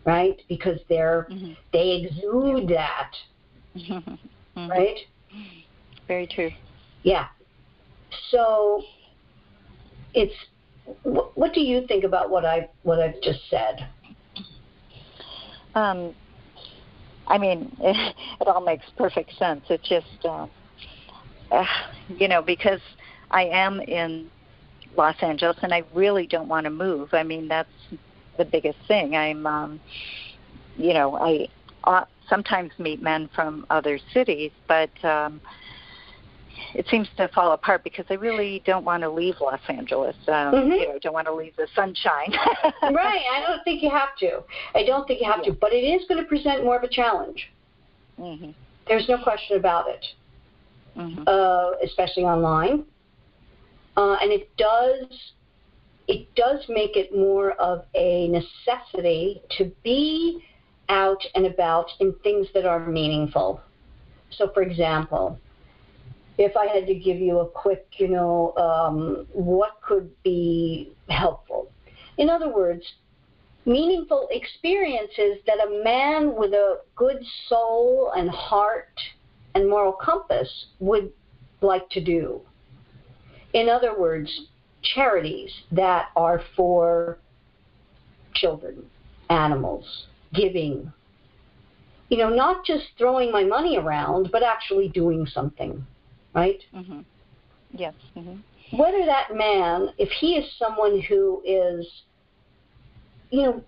right? 0.04 0.40
Because 0.48 0.78
they're 0.88 1.26
mm-hmm. 1.30 1.52
they 1.72 2.02
exude 2.02 2.68
that. 2.68 3.12
Mm-hmm. 3.76 4.68
Right? 4.68 4.98
Very 6.06 6.26
true. 6.26 6.50
Yeah. 7.02 7.26
So 8.30 8.82
it's 10.14 10.34
what 11.02 11.52
do 11.54 11.60
you 11.60 11.86
think 11.86 12.04
about 12.04 12.30
what 12.30 12.44
I 12.44 12.68
what 12.82 12.98
I've 13.00 13.20
just 13.22 13.40
said? 13.50 13.88
Um, 15.78 16.14
I 17.26 17.38
mean, 17.38 17.74
it, 17.80 18.16
it 18.40 18.48
all 18.48 18.64
makes 18.64 18.86
perfect 18.96 19.36
sense. 19.38 19.64
It's 19.68 19.88
just, 19.88 20.24
uh, 20.24 20.46
uh, 21.50 21.64
you 22.08 22.28
know, 22.28 22.42
because 22.42 22.80
I 23.30 23.44
am 23.44 23.80
in 23.80 24.30
Los 24.96 25.16
Angeles 25.20 25.56
and 25.62 25.72
I 25.72 25.84
really 25.94 26.26
don't 26.26 26.48
want 26.48 26.64
to 26.64 26.70
move. 26.70 27.10
I 27.12 27.22
mean, 27.22 27.48
that's 27.48 27.68
the 28.36 28.44
biggest 28.44 28.78
thing. 28.86 29.14
I'm, 29.14 29.46
um, 29.46 29.80
you 30.76 30.94
know, 30.94 31.16
I 31.16 31.48
uh, 31.84 32.04
sometimes 32.28 32.72
meet 32.78 33.02
men 33.02 33.28
from 33.34 33.66
other 33.70 33.98
cities, 34.12 34.52
but 34.66 34.90
um, 35.04 35.40
it 36.74 36.86
seems 36.90 37.08
to 37.16 37.28
fall 37.28 37.52
apart 37.52 37.84
because 37.84 38.04
they 38.08 38.16
really 38.16 38.62
don't 38.64 38.84
want 38.84 39.02
to 39.02 39.10
leave 39.10 39.34
Los 39.40 39.60
Angeles. 39.68 40.16
Um, 40.26 40.34
mm-hmm. 40.34 40.70
You 40.72 40.88
know, 40.88 40.98
don't 41.00 41.12
want 41.12 41.26
to 41.26 41.34
leave 41.34 41.56
the 41.56 41.66
sunshine. 41.74 42.32
right. 42.82 43.22
I 43.32 43.44
don't 43.46 43.62
think 43.64 43.82
you 43.82 43.90
have 43.90 44.16
to. 44.20 44.42
I 44.74 44.84
don't 44.84 45.06
think 45.06 45.20
you 45.20 45.30
have 45.30 45.40
yeah. 45.44 45.52
to, 45.52 45.58
but 45.58 45.72
it 45.72 45.84
is 45.84 46.06
going 46.08 46.22
to 46.22 46.28
present 46.28 46.64
more 46.64 46.76
of 46.76 46.82
a 46.82 46.88
challenge. 46.88 47.50
Mm-hmm. 48.18 48.50
There's 48.86 49.08
no 49.08 49.22
question 49.22 49.56
about 49.56 49.88
it, 49.88 50.04
mm-hmm. 50.96 51.22
uh, 51.26 51.72
especially 51.84 52.24
online. 52.24 52.84
Uh, 53.96 54.16
and 54.22 54.30
it 54.30 54.48
does 54.56 55.32
it 56.06 56.34
does 56.34 56.64
make 56.68 56.96
it 56.96 57.14
more 57.14 57.52
of 57.52 57.84
a 57.94 58.28
necessity 58.28 59.42
to 59.58 59.70
be 59.84 60.42
out 60.88 61.22
and 61.34 61.44
about 61.44 61.90
in 62.00 62.14
things 62.22 62.46
that 62.54 62.64
are 62.64 62.86
meaningful. 62.86 63.60
So, 64.30 64.50
for 64.54 64.62
example, 64.62 65.38
if 66.38 66.56
I 66.56 66.66
had 66.66 66.86
to 66.86 66.94
give 66.94 67.18
you 67.18 67.40
a 67.40 67.46
quick, 67.46 67.86
you 67.98 68.08
know, 68.08 68.54
um, 68.56 69.26
what 69.32 69.80
could 69.82 70.10
be 70.22 70.92
helpful? 71.08 71.70
In 72.16 72.30
other 72.30 72.48
words, 72.48 72.84
meaningful 73.66 74.28
experiences 74.30 75.38
that 75.46 75.58
a 75.58 75.82
man 75.84 76.34
with 76.36 76.52
a 76.52 76.78
good 76.94 77.22
soul 77.48 78.12
and 78.16 78.30
heart 78.30 78.98
and 79.54 79.68
moral 79.68 79.92
compass 79.92 80.66
would 80.78 81.12
like 81.60 81.90
to 81.90 82.02
do. 82.02 82.40
In 83.52 83.68
other 83.68 83.98
words, 83.98 84.30
charities 84.82 85.50
that 85.72 86.10
are 86.14 86.40
for 86.54 87.18
children, 88.34 88.84
animals, 89.28 90.06
giving. 90.32 90.92
You 92.10 92.18
know, 92.18 92.30
not 92.30 92.64
just 92.64 92.84
throwing 92.96 93.32
my 93.32 93.42
money 93.42 93.76
around, 93.76 94.30
but 94.30 94.42
actually 94.42 94.88
doing 94.88 95.26
something, 95.26 95.84
right? 96.38 96.62
Mm-hmm. 96.74 97.00
Yes. 97.72 97.94
Mm-hmm. 98.16 98.76
Whether 98.76 99.04
that 99.06 99.34
man, 99.34 99.90
if 99.98 100.10
he 100.10 100.36
is 100.36 100.46
someone 100.58 101.00
who 101.00 101.42
is, 101.44 101.86
you 103.30 103.42
know, 103.42 103.64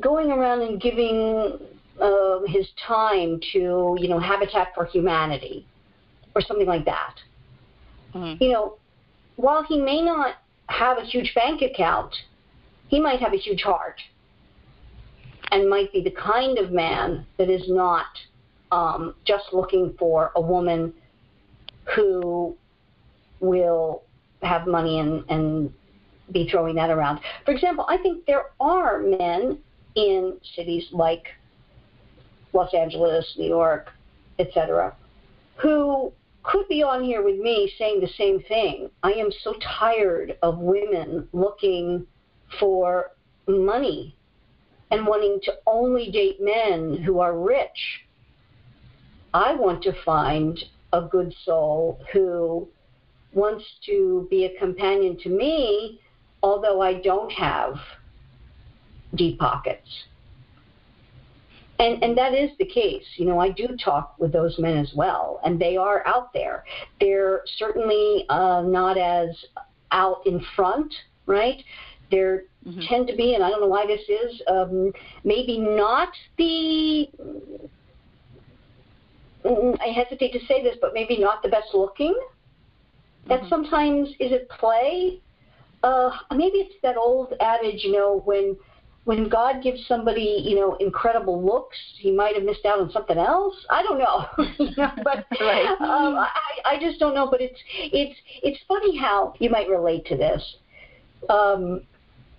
going 0.00 0.30
around 0.30 0.62
and 0.62 0.80
giving 0.80 1.58
uh, 2.00 2.40
his 2.46 2.66
time 2.86 3.40
to, 3.52 3.96
you 3.98 4.08
know, 4.08 4.18
Habitat 4.18 4.68
for 4.74 4.86
Humanity 4.86 5.66
or 6.34 6.40
something 6.42 6.66
like 6.66 6.84
that, 6.86 7.14
mm-hmm. 8.14 8.42
you 8.42 8.52
know, 8.52 8.78
while 9.36 9.62
he 9.62 9.78
may 9.78 10.02
not 10.02 10.36
have 10.66 10.98
a 10.98 11.04
huge 11.04 11.32
bank 11.34 11.62
account, 11.62 12.14
he 12.88 13.00
might 13.00 13.20
have 13.20 13.32
a 13.32 13.36
huge 13.36 13.62
heart 13.62 14.00
and 15.52 15.68
might 15.68 15.92
be 15.92 16.02
the 16.02 16.12
kind 16.12 16.58
of 16.58 16.70
man 16.70 17.26
that 17.38 17.50
is 17.50 17.64
not 17.68 18.06
um, 18.72 19.14
just 19.26 19.44
looking 19.52 19.94
for 19.98 20.32
a 20.36 20.40
woman 20.40 20.92
who 21.94 22.56
will 23.40 24.02
have 24.42 24.66
money 24.66 24.98
and, 24.98 25.24
and 25.28 25.72
be 26.32 26.48
throwing 26.48 26.74
that 26.76 26.90
around. 26.90 27.20
For 27.44 27.52
example, 27.52 27.84
I 27.88 27.96
think 27.98 28.26
there 28.26 28.46
are 28.60 29.00
men 29.00 29.58
in 29.94 30.38
cities 30.54 30.86
like 30.92 31.26
Los 32.52 32.72
Angeles, 32.74 33.34
New 33.38 33.48
York, 33.48 33.90
etc., 34.38 34.94
who 35.56 36.12
could 36.42 36.66
be 36.68 36.82
on 36.82 37.04
here 37.04 37.22
with 37.22 37.38
me 37.38 37.70
saying 37.78 38.00
the 38.00 38.08
same 38.08 38.40
thing. 38.40 38.90
I 39.02 39.12
am 39.12 39.30
so 39.42 39.54
tired 39.78 40.38
of 40.42 40.58
women 40.58 41.28
looking 41.32 42.06
for 42.58 43.10
money 43.46 44.16
and 44.90 45.06
wanting 45.06 45.38
to 45.42 45.52
only 45.66 46.10
date 46.10 46.38
men 46.40 47.02
who 47.02 47.20
are 47.20 47.38
rich. 47.38 48.04
I 49.32 49.54
want 49.54 49.82
to 49.84 49.92
find 50.04 50.58
a 50.92 51.02
good 51.02 51.34
soul 51.44 52.00
who 52.12 52.68
wants 53.32 53.64
to 53.86 54.26
be 54.30 54.44
a 54.44 54.58
companion 54.58 55.16
to 55.22 55.28
me, 55.28 56.00
although 56.42 56.80
I 56.80 56.94
don't 56.94 57.30
have 57.32 57.74
deep 59.14 59.38
pockets. 59.38 59.88
And 61.78 62.02
and 62.02 62.16
that 62.18 62.34
is 62.34 62.50
the 62.58 62.66
case. 62.66 63.06
You 63.16 63.24
know 63.24 63.38
i 63.38 63.50
do 63.50 63.68
talk 63.82 64.14
with 64.18 64.32
those 64.32 64.58
men 64.58 64.76
as 64.76 64.92
well 64.94 65.40
and 65.44 65.58
they 65.58 65.76
are 65.76 66.06
out 66.06 66.32
there. 66.32 66.64
They're 67.00 67.42
certainly 67.56 68.26
uh, 68.28 68.62
not 68.66 68.98
as 68.98 69.30
out 69.90 70.26
in 70.26 70.44
front 70.54 70.92
right? 71.30 71.62
There 72.10 72.44
mm-hmm. 72.66 72.80
tend 72.88 73.06
to 73.06 73.16
be 73.16 73.34
and 73.34 73.44
i 73.44 73.48
don't 73.48 73.60
know 73.60 73.68
why 73.68 73.86
this 73.86 74.00
is 74.08 74.42
um, 74.48 74.92
maybe 75.24 75.58
not 75.58 76.08
the 76.36 77.08
i 79.44 79.88
hesitate 79.94 80.32
to 80.32 80.40
say 80.46 80.62
this 80.62 80.76
but 80.80 80.92
maybe 80.94 81.18
not 81.18 81.42
the 81.42 81.48
best 81.48 81.68
looking 81.74 82.14
that 83.28 83.40
mm-hmm. 83.40 83.48
sometimes 83.48 84.08
is 84.18 84.32
at 84.32 84.48
play 84.48 85.20
uh, 85.82 86.10
maybe 86.32 86.58
it's 86.58 86.74
that 86.82 86.96
old 86.96 87.32
adage 87.40 87.82
you 87.84 87.92
know 87.92 88.22
when 88.24 88.56
when 89.04 89.28
God 89.28 89.62
gives 89.62 89.86
somebody, 89.86 90.42
you 90.44 90.54
know, 90.54 90.76
incredible 90.76 91.44
looks, 91.44 91.76
he 91.98 92.12
might 92.12 92.34
have 92.34 92.44
missed 92.44 92.66
out 92.66 92.80
on 92.80 92.90
something 92.90 93.16
else. 93.16 93.54
I 93.70 93.82
don't 93.82 93.98
know, 93.98 94.26
but 95.02 95.26
right. 95.40 95.66
um, 95.80 96.16
I, 96.16 96.28
I 96.64 96.78
just 96.80 97.00
don't 97.00 97.14
know. 97.14 97.28
But 97.30 97.40
it's 97.40 97.58
it's 97.74 98.18
it's 98.42 98.60
funny 98.68 98.96
how 98.96 99.34
you 99.38 99.50
might 99.50 99.68
relate 99.68 100.04
to 100.06 100.16
this. 100.16 100.56
Um, 101.28 101.82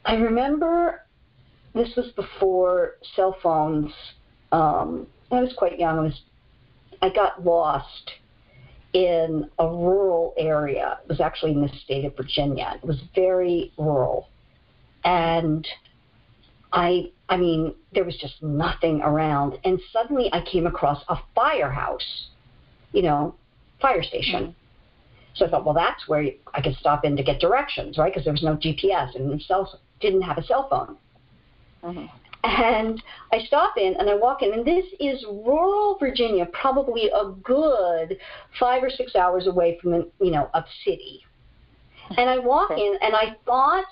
I 0.06 0.16
remember 0.16 1.06
this 1.74 1.90
was 1.98 2.12
before 2.16 2.98
cell 3.16 3.36
phones. 3.42 3.92
Um, 4.52 5.08
I 5.32 5.42
was 5.42 5.54
quite 5.58 5.80
young. 5.80 6.00
I 6.00 6.02
was 6.04 6.22
I 7.02 7.10
got 7.10 7.44
lost 7.44 8.12
in 8.94 9.50
a 9.58 9.68
rural 9.68 10.34
area. 10.38 11.00
It 11.04 11.10
was 11.10 11.22
actually 11.22 11.54
in 11.54 11.62
the 11.62 11.72
state 11.84 12.06
of 12.06 12.16
Virginia. 12.16 12.74
It 12.82 12.86
was 12.86 13.02
very 13.16 13.72
rural, 13.78 14.30
and 15.04 15.68
I 16.74 17.12
I 17.32 17.38
mean, 17.38 17.74
there 17.94 18.04
was 18.04 18.18
just 18.18 18.44
nothing 18.44 19.02
around. 19.02 19.58
And 19.64 19.80
suddenly 19.94 20.30
I 20.34 20.42
came 20.42 20.68
across 20.68 21.02
a 21.08 21.16
firehouse, 21.34 22.28
you 22.92 23.02
know, 23.02 23.36
fire 23.80 24.04
station. 24.04 24.44
Mm-hmm. 24.44 24.52
So 25.36 25.46
I 25.46 25.50
thought, 25.50 25.64
well, 25.64 25.74
that's 25.74 26.10
where 26.10 26.26
I 26.54 26.62
could 26.62 26.76
stop 26.76 27.06
in 27.06 27.16
to 27.16 27.24
get 27.24 27.40
directions, 27.40 27.98
right? 27.98 28.12
Because 28.12 28.26
there 28.26 28.34
was 28.34 28.44
no 28.44 28.58
GPS 28.58 29.16
and 29.16 29.42
cell, 29.44 29.80
didn't 30.02 30.24
have 30.24 30.38
a 30.38 30.44
cell 30.44 30.68
phone. 30.70 30.98
Mm-hmm. 31.84 32.06
And 32.44 33.02
I 33.32 33.40
stop 33.46 33.78
in 33.78 33.96
and 34.00 34.10
I 34.10 34.16
walk 34.16 34.42
in, 34.42 34.54
and 34.54 34.66
this 34.66 34.86
is 35.00 35.24
rural 35.30 35.98
Virginia, 36.00 36.48
probably 36.54 37.10
a 37.10 37.32
good 37.44 38.18
five 38.60 38.84
or 38.84 38.90
six 38.90 39.16
hours 39.16 39.48
away 39.48 39.78
from, 39.82 40.12
you 40.20 40.32
know, 40.32 40.50
a 40.54 40.64
city. 40.84 41.24
And 42.18 42.30
I 42.30 42.40
walk 42.40 42.72
in, 42.72 42.98
and 43.02 43.16
I 43.16 43.36
thought 43.46 43.86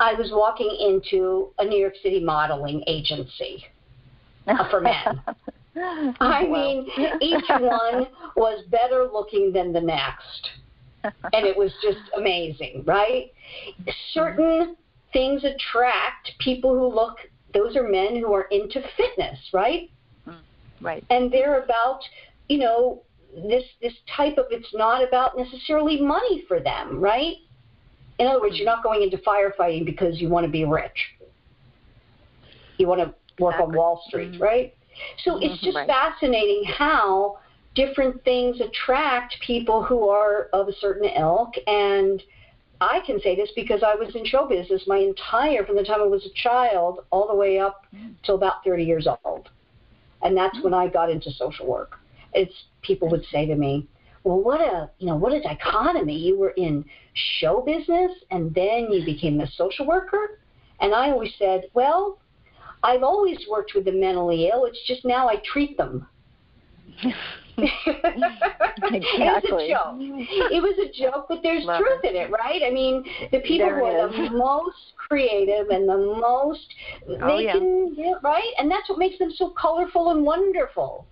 I 0.00 0.14
was 0.14 0.30
walking 0.32 0.76
into 0.80 1.50
a 1.58 1.64
New 1.64 1.78
York 1.78 1.94
City 2.02 2.22
modeling 2.22 2.82
agency 2.86 3.64
for 4.70 4.80
men. 4.80 5.20
I 6.20 6.46
mean, 6.46 6.88
each 7.20 7.48
one 7.48 8.06
was 8.36 8.64
better 8.70 9.08
looking 9.12 9.52
than 9.52 9.72
the 9.72 9.80
next. 9.80 10.50
And 11.04 11.46
it 11.46 11.56
was 11.56 11.72
just 11.82 11.98
amazing, 12.16 12.84
right? 12.86 13.32
Mm-hmm. 13.80 13.90
Certain 14.12 14.76
things 15.12 15.44
attract 15.44 16.32
people 16.40 16.74
who 16.78 16.94
look, 16.94 17.18
those 17.54 17.76
are 17.76 17.88
men 17.88 18.16
who 18.16 18.32
are 18.32 18.46
into 18.50 18.82
fitness, 18.96 19.38
right? 19.52 19.90
Mm, 20.26 20.36
right. 20.80 21.04
And 21.10 21.32
they're 21.32 21.62
about, 21.62 22.00
you 22.48 22.58
know, 22.58 23.02
this 23.34 23.64
this 23.80 23.94
type 24.16 24.38
of 24.38 24.46
it's 24.50 24.72
not 24.74 25.06
about 25.06 25.36
necessarily 25.36 26.00
money 26.00 26.44
for 26.46 26.60
them, 26.60 27.00
right? 27.00 27.36
In 28.18 28.26
other 28.26 28.40
words, 28.40 28.56
you're 28.56 28.66
not 28.66 28.82
going 28.82 29.02
into 29.02 29.18
firefighting 29.18 29.84
because 29.84 30.20
you 30.20 30.28
want 30.28 30.44
to 30.46 30.50
be 30.50 30.64
rich. 30.64 31.16
You 32.78 32.86
want 32.86 33.00
to 33.00 33.14
work 33.42 33.54
exactly. 33.54 33.72
on 33.72 33.76
Wall 33.76 34.04
Street, 34.06 34.32
mm-hmm. 34.32 34.42
right? 34.42 34.74
So 35.24 35.32
mm-hmm. 35.32 35.44
it's 35.44 35.60
just 35.62 35.76
right. 35.76 35.86
fascinating 35.86 36.64
how 36.64 37.38
different 37.74 38.22
things 38.24 38.60
attract 38.60 39.36
people 39.44 39.82
who 39.82 40.08
are 40.08 40.48
of 40.52 40.68
a 40.68 40.72
certain 40.74 41.10
ilk. 41.16 41.54
And 41.66 42.22
I 42.84 43.00
can 43.06 43.20
say 43.20 43.34
this 43.34 43.50
because 43.56 43.82
I 43.82 43.94
was 43.94 44.14
in 44.14 44.26
show 44.26 44.46
business 44.46 44.82
my 44.86 44.98
entire, 44.98 45.64
from 45.64 45.76
the 45.76 45.84
time 45.84 46.00
I 46.00 46.06
was 46.06 46.26
a 46.26 46.42
child 46.42 47.00
all 47.10 47.26
the 47.26 47.34
way 47.34 47.58
up 47.58 47.86
till 48.24 48.34
about 48.34 48.64
30 48.64 48.84
years 48.84 49.08
old. 49.24 49.48
And 50.22 50.36
that's 50.36 50.62
when 50.62 50.74
I 50.74 50.88
got 50.88 51.10
into 51.10 51.30
social 51.30 51.66
work. 51.66 51.98
It's 52.34 52.54
people 52.82 53.08
would 53.10 53.24
say 53.30 53.46
to 53.46 53.54
me, 53.54 53.88
well, 54.22 54.40
what 54.40 54.60
a 54.60 54.90
you 54.98 55.06
know 55.06 55.16
what 55.16 55.32
a 55.32 55.40
dichotomy. 55.40 56.16
You 56.16 56.38
were 56.38 56.50
in 56.50 56.84
show 57.38 57.60
business 57.60 58.12
and 58.30 58.54
then 58.54 58.90
you 58.90 59.04
became 59.04 59.40
a 59.40 59.50
social 59.52 59.86
worker. 59.86 60.38
And 60.80 60.94
I 60.94 61.10
always 61.10 61.32
said, 61.38 61.64
well, 61.74 62.18
I've 62.82 63.02
always 63.02 63.38
worked 63.48 63.72
with 63.74 63.84
the 63.84 63.92
mentally 63.92 64.50
ill. 64.52 64.64
It's 64.66 64.82
just 64.86 65.04
now 65.04 65.28
I 65.28 65.36
treat 65.44 65.76
them. 65.76 66.06
exactly. 68.92 69.00
it 69.14 69.22
was 69.22 69.38
a 69.62 69.68
joke. 69.68 69.96
It 70.50 70.62
was 70.62 70.78
a 70.78 70.92
joke, 70.92 71.26
but 71.28 71.40
there's 71.42 71.64
Love 71.64 71.80
truth 71.80 72.00
it. 72.04 72.14
in 72.14 72.16
it, 72.16 72.30
right? 72.30 72.62
I 72.66 72.70
mean, 72.70 73.04
the 73.30 73.40
people 73.40 73.66
There 73.68 73.78
who 73.78 73.84
are 73.84 74.08
is. 74.08 74.16
the 74.30 74.36
most 74.36 74.76
creative 74.96 75.68
and 75.70 75.88
the 75.88 75.96
most 75.96 76.66
Oh, 77.20 77.36
they 77.36 77.44
yeah. 77.44 77.52
can 77.52 77.94
yeah, 77.96 78.14
right, 78.22 78.52
and 78.58 78.70
that's 78.70 78.88
what 78.88 78.98
makes 78.98 79.18
them 79.18 79.30
so 79.36 79.50
colorful 79.50 80.10
and 80.10 80.24
wonderful, 80.24 81.06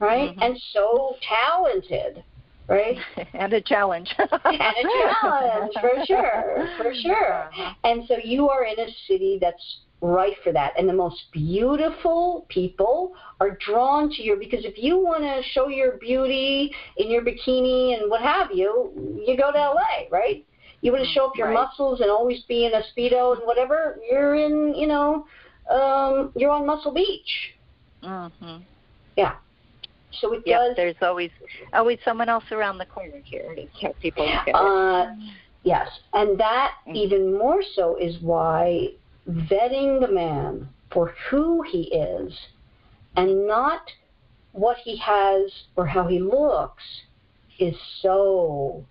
right? 0.00 0.30
Mhm. 0.36 0.42
And 0.42 0.60
so 0.72 1.16
talented, 1.28 2.24
right? 2.68 2.96
and 3.34 3.52
a 3.52 3.60
challenge. 3.60 4.12
and 4.18 4.28
a 4.30 5.14
challenge 5.20 5.72
for 5.80 6.04
sure, 6.06 6.68
for 6.76 6.92
sure. 6.94 7.34
Uh-huh. 7.44 7.74
And 7.84 8.06
so 8.08 8.16
you 8.24 8.48
are 8.48 8.64
in 8.64 8.78
a 8.80 8.88
city 9.06 9.38
that's 9.40 9.80
right 10.06 10.34
for 10.44 10.52
that, 10.52 10.72
and 10.78 10.88
the 10.88 10.92
most 10.92 11.20
beautiful 11.32 12.46
people 12.48 13.12
are 13.40 13.58
drawn 13.66 14.08
to 14.10 14.22
your 14.22 14.36
because 14.36 14.64
if 14.64 14.74
you 14.78 14.98
want 14.98 15.22
to 15.22 15.42
show 15.50 15.68
your 15.68 15.98
beauty 15.98 16.72
in 16.98 17.10
your 17.10 17.22
bikini 17.22 17.98
and 18.00 18.10
what 18.10 18.20
have 18.22 18.50
you, 18.52 18.92
you 19.26 19.36
go 19.36 19.52
to 19.52 19.58
LA, 19.58 20.06
right? 20.10 20.44
You 20.82 20.92
want 20.92 21.04
to 21.04 21.10
show 21.10 21.26
up 21.26 21.36
your 21.36 21.48
Right. 21.48 21.54
muscles 21.54 22.00
and 22.00 22.10
always 22.10 22.42
be 22.44 22.66
in 22.66 22.72
a 22.74 22.82
speedo 22.92 23.36
and 23.36 23.46
whatever. 23.46 23.98
You're 24.10 24.34
in, 24.36 24.74
you 24.74 24.86
know, 24.86 25.24
um, 25.70 26.32
you're 26.36 26.50
on 26.50 26.66
Muscle 26.66 26.92
Beach. 26.92 27.54
hmm 28.02 28.58
Yeah. 29.16 29.34
So 30.20 30.32
it 30.34 30.42
Yep, 30.46 30.60
does 30.60 30.76
there's 30.76 30.96
always 31.02 31.30
always 31.72 31.98
someone 32.04 32.28
else 32.28 32.44
around 32.52 32.78
the 32.78 32.86
corner 32.86 33.20
here 33.24 33.54
to 33.54 33.66
help 33.80 33.98
people 34.00 34.28
at 34.28 34.46
it. 34.48 34.54
Uh, 34.54 35.06
yes, 35.64 35.88
and 36.12 36.38
that 36.38 36.72
Mm. 36.88 36.96
even 36.96 37.36
more 37.36 37.62
so 37.74 37.96
is 37.96 38.20
why 38.22 38.90
vetting 39.28 40.00
the 40.00 40.12
man 40.12 40.68
for 40.92 41.14
who 41.30 41.62
he 41.62 41.94
is 41.94 42.32
and 43.16 43.46
not 43.46 43.90
what 44.52 44.76
he 44.78 44.96
has 44.96 45.52
or 45.76 45.86
how 45.86 46.06
he 46.06 46.18
looks 46.18 46.82
is 47.58 47.74
so 48.00 48.84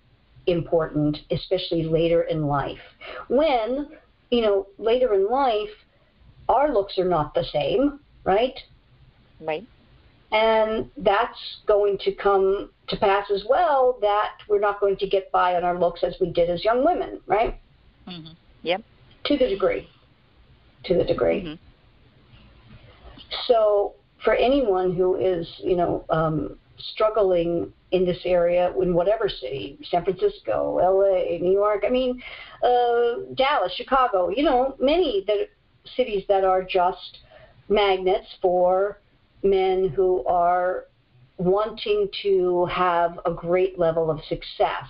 important, 0.47 1.17
especially 1.31 1.83
later 1.83 2.23
in 2.23 2.45
life. 2.45 2.79
When, 3.27 3.89
you 4.29 4.41
know, 4.41 4.67
later 4.77 5.13
in 5.13 5.29
life, 5.29 5.69
our 6.49 6.71
looks 6.73 6.97
are 6.97 7.07
not 7.07 7.33
the 7.33 7.43
same, 7.51 7.99
right? 8.23 8.57
Right. 9.39 9.67
And 10.31 10.89
that's 10.97 11.59
going 11.65 11.97
to 11.99 12.11
come 12.11 12.69
to 12.87 12.97
pass 12.97 13.31
as 13.33 13.43
well 13.47 13.97
that 14.01 14.33
we're 14.49 14.59
not 14.59 14.79
going 14.79 14.97
to 14.97 15.07
get 15.07 15.31
by 15.31 15.55
on 15.55 15.63
our 15.63 15.79
looks 15.79 16.03
as 16.03 16.15
we 16.19 16.31
did 16.31 16.49
as 16.49 16.63
young 16.63 16.85
women, 16.85 17.21
right? 17.25 17.59
hmm 18.07 18.29
Yep. 18.63 18.81
To 19.25 19.37
the 19.37 19.47
degree. 19.47 19.87
To 20.87 20.93
the 20.95 21.03
degree. 21.03 21.41
Mhm. 21.41 21.59
So 23.47 23.93
for 24.23 24.33
anyone 24.33 24.95
who 24.95 25.15
is, 25.15 25.47
you 25.59 25.75
know, 25.75 26.05
um, 26.09 26.57
struggling 26.77 27.71
in 27.91 28.05
this 28.05 28.19
area 28.25 28.73
in 28.81 28.93
whatever 28.93 29.29
city, 29.29 29.77
San 29.89 30.03
Francisco, 30.03 30.77
LA, 30.79 31.37
New 31.39 31.51
York, 31.51 31.83
I 31.85 31.89
mean, 31.89 32.21
uh, 32.63 33.33
Dallas, 33.35 33.73
Chicago, 33.73 34.29
you 34.29 34.43
know, 34.43 34.75
many 34.79 35.23
that 35.27 35.49
cities 35.95 36.23
that 36.27 36.43
are 36.43 36.63
just 36.63 37.19
magnets 37.69 38.27
for 38.41 38.99
men 39.43 39.89
who 39.89 40.25
are 40.25 40.85
wanting 41.37 42.09
to 42.23 42.65
have 42.65 43.19
a 43.25 43.31
great 43.31 43.77
level 43.77 44.09
of 44.09 44.19
success. 44.25 44.89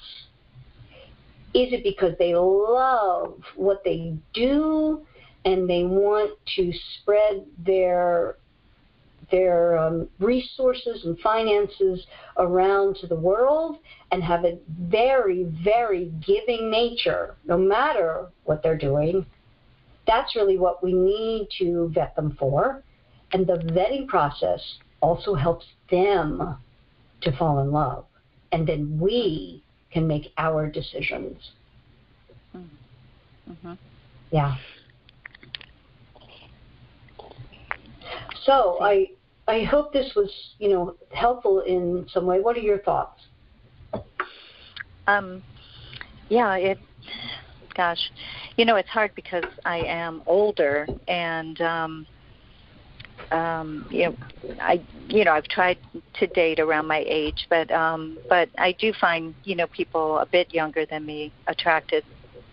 Is 1.54 1.72
it 1.74 1.84
because 1.84 2.14
they 2.20 2.36
love 2.36 3.39
what 3.56 3.84
they 3.84 4.16
do 4.34 5.06
and 5.46 5.70
they 5.70 5.84
want 5.84 6.32
to 6.56 6.74
spread 7.00 7.46
their 7.66 8.38
their 9.32 9.78
um, 9.78 10.08
resources 10.20 11.04
and 11.06 11.20
finances 11.20 12.06
around 12.38 12.96
to 12.98 13.08
the 13.08 13.16
world 13.16 13.78
and 14.12 14.24
have 14.24 14.46
a 14.46 14.60
very, 14.70 15.46
very 15.64 16.12
giving 16.26 16.70
nature, 16.70 17.36
no 17.46 17.58
matter 17.58 18.28
what 18.43 18.62
they're 18.62 18.78
doing. 18.78 19.26
That's 20.06 20.36
really 20.36 20.60
what 20.60 20.84
we 20.84 20.93
need 20.93 21.48
to 21.58 21.89
vet 21.93 22.16
them 22.16 22.36
for. 22.39 22.84
And 23.34 23.48
the 23.48 23.58
vetting 23.58 24.08
process 24.08 24.62
also 25.02 25.34
helps 25.34 25.66
them 25.89 26.58
to 27.22 27.38
fall 27.38 27.60
in 27.62 27.72
love. 27.72 28.06
And 28.52 28.68
then 28.68 29.00
we 29.00 29.64
can 29.91 30.08
make 30.08 30.32
our 30.38 30.70
decisions. 30.70 31.52
hmm 32.54 33.74
Yeah. 34.30 34.56
So 38.46 38.78
I 38.82 39.08
I 39.48 39.64
hope 39.64 39.91
this 39.91 40.14
was 40.16 40.32
you 40.60 40.70
know 40.70 40.96
helpful 41.14 41.62
in 41.62 42.06
some 42.12 42.26
way. 42.26 42.39
What 42.39 42.56
are 42.56 42.62
your 42.62 42.80
thoughts? 42.80 43.22
Um, 45.08 45.43
yeah, 46.30 46.56
it. 46.56 46.80
Gosh, 47.76 48.12
you 48.56 48.66
know 48.66 48.76
it's 48.78 48.89
hard 48.89 49.12
because 49.16 49.43
I 49.66 49.80
am 49.80 50.22
older, 50.28 50.88
and 51.08 51.60
um, 51.60 52.08
um, 53.32 53.86
you 53.89 54.06
know, 54.06 54.16
I 54.62 54.82
you 55.10 55.26
know 55.26 55.32
I've 55.34 55.48
tried 55.48 55.78
to 56.20 56.28
date 56.28 56.60
around 56.60 56.88
my 56.88 57.04
age, 57.06 57.48
but 57.50 57.70
um, 57.72 58.18
but 58.30 58.50
I 58.58 58.74
do 58.74 58.93
find 58.93 59.36
you 59.43 59.56
know 59.56 59.68
people 59.68 60.20
a 60.20 60.26
bit 60.26 60.54
younger 60.54 60.86
than 60.86 61.06
me 61.06 61.34
attracted 61.48 62.04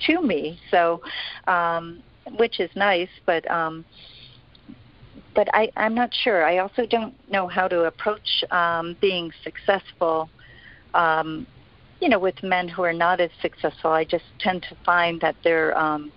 to 0.06 0.22
me. 0.22 0.58
So, 0.70 1.00
um, 1.46 2.02
which 2.38 2.58
is 2.58 2.70
nice, 2.74 3.10
but 3.26 3.48
um, 3.50 3.84
but 5.34 5.48
I 5.52 5.70
I'm 5.76 5.94
not 5.94 6.10
sure. 6.14 6.44
I 6.44 6.58
also 6.58 6.86
don't 6.86 7.14
know 7.30 7.48
how 7.48 7.68
to 7.68 7.84
approach 7.84 8.44
um, 8.50 8.96
being 9.00 9.32
successful. 9.42 10.28
Um, 10.94 11.46
you 12.00 12.08
know, 12.08 12.18
with 12.18 12.42
men 12.42 12.68
who 12.68 12.82
are 12.82 12.92
not 12.92 13.20
as 13.20 13.30
successful, 13.40 13.92
I 13.92 14.04
just 14.04 14.24
tend 14.40 14.62
to 14.68 14.76
find 14.84 15.20
that 15.20 15.36
they're, 15.44 15.76
um, 15.78 16.10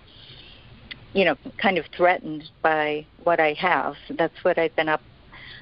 you 1.12 1.24
know, 1.24 1.36
kind 1.58 1.78
of 1.78 1.84
threatened 1.96 2.50
by 2.60 3.06
what 3.22 3.38
I 3.38 3.52
have. 3.52 3.94
That's 4.18 4.34
what 4.42 4.58
I've 4.58 4.74
been 4.74 4.88
up 4.88 5.00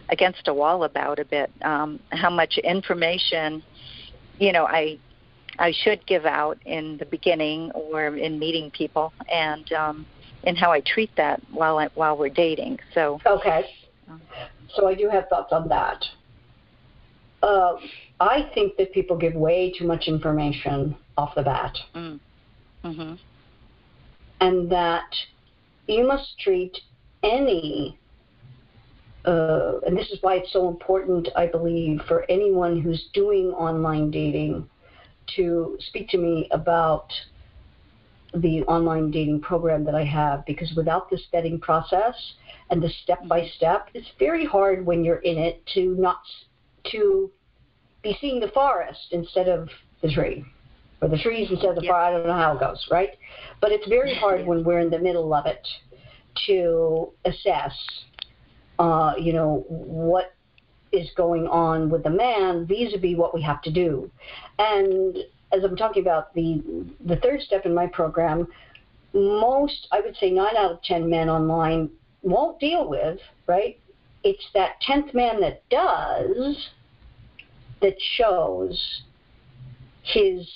against 0.08 0.48
a 0.48 0.54
wall 0.54 0.84
about 0.84 1.18
a 1.18 1.26
bit. 1.26 1.50
Um, 1.62 2.00
how 2.10 2.30
much 2.30 2.56
information, 2.58 3.62
you 4.38 4.52
know, 4.52 4.66
I 4.66 4.98
I 5.58 5.72
should 5.72 6.04
give 6.06 6.26
out 6.26 6.58
in 6.64 6.96
the 6.96 7.04
beginning 7.06 7.70
or 7.72 8.16
in 8.16 8.38
meeting 8.38 8.70
people, 8.70 9.12
and 9.30 9.70
um, 9.72 10.06
and 10.46 10.56
how 10.56 10.72
I 10.72 10.80
treat 10.80 11.10
that 11.16 11.40
while 11.50 11.78
I, 11.78 11.88
while 11.94 12.16
we're 12.16 12.28
dating. 12.28 12.78
So 12.94 13.20
Okay. 13.26 13.66
So 14.74 14.88
I 14.88 14.94
do 14.94 15.08
have 15.08 15.28
thoughts 15.28 15.52
on 15.52 15.68
that. 15.68 16.04
Uh, 17.42 17.76
I 18.20 18.50
think 18.54 18.76
that 18.78 18.92
people 18.92 19.16
give 19.16 19.34
way 19.34 19.72
too 19.76 19.86
much 19.86 20.08
information 20.08 20.96
off 21.16 21.34
the 21.34 21.42
bat, 21.42 21.76
mm, 21.94 22.18
hmm 22.82 23.14
and 24.40 24.70
that 24.70 25.04
you 25.86 26.06
must 26.06 26.38
treat 26.40 26.76
any. 27.22 27.98
Uh, 29.24 29.78
and 29.86 29.96
this 29.96 30.10
is 30.10 30.18
why 30.20 30.34
it's 30.34 30.52
so 30.52 30.68
important, 30.68 31.28
I 31.36 31.46
believe, 31.46 32.00
for 32.06 32.26
anyone 32.28 32.80
who's 32.80 33.08
doing 33.14 33.48
online 33.52 34.10
dating 34.10 34.68
to 35.36 35.78
speak 35.80 36.08
to 36.10 36.18
me 36.18 36.48
about 36.50 37.06
the 38.34 38.62
online 38.64 39.10
dating 39.10 39.40
program 39.40 39.84
that 39.84 39.94
I 39.94 40.04
have 40.04 40.44
because 40.46 40.72
without 40.76 41.08
this 41.10 41.22
vetting 41.32 41.60
process 41.60 42.14
and 42.70 42.82
the 42.82 42.90
step 43.02 43.26
by 43.28 43.46
step, 43.56 43.88
it's 43.94 44.08
very 44.18 44.44
hard 44.44 44.84
when 44.84 45.04
you're 45.04 45.18
in 45.18 45.38
it 45.38 45.64
to 45.74 45.94
not 45.96 46.20
to 46.90 47.30
be 48.02 48.16
seeing 48.20 48.40
the 48.40 48.48
forest 48.48 49.08
instead 49.12 49.48
of 49.48 49.68
the 50.02 50.12
tree 50.12 50.44
or 51.00 51.08
the 51.08 51.18
trees 51.18 51.48
instead 51.50 51.70
of 51.70 51.76
the 51.76 51.82
Yep. 51.82 51.90
forest. 51.90 52.06
I 52.06 52.10
don't 52.12 52.26
know 52.26 52.32
how 52.32 52.56
it 52.56 52.60
goes, 52.60 52.86
right? 52.90 53.10
But 53.60 53.72
it's 53.72 53.86
very 53.88 54.14
hard 54.14 54.46
when 54.46 54.64
we're 54.64 54.80
in 54.80 54.90
the 54.90 54.98
middle 54.98 55.32
of 55.32 55.46
it 55.46 55.66
to 56.46 57.10
assess, 57.24 57.72
uh, 58.78 59.14
you 59.18 59.32
know, 59.32 59.64
what 59.68 60.34
is 60.92 61.10
going 61.16 61.46
on 61.48 61.90
with 61.90 62.02
the 62.04 62.10
man 62.10 62.66
vis-a-vis 62.66 63.16
what 63.16 63.34
we 63.34 63.42
have 63.42 63.62
to 63.62 63.70
do. 63.70 64.10
And 64.58 65.16
as 65.54 65.64
I'm 65.64 65.76
talking 65.76 66.02
about 66.02 66.34
the 66.34 66.62
the 67.04 67.16
third 67.16 67.40
step 67.40 67.66
in 67.66 67.74
my 67.74 67.86
program, 67.86 68.48
most 69.12 69.88
I 69.92 70.00
would 70.00 70.16
say 70.16 70.30
nine 70.30 70.56
out 70.56 70.72
of 70.72 70.82
ten 70.82 71.08
men 71.08 71.28
online 71.28 71.90
won't 72.22 72.58
deal 72.58 72.88
with, 72.88 73.18
right? 73.46 73.78
It's 74.22 74.46
that 74.54 74.80
tenth 74.80 75.14
man 75.14 75.40
that 75.40 75.68
does 75.68 76.70
that 77.80 77.96
shows 78.16 79.02
his 80.02 80.48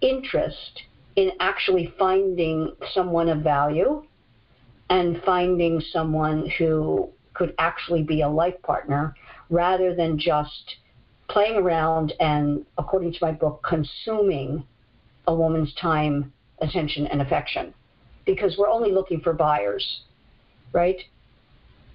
interest 0.00 0.82
in 1.16 1.32
actually 1.40 1.92
finding 1.98 2.72
someone 2.92 3.28
of 3.28 3.38
value 3.38 4.04
and 4.90 5.22
finding 5.24 5.80
someone 5.92 6.48
who 6.58 7.10
could 7.34 7.54
actually 7.58 8.02
be 8.02 8.22
a 8.22 8.28
life 8.28 8.60
partner 8.62 9.14
rather 9.50 9.94
than 9.94 10.18
just 10.18 10.76
playing 11.28 11.56
around 11.56 12.12
and, 12.20 12.64
according 12.78 13.12
to 13.12 13.18
my 13.20 13.32
book, 13.32 13.62
consuming 13.68 14.64
a 15.26 15.34
woman's 15.34 15.74
time, 15.74 16.32
attention, 16.60 17.06
and 17.06 17.20
affection. 17.20 17.74
Because 18.24 18.56
we're 18.58 18.68
only 18.70 18.92
looking 18.92 19.20
for 19.20 19.32
buyers, 19.32 20.02
right? 20.72 20.98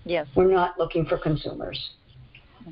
yes, 0.06 0.28
We're 0.36 0.52
not 0.52 0.78
looking 0.78 1.06
for 1.06 1.18
consumers. 1.18 1.92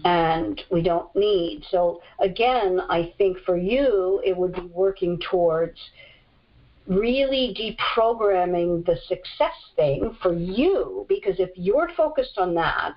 and 0.06 0.62
we 0.72 0.82
don't 0.82 1.14
need. 1.16 1.64
So 1.70 2.02
again, 2.20 2.80
I 2.90 3.14
think 3.18 3.38
for 3.46 3.58
you, 3.58 4.22
it 4.26 4.36
would 4.38 4.54
be 4.54 4.70
working 4.74 5.20
towards 5.30 5.78
really 6.88 7.54
deprogramming 7.60 8.86
the 8.86 8.98
success 9.08 9.54
thing 9.76 10.16
for 10.22 10.34
you 10.34 11.06
because 11.10 11.40
if 11.40 11.50
you're 11.56 11.90
focused 11.96 12.38
on 12.38 12.54
that, 12.56 12.96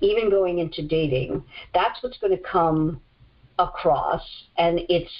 even 0.00 0.30
going 0.30 0.58
into 0.58 0.86
dating, 0.86 1.42
that's 1.74 2.02
what's 2.02 2.18
going 2.18 2.36
to 2.36 2.42
come 2.42 3.00
across 3.58 4.22
and 4.58 4.80
it's 4.88 5.10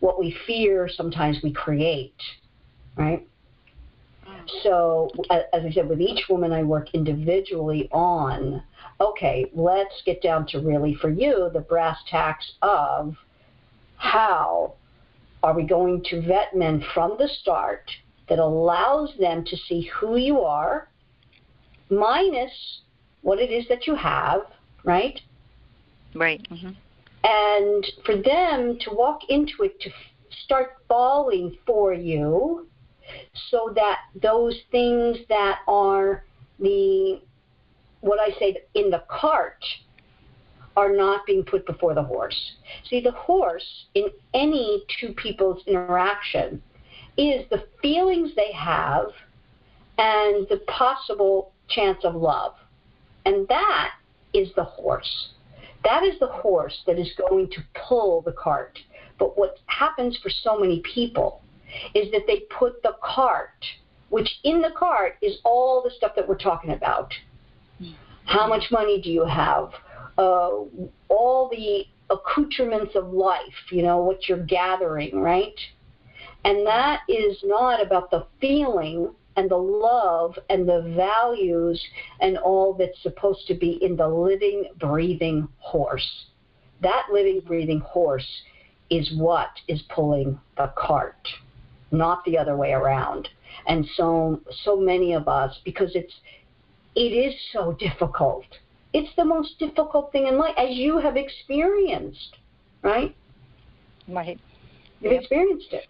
what 0.00 0.18
we 0.18 0.36
fear 0.46 0.88
sometimes 0.88 1.38
we 1.42 1.52
create, 1.52 2.20
right? 2.96 3.26
So, 4.62 5.10
as 5.30 5.64
I 5.64 5.70
said, 5.72 5.88
with 5.88 6.00
each 6.00 6.28
woman 6.28 6.52
I 6.52 6.62
work 6.62 6.88
individually 6.94 7.88
on, 7.92 8.62
okay, 9.00 9.50
let's 9.54 10.02
get 10.04 10.22
down 10.22 10.46
to 10.48 10.60
really 10.60 10.94
for 10.94 11.10
you 11.10 11.50
the 11.52 11.60
brass 11.60 11.98
tacks 12.08 12.52
of 12.62 13.16
how 13.96 14.74
are 15.42 15.54
we 15.54 15.64
going 15.64 16.02
to 16.10 16.20
vet 16.22 16.54
men 16.54 16.84
from 16.94 17.16
the 17.18 17.28
start 17.40 17.90
that 18.28 18.38
allows 18.38 19.12
them 19.18 19.44
to 19.44 19.56
see 19.56 19.90
who 19.94 20.16
you 20.16 20.40
are, 20.40 20.88
minus 21.90 22.82
what 23.28 23.38
it 23.38 23.50
is 23.50 23.68
that 23.68 23.86
you 23.86 23.94
have, 23.94 24.40
right? 24.84 25.20
Right. 26.14 26.40
Mm-hmm. 26.50 26.70
And 27.24 27.86
for 28.06 28.16
them 28.16 28.78
to 28.80 28.90
walk 28.90 29.20
into 29.28 29.64
it 29.64 29.78
to 29.82 29.90
start 30.44 30.76
falling 30.88 31.58
for 31.66 31.92
you 31.92 32.66
so 33.50 33.70
that 33.74 33.98
those 34.22 34.58
things 34.70 35.18
that 35.28 35.58
are 35.68 36.24
the 36.58 37.20
what 38.00 38.18
I 38.18 38.30
say 38.38 38.56
in 38.72 38.88
the 38.88 39.02
cart 39.10 39.62
are 40.74 40.96
not 40.96 41.26
being 41.26 41.44
put 41.44 41.66
before 41.66 41.92
the 41.92 42.02
horse. 42.02 42.52
See, 42.88 43.02
the 43.02 43.10
horse 43.10 43.84
in 43.94 44.06
any 44.32 44.84
two 44.98 45.12
people's 45.12 45.62
interaction 45.66 46.62
is 47.18 47.44
the 47.50 47.66
feelings 47.82 48.30
they 48.36 48.52
have 48.52 49.08
and 49.98 50.48
the 50.48 50.62
possible 50.66 51.52
chance 51.68 52.04
of 52.04 52.14
love. 52.14 52.54
And 53.28 53.46
that 53.48 53.90
is 54.32 54.48
the 54.56 54.64
horse. 54.64 55.28
That 55.84 56.02
is 56.02 56.18
the 56.18 56.28
horse 56.28 56.82
that 56.86 56.98
is 56.98 57.12
going 57.28 57.50
to 57.50 57.60
pull 57.74 58.22
the 58.22 58.32
cart. 58.32 58.78
But 59.18 59.36
what 59.36 59.58
happens 59.66 60.18
for 60.22 60.30
so 60.30 60.58
many 60.58 60.80
people 60.94 61.42
is 61.94 62.10
that 62.12 62.22
they 62.26 62.44
put 62.58 62.82
the 62.82 62.96
cart, 63.04 63.66
which 64.08 64.30
in 64.44 64.62
the 64.62 64.70
cart 64.74 65.16
is 65.20 65.40
all 65.44 65.82
the 65.82 65.90
stuff 65.90 66.12
that 66.16 66.26
we're 66.26 66.38
talking 66.38 66.70
about. 66.70 67.12
How 68.24 68.46
much 68.46 68.70
money 68.70 68.98
do 68.98 69.10
you 69.10 69.26
have? 69.26 69.72
Uh, 70.16 70.64
all 71.10 71.50
the 71.50 71.84
accoutrements 72.08 72.96
of 72.96 73.12
life, 73.12 73.70
you 73.70 73.82
know, 73.82 73.98
what 73.98 74.26
you're 74.26 74.42
gathering, 74.46 75.20
right? 75.20 75.60
And 76.46 76.66
that 76.66 77.00
is 77.10 77.36
not 77.44 77.84
about 77.84 78.10
the 78.10 78.26
feeling 78.40 79.10
and 79.38 79.48
the 79.48 79.56
love 79.56 80.36
and 80.50 80.68
the 80.68 80.92
values 80.96 81.80
and 82.20 82.36
all 82.38 82.74
that's 82.74 83.00
supposed 83.02 83.46
to 83.46 83.54
be 83.54 83.78
in 83.80 83.94
the 83.94 84.08
living, 84.08 84.64
breathing 84.80 85.46
horse. 85.58 86.26
That 86.82 87.06
living, 87.12 87.42
breathing 87.46 87.78
horse 87.78 88.28
is 88.90 89.12
what 89.16 89.50
is 89.68 89.80
pulling 89.94 90.40
the 90.56 90.72
cart, 90.76 91.28
not 91.92 92.24
the 92.24 92.36
other 92.36 92.56
way 92.56 92.72
around. 92.72 93.28
And 93.68 93.86
so, 93.94 94.40
so 94.64 94.76
many 94.76 95.12
of 95.12 95.28
us, 95.28 95.56
because 95.64 95.94
it's, 95.94 96.14
it 96.96 97.12
is 97.12 97.32
so 97.52 97.76
difficult. 97.78 98.44
It's 98.92 99.14
the 99.16 99.24
most 99.24 99.56
difficult 99.60 100.10
thing 100.10 100.26
in 100.26 100.36
life, 100.36 100.54
as 100.58 100.70
you 100.70 100.98
have 100.98 101.16
experienced, 101.16 102.38
right? 102.82 103.14
Right. 104.08 104.40
You've 105.00 105.12
yep. 105.12 105.20
experienced 105.20 105.72
it. 105.72 105.86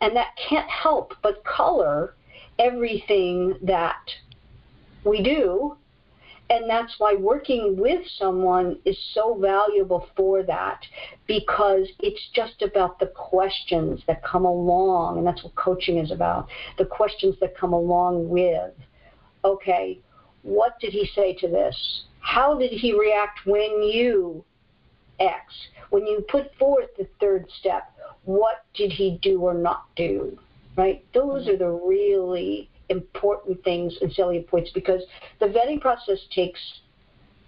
And 0.00 0.14
that 0.14 0.28
can't 0.48 0.70
help 0.70 1.14
but 1.20 1.42
color 1.44 2.14
everything 2.58 3.58
that 3.62 4.00
we 5.04 5.22
do. 5.22 5.76
And 6.48 6.70
that's 6.70 6.94
why 6.98 7.14
working 7.14 7.76
with 7.76 8.06
someone 8.18 8.78
is 8.84 8.96
so 9.14 9.34
valuable 9.34 10.06
for 10.16 10.44
that 10.44 10.80
because 11.26 11.88
it's 11.98 12.28
just 12.34 12.62
about 12.62 13.00
the 13.00 13.06
questions 13.06 14.00
that 14.06 14.22
come 14.22 14.44
along 14.44 15.18
and 15.18 15.26
that's 15.26 15.42
what 15.42 15.56
coaching 15.56 15.98
is 15.98 16.12
about 16.12 16.48
the 16.78 16.84
questions 16.84 17.34
that 17.40 17.56
come 17.58 17.72
along 17.72 18.28
with 18.28 18.70
okay 19.44 19.98
what 20.42 20.78
did 20.78 20.92
he 20.92 21.10
say 21.12 21.34
to 21.40 21.48
this? 21.48 22.04
How 22.20 22.56
did 22.56 22.70
he 22.70 22.96
react 22.96 23.44
when 23.46 23.82
you 23.82 24.44
x? 25.18 25.52
When 25.90 26.06
you 26.06 26.24
put 26.28 26.54
forth 26.54 26.90
the 26.96 27.08
third 27.18 27.46
step 27.58 27.90
what 28.24 28.64
did 28.74 28.92
he 28.92 29.18
do 29.22 29.40
or 29.40 29.54
not 29.54 29.86
do 29.96 30.38
right 30.76 31.04
those 31.14 31.42
mm-hmm. 31.42 31.54
are 31.54 31.56
the 31.56 31.70
really 31.70 32.70
important 32.88 33.62
things 33.64 33.96
and 34.00 34.12
salient 34.12 34.46
points 34.46 34.70
because 34.72 35.02
the 35.40 35.46
vetting 35.46 35.80
process 35.80 36.18
takes 36.34 36.60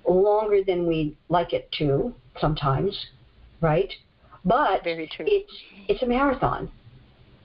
longer 0.06 0.62
than 0.64 0.86
we 0.86 1.16
like 1.28 1.52
it 1.52 1.70
to 1.72 2.14
sometimes, 2.40 3.06
right? 3.60 3.92
But 4.44 4.82
it's 4.84 5.14
it's 5.88 6.02
a 6.02 6.06
marathon. 6.06 6.70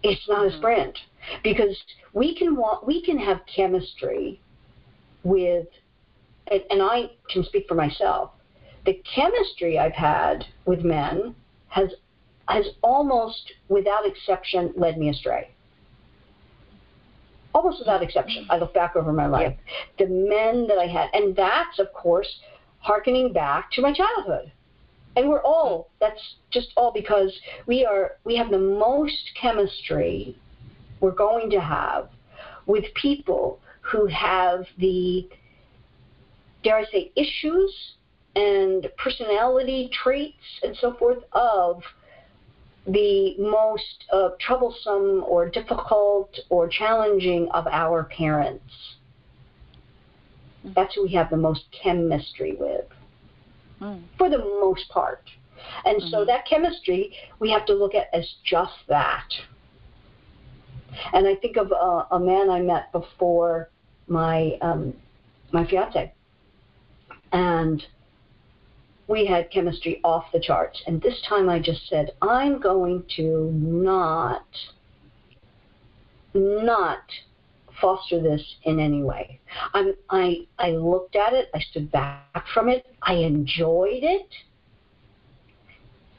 It's 0.01 0.27
not 0.27 0.39
mm-hmm. 0.39 0.55
a 0.55 0.57
sprint 0.57 0.97
because 1.43 1.77
we 2.13 2.36
can 2.36 2.55
want 2.55 2.86
we 2.86 3.03
can 3.03 3.17
have 3.17 3.41
chemistry 3.53 4.39
with 5.23 5.67
and, 6.47 6.61
and 6.69 6.81
I 6.81 7.11
can 7.29 7.43
speak 7.43 7.65
for 7.67 7.75
myself. 7.75 8.31
The 8.86 9.01
chemistry 9.15 9.79
I've 9.79 9.93
had 9.93 10.45
with 10.65 10.84
men 10.84 11.36
has 11.69 11.89
has 12.47 12.67
almost 12.81 13.53
without 13.69 14.05
exception 14.05 14.73
led 14.75 14.97
me 14.97 15.09
astray 15.09 15.49
almost 17.54 17.80
without 17.80 18.04
exception. 18.04 18.45
I 18.49 18.58
look 18.58 18.74
back 18.74 18.95
over 18.95 19.14
my 19.14 19.28
life. 19.28 19.56
The 19.97 20.08
men 20.08 20.68
that 20.68 20.78
I 20.78 20.88
had, 20.88 21.10
and 21.14 21.36
that's, 21.36 21.80
of 21.80 21.93
course, 21.93 22.39
harkening 22.80 23.34
back 23.34 23.72
to 23.72 23.82
my 23.82 23.93
childhood. 23.93 24.51
And 25.16 25.30
we're 25.30 25.43
all, 25.43 25.89
that's 25.99 26.36
just 26.49 26.70
all 26.76 26.91
because 26.91 27.32
we 27.68 27.86
are, 27.86 28.18
we 28.24 28.36
have 28.36 28.49
the 28.49 28.58
most 28.58 29.32
chemistry 29.39 30.36
we're 30.99 31.12
going 31.12 31.49
to 31.51 31.60
have 31.60 32.10
with 32.66 32.86
people 32.95 33.60
who 33.82 34.08
have 34.08 34.66
the, 34.80 35.30
dare 36.64 36.78
I 36.78 36.86
say, 36.86 37.12
issues 37.16 37.93
and 38.36 38.89
personality 38.97 39.91
traits 39.93 40.38
and 40.64 40.76
so 40.78 40.93
forth 40.95 41.20
of 41.34 41.84
the 42.86 43.36
most 43.38 44.05
uh, 44.11 44.29
troublesome 44.39 45.23
or 45.25 45.49
difficult 45.49 46.38
or 46.49 46.67
challenging 46.67 47.49
of 47.53 47.65
our 47.67 48.03
parents. 48.03 48.73
That's 50.75 50.95
who 50.95 51.03
we 51.03 51.13
have 51.13 51.29
the 51.29 51.38
most 51.38 51.63
chemistry 51.71 52.55
with, 52.59 52.86
mm. 53.81 54.01
for 54.17 54.29
the 54.29 54.38
most 54.38 54.89
part. 54.89 55.23
And 55.86 56.01
mm-hmm. 56.01 56.09
so 56.09 56.25
that 56.25 56.45
chemistry 56.45 57.15
we 57.39 57.51
have 57.51 57.65
to 57.67 57.73
look 57.73 57.95
at 57.95 58.07
as 58.13 58.36
just 58.43 58.73
that. 58.88 59.27
And 61.13 61.27
I 61.27 61.36
think 61.36 61.57
of 61.57 61.71
a, 61.71 62.07
a 62.11 62.19
man 62.19 62.49
I 62.49 62.61
met 62.61 62.91
before 62.91 63.69
my 64.07 64.57
um, 64.61 64.93
my 65.51 65.65
fiance, 65.65 66.13
and 67.31 67.84
we 69.08 69.26
had 69.26 69.51
chemistry 69.51 69.99
off 70.04 70.26
the 70.32 70.39
charts. 70.39 70.82
And 70.88 71.01
this 71.01 71.22
time 71.28 71.49
I 71.49 71.60
just 71.60 71.88
said, 71.89 72.12
I'm 72.22 72.60
going 72.60 73.04
to 73.18 73.51
not, 73.54 74.45
not 76.34 77.01
foster 77.82 78.22
this 78.22 78.41
in 78.64 78.80
any 78.80 79.04
way. 79.04 79.39
I'm, 79.74 79.93
I, 80.10 80.47
I 80.58 80.72
looked 80.72 81.16
at 81.16 81.34
it, 81.34 81.49
I 81.54 81.60
stood 81.60 81.91
back 81.91 82.45
from 82.54 82.70
it, 82.70 82.86
I 83.01 83.16
enjoyed 83.16 84.04
it, 84.04 84.30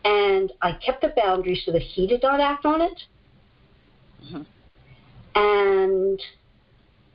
and 0.05 0.53
I 0.61 0.73
kept 0.73 1.01
the 1.01 1.13
boundary 1.17 1.61
so 1.65 1.73
that 1.73 1.83
he 1.83 2.07
did 2.07 2.23
not 2.23 2.41
act 2.41 2.67
on 2.67 2.83
it. 2.83 3.03
Mm-hmm. 4.25 4.43
And 5.37 6.21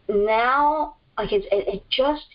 now 0.10 0.96
I 1.18 1.28
can, 1.28 1.42
it, 1.52 1.68
it 1.68 1.84
just, 1.90 2.26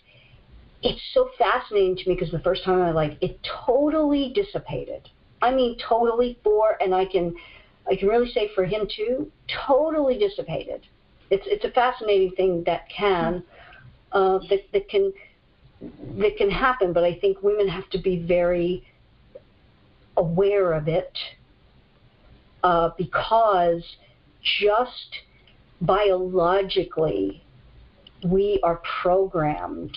it's 0.85 1.01
so 1.14 1.30
fascinating 1.39 1.97
to 1.97 2.09
me 2.09 2.14
because 2.14 2.30
the 2.30 2.41
first 2.41 2.62
time 2.62 2.82
I 2.82 2.91
like 2.91 3.16
it 3.22 3.41
totally 3.66 4.32
dissipated. 4.35 5.09
I 5.41 5.51
mean, 5.51 5.78
totally 5.78 6.39
for, 6.45 6.76
and 6.80 6.95
I 6.95 7.07
can, 7.07 7.35
I 7.91 7.97
can 7.97 8.07
really 8.09 8.30
say 8.30 8.51
for 8.55 8.64
him 8.64 8.87
too, 8.95 9.32
totally 9.66 10.18
dissipated. 10.18 10.87
It's 11.30 11.45
it's 11.47 11.64
a 11.64 11.70
fascinating 11.70 12.32
thing 12.32 12.64
that 12.66 12.82
can, 12.95 13.43
uh, 14.12 14.39
that 14.51 14.61
that 14.74 14.89
can, 14.91 15.12
that 16.18 16.37
can 16.37 16.51
happen. 16.51 16.93
But 16.93 17.03
I 17.03 17.14
think 17.18 17.43
women 17.43 17.66
have 17.66 17.89
to 17.91 17.99
be 17.99 18.22
very 18.22 18.87
aware 20.18 20.74
of 20.74 20.87
it 20.87 21.16
uh, 22.62 22.91
because 22.99 23.82
just 24.62 25.16
biologically 25.80 27.43
we 28.22 28.61
are 28.62 28.80
programmed 29.03 29.97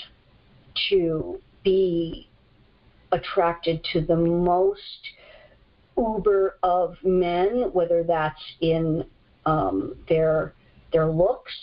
to 0.90 1.42
be 1.64 2.30
attracted 3.12 3.84
to 3.94 4.02
the 4.02 4.16
most 4.16 5.00
uber 5.98 6.58
of 6.64 6.96
men, 7.04 7.70
whether 7.74 8.04
that's 8.04 8.42
in 8.62 9.06
um, 9.46 9.96
their 10.08 10.54
their 10.94 11.08
looks, 11.08 11.54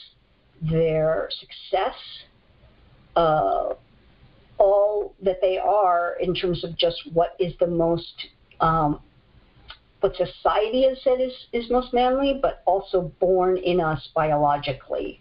their 0.60 1.28
success, 1.30 1.94
uh, 3.16 3.74
all 4.58 5.14
that 5.22 5.40
they 5.40 5.58
are 5.58 6.16
in 6.20 6.34
terms 6.34 6.64
of 6.64 6.76
just 6.76 7.00
what 7.12 7.36
is 7.38 7.52
the 7.58 7.66
most 7.66 8.28
um, 8.60 9.00
what 10.04 10.14
society 10.16 10.86
has 10.86 11.02
said 11.02 11.18
is, 11.18 11.32
is 11.54 11.70
most 11.70 11.94
manly, 11.94 12.38
but 12.40 12.62
also 12.66 13.10
born 13.20 13.56
in 13.56 13.80
us 13.80 14.10
biologically. 14.14 15.18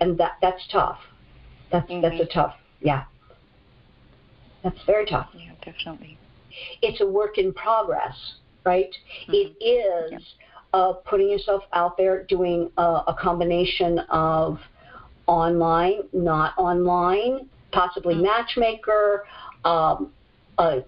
And 0.00 0.16
that 0.18 0.36
that's 0.40 0.62
tough. 0.70 1.00
That's 1.74 1.90
mm-hmm. 1.90 2.02
that's 2.02 2.20
a 2.20 2.32
tough 2.32 2.54
yeah. 2.84 3.04
That's 4.62 4.78
very 4.86 5.06
tough. 5.06 5.28
Yeah, 5.34 5.52
definitely. 5.64 6.18
It's 6.82 7.00
a 7.00 7.06
work 7.06 7.38
in 7.38 7.52
progress, 7.52 8.16
right? 8.64 8.94
Mm-hmm. 9.28 9.32
It 9.32 9.64
is 9.64 10.12
yeah. 10.12 10.78
uh, 10.78 10.92
putting 10.92 11.28
yourself 11.28 11.64
out 11.72 11.96
there, 11.96 12.24
doing 12.24 12.70
a, 12.76 13.02
a 13.08 13.16
combination 13.18 13.98
of 14.10 14.58
online, 15.26 16.02
not 16.12 16.56
online, 16.56 17.48
possibly 17.72 18.14
mm-hmm. 18.14 18.24
matchmaker, 18.24 19.26
um, 19.64 20.12
a 20.58 20.84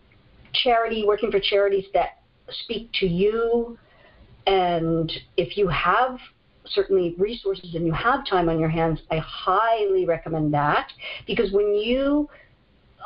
charity, 0.52 1.04
working 1.06 1.30
for 1.30 1.40
charities 1.40 1.86
that 1.94 2.20
speak 2.64 2.90
to 3.00 3.06
you. 3.06 3.78
And 4.46 5.10
if 5.36 5.56
you 5.56 5.66
have 5.68 6.18
certainly 6.68 7.14
resources 7.18 7.74
and 7.74 7.86
you 7.86 7.92
have 7.92 8.26
time 8.26 8.48
on 8.48 8.58
your 8.58 8.68
hands, 8.68 9.00
I 9.10 9.18
highly 9.18 10.04
recommend 10.04 10.52
that 10.54 10.92
because 11.26 11.52
when 11.52 11.74
you 11.74 12.28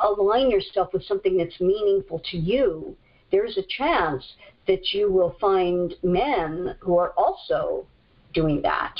align 0.03 0.49
yourself 0.49 0.93
with 0.93 1.03
something 1.03 1.37
that's 1.37 1.59
meaningful 1.59 2.21
to 2.31 2.37
you, 2.37 2.95
there's 3.31 3.57
a 3.57 3.63
chance 3.77 4.23
that 4.67 4.93
you 4.93 5.11
will 5.11 5.35
find 5.39 5.95
men 6.03 6.75
who 6.79 6.97
are 6.97 7.11
also 7.11 7.85
doing 8.33 8.61
that. 8.61 8.95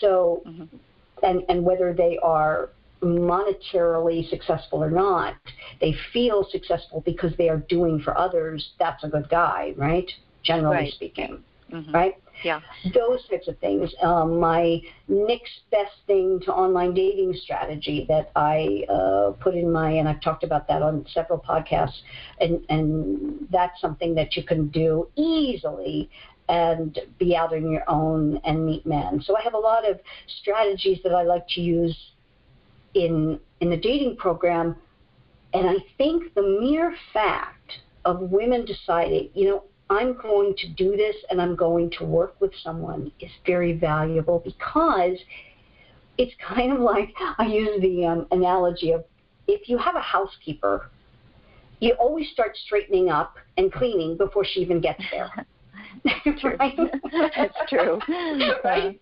So, 0.00 0.42
mm-hmm. 0.46 0.76
and, 1.22 1.42
and 1.48 1.64
whether 1.64 1.92
they 1.92 2.18
are 2.22 2.70
monetarily 3.02 4.28
successful 4.28 4.82
or 4.82 4.90
not, 4.90 5.34
they 5.80 5.94
feel 6.12 6.46
successful 6.50 7.02
because 7.04 7.32
they 7.36 7.48
are 7.48 7.58
doing 7.68 8.00
for 8.00 8.16
others, 8.16 8.70
that's 8.78 9.04
a 9.04 9.08
good 9.08 9.28
guy, 9.28 9.74
right? 9.76 10.10
Generally 10.42 10.76
right. 10.76 10.92
speaking, 10.92 11.42
mm-hmm. 11.72 11.92
right? 11.92 12.14
Yeah. 12.42 12.60
Those 12.92 13.26
types 13.28 13.48
of 13.48 13.58
things. 13.58 13.94
Um, 14.02 14.40
my 14.40 14.80
next 15.08 15.60
best 15.70 15.92
thing 16.06 16.40
to 16.44 16.52
online 16.52 16.92
dating 16.94 17.34
strategy 17.34 18.06
that 18.08 18.30
I 18.34 18.84
uh, 18.88 19.32
put 19.40 19.54
in 19.54 19.70
my, 19.70 19.90
and 19.92 20.08
I've 20.08 20.20
talked 20.20 20.44
about 20.44 20.66
that 20.68 20.82
on 20.82 21.06
several 21.12 21.38
podcasts, 21.38 22.00
and, 22.40 22.60
and 22.68 23.48
that's 23.50 23.80
something 23.80 24.14
that 24.16 24.36
you 24.36 24.42
can 24.42 24.68
do 24.68 25.08
easily 25.16 26.10
and 26.48 26.98
be 27.18 27.34
out 27.34 27.54
on 27.54 27.70
your 27.70 27.88
own 27.88 28.38
and 28.44 28.66
meet 28.66 28.84
men. 28.84 29.22
So 29.22 29.36
I 29.36 29.42
have 29.42 29.54
a 29.54 29.58
lot 29.58 29.88
of 29.88 29.98
strategies 30.40 30.98
that 31.04 31.14
I 31.14 31.22
like 31.22 31.46
to 31.54 31.60
use 31.60 31.96
in 32.94 33.40
in 33.60 33.70
the 33.70 33.76
dating 33.76 34.16
program, 34.16 34.76
and 35.54 35.68
I 35.68 35.76
think 35.96 36.34
the 36.34 36.42
mere 36.60 36.94
fact 37.12 37.72
of 38.04 38.20
women 38.20 38.66
deciding, 38.66 39.30
you 39.34 39.46
know, 39.46 39.64
I'm 39.90 40.16
going 40.20 40.54
to 40.58 40.68
do 40.68 40.96
this 40.96 41.16
and 41.30 41.40
I'm 41.40 41.56
going 41.56 41.90
to 41.98 42.04
work 42.04 42.40
with 42.40 42.52
someone 42.62 43.12
is 43.20 43.30
very 43.46 43.74
valuable 43.74 44.40
because 44.44 45.18
it's 46.16 46.32
kind 46.46 46.72
of 46.72 46.80
like 46.80 47.14
I 47.38 47.46
use 47.46 47.80
the 47.80 48.06
um, 48.06 48.26
analogy 48.30 48.92
of 48.92 49.04
if 49.46 49.68
you 49.68 49.76
have 49.76 49.94
a 49.94 50.00
housekeeper, 50.00 50.90
you 51.80 51.92
always 51.94 52.30
start 52.30 52.56
straightening 52.56 53.10
up 53.10 53.36
and 53.58 53.70
cleaning 53.70 54.16
before 54.16 54.44
she 54.44 54.60
even 54.60 54.80
gets 54.80 55.02
there. 55.10 55.30
That's 56.04 56.24
true. 56.40 56.56
right? 56.58 56.78
That's 57.36 57.54
true. 57.68 58.00
right? 58.64 59.00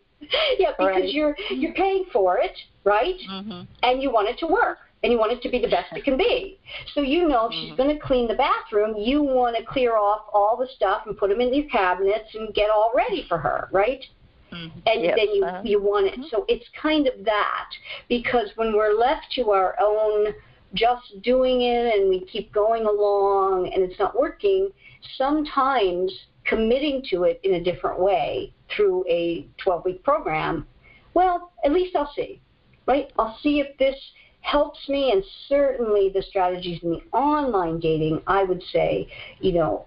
Yeah, 0.59 0.71
because 0.79 1.03
right. 1.03 1.13
you're 1.13 1.37
you're 1.51 1.75
paying 1.75 2.07
for 2.13 2.39
it, 2.39 2.57
right? 2.85 3.17
Mm-hmm. 3.31 3.63
And 3.83 4.03
you 4.03 4.11
want 4.11 4.29
it 4.29 4.39
to 4.39 4.47
work 4.47 4.79
and 5.03 5.13
you 5.13 5.19
want 5.19 5.33
it 5.33 5.43
to 5.43 5.49
be 5.49 5.59
the 5.59 5.69
best 5.69 5.93
it 5.93 6.05
can 6.05 6.17
be. 6.17 6.59
So 6.95 7.01
you 7.01 7.29
know 7.29 7.47
if 7.47 7.53
she's 7.53 7.73
mm-hmm. 7.73 7.83
going 7.83 7.99
to 7.99 8.01
clean 8.01 8.29
the 8.29 8.35
bathroom, 8.35 8.97
you 8.97 9.23
want 9.23 9.57
to 9.57 9.65
clear 9.65 9.97
off 9.97 10.23
all 10.33 10.57
the 10.57 10.69
stuff 10.77 11.03
and 11.07 11.17
put 11.17 11.31
them 11.31 11.41
in 11.41 11.53
your 11.53 11.69
cabinets 11.69 12.35
and 12.35 12.55
get 12.55 12.71
all 12.71 12.93
ready 12.95 13.25
for 13.29 13.39
her, 13.39 13.69
right? 13.73 14.05
Mm-hmm. 14.53 14.79
And 14.87 15.03
yes. 15.03 15.15
then 15.17 15.35
you 15.35 15.45
uh-huh. 15.45 15.63
you 15.65 15.83
want 15.83 16.07
it. 16.07 16.13
Mm-hmm. 16.15 16.25
So 16.31 16.45
it's 16.49 16.67
kind 16.81 17.07
of 17.07 17.25
that 17.25 17.71
because 18.09 18.51
when 18.57 18.75
we're 18.75 18.95
left 18.95 19.27
to 19.37 19.51
our 19.51 19.77
own 19.81 20.35
just 20.75 21.23
doing 21.23 21.63
it 21.63 21.95
and 21.95 22.09
we 22.09 22.25
keep 22.27 22.53
going 22.53 22.85
along 22.85 23.71
and 23.75 23.83
it's 23.83 23.99
not 23.99 24.19
working, 24.19 24.71
sometimes 25.17 26.13
committing 26.45 27.03
to 27.11 27.25
it 27.25 27.41
in 27.45 27.55
a 27.55 27.63
different 27.63 27.99
way 27.99 28.53
through 28.75 29.05
a 29.09 29.47
12 29.59 29.85
week 29.85 30.05
program, 30.05 30.67
well, 31.15 31.53
at 31.65 31.73
least 31.73 31.95
I'll 31.97 32.13
see, 32.15 32.41
right? 32.87 33.11
I'll 33.19 33.39
see 33.43 33.61
if 33.61 33.77
this 33.79 33.97
helps 34.43 34.89
me 34.89 35.11
and 35.13 35.25
certainly 35.49 36.11
the 36.13 36.23
strategies 36.23 36.81
in 36.83 36.91
the 36.91 37.17
online 37.17 37.79
dating 37.81 38.21
i 38.27 38.45
would 38.45 38.63
say 38.73 39.09
you 39.41 39.53
know 39.53 39.87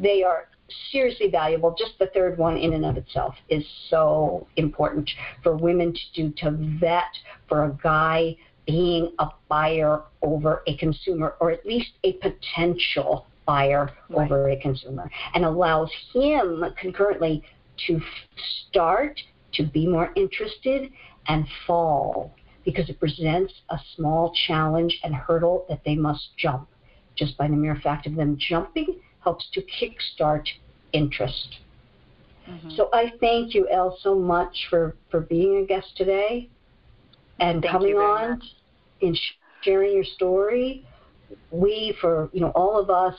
they 0.00 0.22
are 0.22 0.48
seriously 0.90 1.28
valuable 1.28 1.74
just 1.76 1.98
the 1.98 2.06
third 2.14 2.38
one 2.38 2.56
in 2.56 2.72
and 2.74 2.84
of 2.84 2.96
itself 2.96 3.34
is 3.48 3.64
so 3.90 4.46
important 4.56 5.10
for 5.42 5.56
women 5.56 5.92
to 5.92 6.00
do 6.14 6.30
to 6.36 6.50
vet 6.80 7.02
for 7.48 7.64
a 7.64 7.78
guy 7.82 8.36
being 8.66 9.12
a 9.18 9.28
buyer 9.48 10.02
over 10.22 10.62
a 10.66 10.76
consumer 10.76 11.34
or 11.40 11.50
at 11.50 11.64
least 11.66 11.90
a 12.04 12.14
potential 12.14 13.26
buyer 13.46 13.90
right. 14.08 14.24
over 14.30 14.48
a 14.48 14.60
consumer 14.60 15.10
and 15.34 15.44
allows 15.44 15.90
him 16.12 16.64
concurrently 16.80 17.42
to 17.86 18.00
start 18.68 19.20
to 19.52 19.64
be 19.64 19.86
more 19.86 20.10
interested 20.16 20.90
and 21.28 21.46
fall 21.66 22.34
because 22.64 22.88
it 22.88 22.98
presents 22.98 23.52
a 23.70 23.78
small 23.94 24.32
challenge 24.46 24.98
and 25.04 25.14
hurdle 25.14 25.66
that 25.68 25.82
they 25.84 25.94
must 25.94 26.28
jump. 26.36 26.68
Just 27.16 27.36
by 27.36 27.46
the 27.46 27.54
mere 27.54 27.76
fact 27.76 28.06
of 28.06 28.16
them 28.16 28.36
jumping 28.38 29.00
helps 29.20 29.48
to 29.52 29.62
kickstart 29.62 30.46
interest. 30.92 31.58
Mm-hmm. 32.48 32.70
So 32.76 32.90
I 32.92 33.12
thank 33.20 33.54
you, 33.54 33.68
Elle, 33.70 33.96
so 34.00 34.14
much 34.14 34.66
for, 34.68 34.96
for 35.10 35.20
being 35.20 35.62
a 35.62 35.66
guest 35.66 35.96
today 35.96 36.50
and 37.40 37.62
thank 37.62 37.72
coming 37.72 37.94
on 37.94 38.30
much. 38.30 38.44
and 39.02 39.18
sharing 39.62 39.94
your 39.94 40.04
story. 40.04 40.86
We, 41.50 41.96
for 42.00 42.30
you 42.32 42.40
know, 42.40 42.50
all 42.50 42.78
of 42.78 42.90
us 42.90 43.14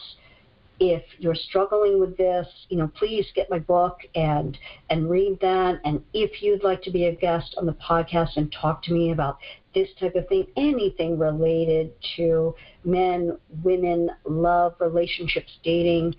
if 0.80 1.04
you're 1.20 1.36
struggling 1.36 2.00
with 2.00 2.18
this, 2.18 2.48
you 2.70 2.78
know, 2.78 2.90
please 2.96 3.26
get 3.36 3.50
my 3.50 3.60
book 3.60 3.98
and 4.16 4.58
and 4.90 5.10
read 5.10 5.38
that. 5.42 5.82
And 5.86 6.02
if 6.14 6.42
you'd 6.42 6.64
like 6.64 6.82
to 6.84 6.92
be 6.92 7.06
a 7.06 7.16
guest 7.16 7.56
on 7.58 7.66
the 7.66 7.74
podcast 7.74 8.38
and 8.38 8.50
talk 8.52 8.84
to 8.84 8.94
me 8.94 9.12
about 9.12 9.38
this 9.74 9.90
type 10.00 10.16
of 10.16 10.28
thing, 10.28 10.46
anything 10.58 11.18
related 11.18 11.94
to 12.18 12.54
men, 12.84 13.38
women, 13.64 14.12
love, 14.26 14.76
relationships, 14.80 15.60
dating, 15.64 16.14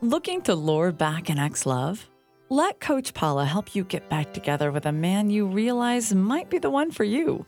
Looking 0.00 0.42
to 0.42 0.54
lure 0.54 0.92
back 0.92 1.30
an 1.30 1.38
ex 1.38 1.64
love? 1.64 2.10
Let 2.50 2.78
Coach 2.78 3.14
Paula 3.14 3.46
help 3.46 3.74
you 3.74 3.84
get 3.84 4.10
back 4.10 4.34
together 4.34 4.70
with 4.70 4.84
a 4.84 4.92
man 4.92 5.30
you 5.30 5.46
realize 5.46 6.14
might 6.14 6.50
be 6.50 6.58
the 6.58 6.68
one 6.68 6.90
for 6.90 7.04
you. 7.04 7.46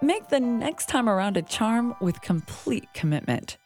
Make 0.00 0.28
the 0.28 0.40
next 0.40 0.88
time 0.88 1.08
around 1.08 1.36
a 1.36 1.42
charm 1.42 1.94
with 2.00 2.22
complete 2.22 2.86
commitment. 2.94 3.58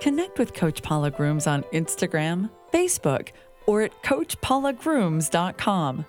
Connect 0.00 0.38
with 0.38 0.54
Coach 0.54 0.82
Paula 0.82 1.10
Grooms 1.10 1.46
on 1.46 1.64
Instagram, 1.74 2.48
Facebook, 2.72 3.32
or 3.66 3.82
at 3.82 4.02
CoachPaulaGrooms.com. 4.02 6.06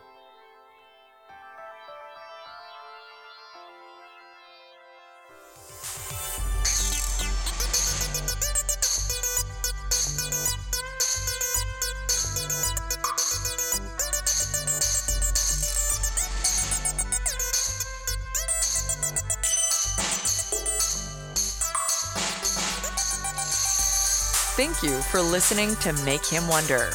for 25.14 25.22
listening 25.22 25.76
to 25.76 25.94
Make 26.06 26.26
Him 26.26 26.48
Wonder. 26.48 26.90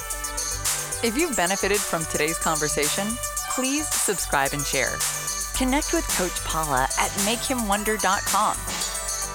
If 1.06 1.14
you've 1.16 1.36
benefited 1.36 1.78
from 1.78 2.04
today's 2.06 2.36
conversation, 2.36 3.06
please 3.54 3.86
subscribe 3.86 4.52
and 4.52 4.66
share. 4.66 4.96
Connect 5.56 5.92
with 5.92 6.04
Coach 6.18 6.34
Paula 6.44 6.88
at 6.98 7.12
makehimwonder.com. 7.22 8.56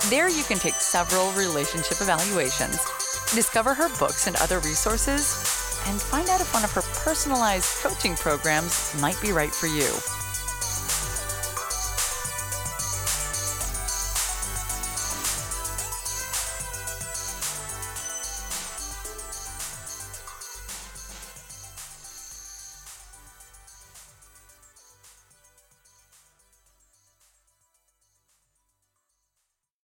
There 0.09 0.27
you 0.27 0.43
can 0.43 0.57
take 0.57 0.73
several 0.73 1.31
relationship 1.31 2.01
evaluations, 2.01 2.75
discover 3.33 3.73
her 3.73 3.87
books 3.99 4.27
and 4.27 4.35
other 4.41 4.59
resources, 4.59 5.31
and 5.87 6.01
find 6.01 6.27
out 6.27 6.41
if 6.41 6.53
one 6.53 6.65
of 6.65 6.71
her 6.73 6.83
personalized 7.05 7.81
coaching 7.81 8.17
programs 8.17 8.93
might 8.99 9.21
be 9.21 9.31
right 9.31 9.55
for 9.55 9.67
you. 9.67 10.22